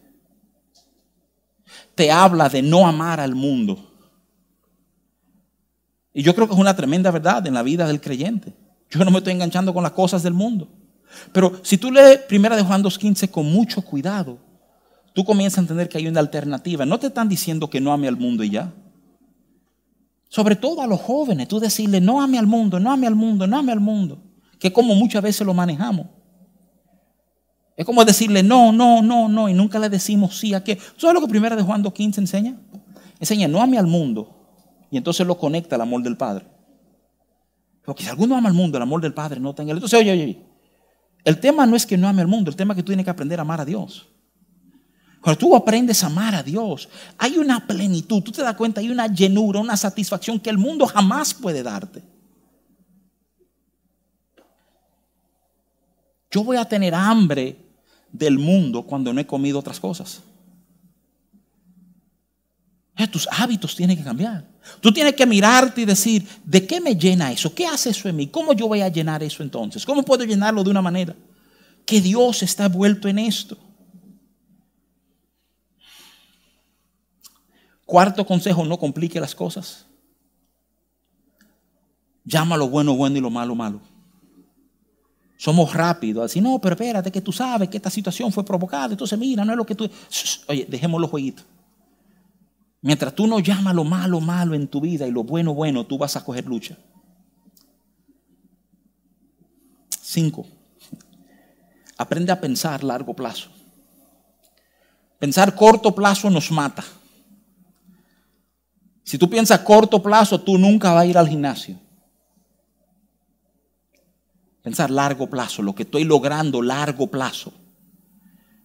te 1.95 2.11
habla 2.11 2.47
de 2.47 2.61
no 2.61 2.87
amar 2.87 3.19
al 3.19 3.35
mundo. 3.35 3.91
Y 6.13 6.23
yo 6.23 6.33
creo 6.33 6.47
que 6.47 6.53
es 6.53 6.59
una 6.59 6.75
tremenda 6.75 7.11
verdad 7.11 7.45
en 7.47 7.53
la 7.53 7.63
vida 7.63 7.87
del 7.87 7.99
creyente. 7.99 8.53
Yo 8.89 9.03
no 9.03 9.11
me 9.11 9.17
estoy 9.17 9.33
enganchando 9.33 9.73
con 9.73 9.83
las 9.83 9.91
cosas 9.91 10.23
del 10.23 10.33
mundo. 10.33 10.69
Pero 11.31 11.59
si 11.63 11.77
tú 11.77 11.91
lees 11.91 12.19
Primera 12.19 12.55
de 12.55 12.63
Juan 12.63 12.83
2.15 12.83 13.29
con 13.29 13.51
mucho 13.51 13.81
cuidado, 13.81 14.39
tú 15.13 15.25
comienzas 15.25 15.57
a 15.57 15.61
entender 15.61 15.89
que 15.89 15.97
hay 15.97 16.07
una 16.07 16.19
alternativa. 16.19 16.85
No 16.85 16.99
te 16.99 17.07
están 17.07 17.27
diciendo 17.27 17.69
que 17.69 17.81
no 17.81 17.91
ame 17.91 18.07
al 18.07 18.15
mundo 18.15 18.43
y 18.43 18.51
ya. 18.51 18.73
Sobre 20.29 20.55
todo 20.55 20.81
a 20.81 20.87
los 20.87 21.01
jóvenes, 21.01 21.47
tú 21.47 21.59
decirle 21.59 22.01
no 22.01 22.21
ame 22.21 22.37
al 22.37 22.47
mundo, 22.47 22.79
no 22.79 22.91
ame 22.91 23.07
al 23.07 23.15
mundo, 23.15 23.47
no 23.47 23.57
ame 23.57 23.71
al 23.71 23.79
mundo. 23.79 24.21
Que 24.59 24.73
como 24.73 24.95
muchas 24.95 25.21
veces 25.21 25.45
lo 25.45 25.53
manejamos. 25.53 26.07
Es 27.75 27.85
como 27.85 28.03
decirle 28.03 28.43
no, 28.43 28.71
no, 28.71 29.01
no, 29.01 29.29
no, 29.29 29.47
y 29.47 29.53
nunca 29.53 29.79
le 29.79 29.89
decimos 29.89 30.37
sí 30.37 30.53
a 30.53 30.63
qué. 30.63 30.77
¿Sabes 30.97 31.13
lo 31.13 31.21
que 31.21 31.27
primero 31.27 31.55
de 31.55 31.61
Juan 31.61 31.83
2.15 31.83 32.17
enseña? 32.17 32.59
Enseña, 33.19 33.47
no 33.47 33.61
ame 33.61 33.77
al 33.77 33.87
mundo. 33.87 34.33
Y 34.89 34.97
entonces 34.97 35.25
lo 35.25 35.37
conecta 35.37 35.75
al 35.75 35.81
amor 35.81 36.01
del 36.01 36.17
Padre. 36.17 36.45
Porque 37.85 38.03
si 38.03 38.09
alguno 38.09 38.35
ama 38.35 38.49
al 38.49 38.55
mundo, 38.55 38.77
el 38.77 38.83
amor 38.83 39.01
del 39.01 39.13
Padre 39.13 39.39
no 39.39 39.55
tenga. 39.55 39.71
Entonces, 39.71 39.99
oye, 39.99 40.11
oye, 40.11 40.41
el 41.23 41.39
tema 41.39 41.65
no 41.65 41.75
es 41.75 41.85
que 41.85 41.97
no 41.97 42.07
ame 42.07 42.21
al 42.21 42.27
mundo, 42.27 42.49
el 42.49 42.55
tema 42.55 42.73
es 42.73 42.77
que 42.77 42.83
tú 42.83 42.87
tienes 42.87 43.05
que 43.05 43.09
aprender 43.09 43.39
a 43.39 43.43
amar 43.43 43.61
a 43.61 43.65
Dios. 43.65 44.07
Cuando 45.21 45.39
tú 45.39 45.55
aprendes 45.55 46.03
a 46.03 46.07
amar 46.07 46.35
a 46.35 46.43
Dios, 46.43 46.87
hay 47.17 47.37
una 47.37 47.65
plenitud, 47.65 48.21
tú 48.21 48.31
te 48.31 48.41
das 48.41 48.55
cuenta, 48.55 48.81
hay 48.81 48.89
una 48.89 49.07
llenura, 49.07 49.59
una 49.59 49.75
satisfacción 49.75 50.39
que 50.39 50.49
el 50.49 50.57
mundo 50.57 50.85
jamás 50.85 51.33
puede 51.33 51.63
darte. 51.63 52.03
Yo 56.29 56.43
voy 56.43 56.57
a 56.57 56.65
tener 56.65 56.93
hambre 56.93 57.57
del 58.11 58.37
mundo 58.37 58.83
cuando 58.83 59.13
no 59.13 59.19
he 59.19 59.25
comido 59.25 59.59
otras 59.59 59.79
cosas. 59.79 60.21
Eh, 62.97 63.07
tus 63.07 63.27
hábitos 63.31 63.75
tienen 63.75 63.95
que 63.97 64.03
cambiar. 64.03 64.45
Tú 64.81 64.91
tienes 64.91 65.13
que 65.13 65.25
mirarte 65.25 65.81
y 65.81 65.85
decir, 65.85 66.27
¿de 66.43 66.65
qué 66.65 66.81
me 66.81 66.95
llena 66.95 67.31
eso? 67.31 67.53
¿Qué 67.53 67.65
hace 67.65 67.91
eso 67.91 68.09
en 68.09 68.15
mí? 68.15 68.27
¿Cómo 68.27 68.53
yo 68.53 68.67
voy 68.67 68.81
a 68.81 68.89
llenar 68.89 69.23
eso 69.23 69.43
entonces? 69.43 69.85
¿Cómo 69.85 70.03
puedo 70.03 70.23
llenarlo 70.23 70.63
de 70.63 70.71
una 70.71 70.81
manera? 70.81 71.15
Que 71.85 72.01
Dios 72.01 72.43
está 72.43 72.67
vuelto 72.67 73.07
en 73.07 73.19
esto. 73.19 73.57
Cuarto 77.87 78.25
consejo, 78.25 78.65
no 78.65 78.77
complique 78.77 79.17
las 79.17 79.33
cosas. 79.33 79.85
Llama 82.25 82.57
lo 82.57 82.67
bueno 82.67 82.97
bueno 82.97 83.17
y 83.17 83.21
lo 83.21 83.29
malo 83.29 83.55
malo. 83.55 83.79
Somos 85.37 85.73
rápidos, 85.73 86.25
así, 86.25 86.41
no, 86.41 86.59
pero 86.59 86.73
espérate 86.73 87.09
que 87.09 87.21
tú 87.21 87.31
sabes 87.31 87.69
que 87.69 87.77
esta 87.77 87.89
situación 87.89 88.33
fue 88.33 88.43
provocada, 88.43 88.91
entonces 88.91 89.17
mira, 89.17 89.45
no 89.45 89.53
es 89.53 89.57
lo 89.57 89.65
que 89.65 89.73
tú... 89.73 89.89
Oye, 90.47 90.65
dejemos 90.67 90.99
los 90.99 91.09
jueguitos. 91.09 91.45
Mientras 92.81 93.15
tú 93.15 93.25
no 93.25 93.39
llamas 93.39 93.73
lo 93.73 93.85
malo, 93.85 94.19
malo 94.19 94.53
en 94.53 94.67
tu 94.67 94.81
vida 94.81 95.07
y 95.07 95.11
lo 95.11 95.23
bueno, 95.23 95.53
bueno, 95.53 95.85
tú 95.85 95.97
vas 95.97 96.17
a 96.17 96.25
coger 96.25 96.45
lucha. 96.45 96.77
Cinco. 100.01 100.45
Aprende 101.97 102.33
a 102.33 102.41
pensar 102.41 102.83
largo 102.83 103.13
plazo. 103.13 103.49
Pensar 105.19 105.55
corto 105.55 105.95
plazo 105.95 106.29
nos 106.29 106.51
mata. 106.51 106.83
Si 109.07 109.17
tú 109.17 109.29
piensas 109.29 109.61
corto 109.61 110.03
plazo, 110.03 110.41
tú 110.41 110.57
nunca 110.57 110.91
vas 110.91 111.03
a 111.03 111.05
ir 111.05 111.17
al 111.17 111.29
gimnasio. 111.29 111.79
Pensar 114.61 114.91
largo 114.91 115.29
plazo, 115.29 115.61
lo 115.61 115.73
que 115.73 115.83
estoy 115.83 116.03
logrando 116.03 116.61
largo 116.61 117.07
plazo, 117.07 117.53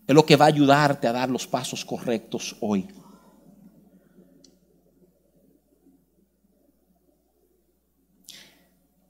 es 0.05 0.13
lo 0.13 0.27
que 0.27 0.35
va 0.35 0.47
a 0.47 0.49
ayudarte 0.49 1.07
a 1.07 1.13
dar 1.13 1.31
los 1.31 1.47
pasos 1.47 1.85
correctos 1.85 2.57
hoy. 2.61 2.89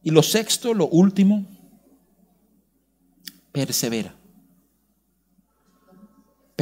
Y 0.02 0.10
lo 0.10 0.22
sexto, 0.22 0.74
lo 0.74 0.86
último, 0.88 1.46
persevera. 3.52 4.14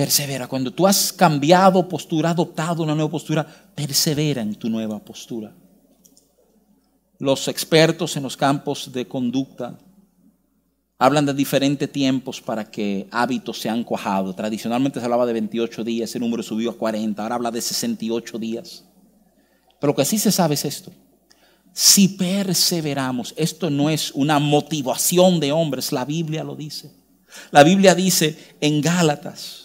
Persevera. 0.01 0.49
Cuando 0.49 0.73
tú 0.73 0.87
has 0.87 1.13
cambiado 1.13 1.87
postura, 1.87 2.31
adoptado 2.31 2.83
una 2.83 2.95
nueva 2.95 3.11
postura, 3.11 3.47
persevera 3.75 4.41
en 4.41 4.55
tu 4.55 4.71
nueva 4.71 4.99
postura. 4.99 5.53
Los 7.19 7.49
expertos 7.49 8.17
en 8.17 8.23
los 8.23 8.35
campos 8.35 8.91
de 8.91 9.07
conducta 9.07 9.77
Hablan 11.03 11.25
de 11.25 11.33
diferentes 11.33 11.91
tiempos 11.91 12.43
para 12.43 12.71
que 12.71 13.09
hábitos 13.11 13.59
sean 13.59 13.85
cuajados. 13.85 14.37
Tradicionalmente 14.37 15.01
se 15.01 15.05
hablaba 15.05 15.25
de 15.25 15.33
28 15.33 15.83
días, 15.83 16.11
ese 16.11 16.19
número 16.19 16.43
subió 16.43 16.71
a 16.71 16.77
40, 16.77 17.23
ahora 17.23 17.37
habla 17.37 17.51
de 17.51 17.63
68 17.63 18.39
días. 18.39 18.85
Pero 19.81 19.93
lo 19.93 19.97
que 19.97 20.05
sí 20.05 20.19
se 20.19 20.31
sabe 20.31 20.55
es 20.55 20.65
esto. 20.67 20.93
Si 21.73 22.09
perseveramos, 22.09 23.33
esto 23.39 23.71
no 23.71 23.89
es 23.89 24.13
una 24.13 24.39
motivación 24.39 25.41
de 25.41 25.53
hombres, 25.53 25.91
la 25.91 26.05
Biblia 26.05 26.45
lo 26.45 26.55
dice. 26.55 26.93
La 27.51 27.65
Biblia 27.65 27.95
dice 27.95 28.57
en 28.61 28.83
Gálatas, 28.83 29.60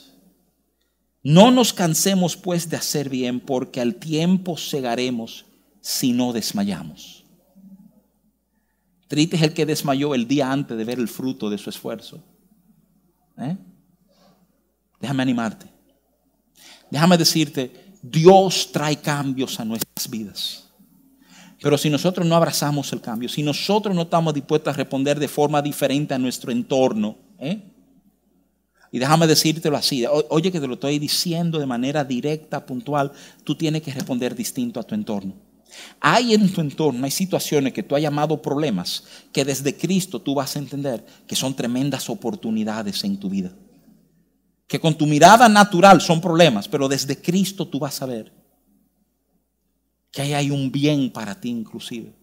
no 1.25 1.49
nos 1.49 1.73
cansemos 1.73 2.37
pues 2.37 2.69
de 2.69 2.77
hacer 2.77 3.09
bien, 3.09 3.39
porque 3.39 3.81
al 3.81 3.95
tiempo 3.95 4.55
cegaremos 4.57 5.47
si 5.81 6.13
no 6.13 6.31
desmayamos. 6.31 7.25
Triste 9.07 9.35
es 9.35 9.41
el 9.41 9.55
que 9.55 9.65
desmayó 9.65 10.13
el 10.13 10.27
día 10.27 10.51
antes 10.51 10.77
de 10.77 10.83
ver 10.83 10.99
el 10.99 11.07
fruto 11.07 11.49
de 11.49 11.57
su 11.57 11.71
esfuerzo. 11.71 12.23
¿Eh? 13.39 13.57
Déjame 15.01 15.23
animarte. 15.23 15.65
Déjame 16.91 17.17
decirte, 17.17 17.95
Dios 18.03 18.69
trae 18.71 18.97
cambios 18.97 19.59
a 19.59 19.65
nuestras 19.65 20.07
vidas. 20.07 20.69
Pero 21.59 21.75
si 21.79 21.89
nosotros 21.89 22.27
no 22.27 22.35
abrazamos 22.35 22.93
el 22.93 23.01
cambio, 23.01 23.29
si 23.29 23.41
nosotros 23.41 23.95
no 23.95 24.03
estamos 24.03 24.31
dispuestos 24.31 24.71
a 24.71 24.77
responder 24.77 25.19
de 25.19 25.27
forma 25.27 25.59
diferente 25.63 26.13
a 26.13 26.19
nuestro 26.19 26.51
entorno, 26.51 27.17
¿eh? 27.39 27.74
Y 28.95 28.99
déjame 28.99 29.27
decírtelo 29.27 29.75
así, 29.75 30.05
oye 30.29 30.53
que 30.53 30.61
te 30.61 30.67
lo 30.67 30.75
estoy 30.75 30.99
diciendo 30.99 31.59
de 31.59 31.65
manera 31.65 32.05
directa, 32.05 32.65
puntual, 32.65 33.11
tú 33.43 33.53
tienes 33.53 33.81
que 33.81 33.91
responder 33.91 34.33
distinto 34.33 34.79
a 34.79 34.83
tu 34.83 34.95
entorno. 34.95 35.33
Hay 35.99 36.33
en 36.33 36.49
tu 36.49 36.61
entorno, 36.61 37.03
hay 37.03 37.11
situaciones 37.11 37.73
que 37.73 37.83
tú 37.83 37.97
has 37.97 38.01
llamado 38.01 38.41
problemas, 38.41 39.03
que 39.33 39.43
desde 39.43 39.75
Cristo 39.75 40.21
tú 40.21 40.35
vas 40.35 40.55
a 40.55 40.59
entender 40.59 41.05
que 41.27 41.35
son 41.35 41.53
tremendas 41.53 42.09
oportunidades 42.09 43.03
en 43.03 43.19
tu 43.19 43.29
vida. 43.29 43.51
Que 44.65 44.79
con 44.79 44.95
tu 44.95 45.05
mirada 45.05 45.49
natural 45.49 45.99
son 45.99 46.21
problemas, 46.21 46.69
pero 46.69 46.87
desde 46.87 47.21
Cristo 47.21 47.67
tú 47.67 47.79
vas 47.79 48.01
a 48.01 48.05
ver 48.05 48.31
que 50.09 50.21
ahí 50.21 50.31
hay 50.31 50.51
un 50.51 50.71
bien 50.71 51.11
para 51.11 51.37
ti 51.37 51.49
inclusive. 51.49 52.13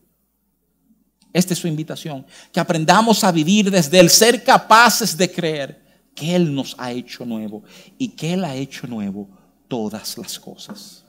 Esta 1.34 1.52
es 1.52 1.58
su 1.58 1.68
invitación, 1.68 2.24
que 2.50 2.60
aprendamos 2.60 3.24
a 3.24 3.30
vivir 3.30 3.70
desde 3.70 4.00
el 4.00 4.08
ser 4.08 4.42
capaces 4.42 5.14
de 5.18 5.30
creer 5.30 5.81
que 6.14 6.36
Él 6.36 6.54
nos 6.54 6.76
ha 6.78 6.92
hecho 6.92 7.24
nuevo 7.24 7.62
y 7.98 8.08
que 8.10 8.34
Él 8.34 8.44
ha 8.44 8.54
hecho 8.54 8.86
nuevo 8.86 9.28
todas 9.68 10.18
las 10.18 10.38
cosas. 10.38 11.04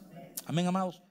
Amén, 0.46 0.68
amados. 0.68 1.03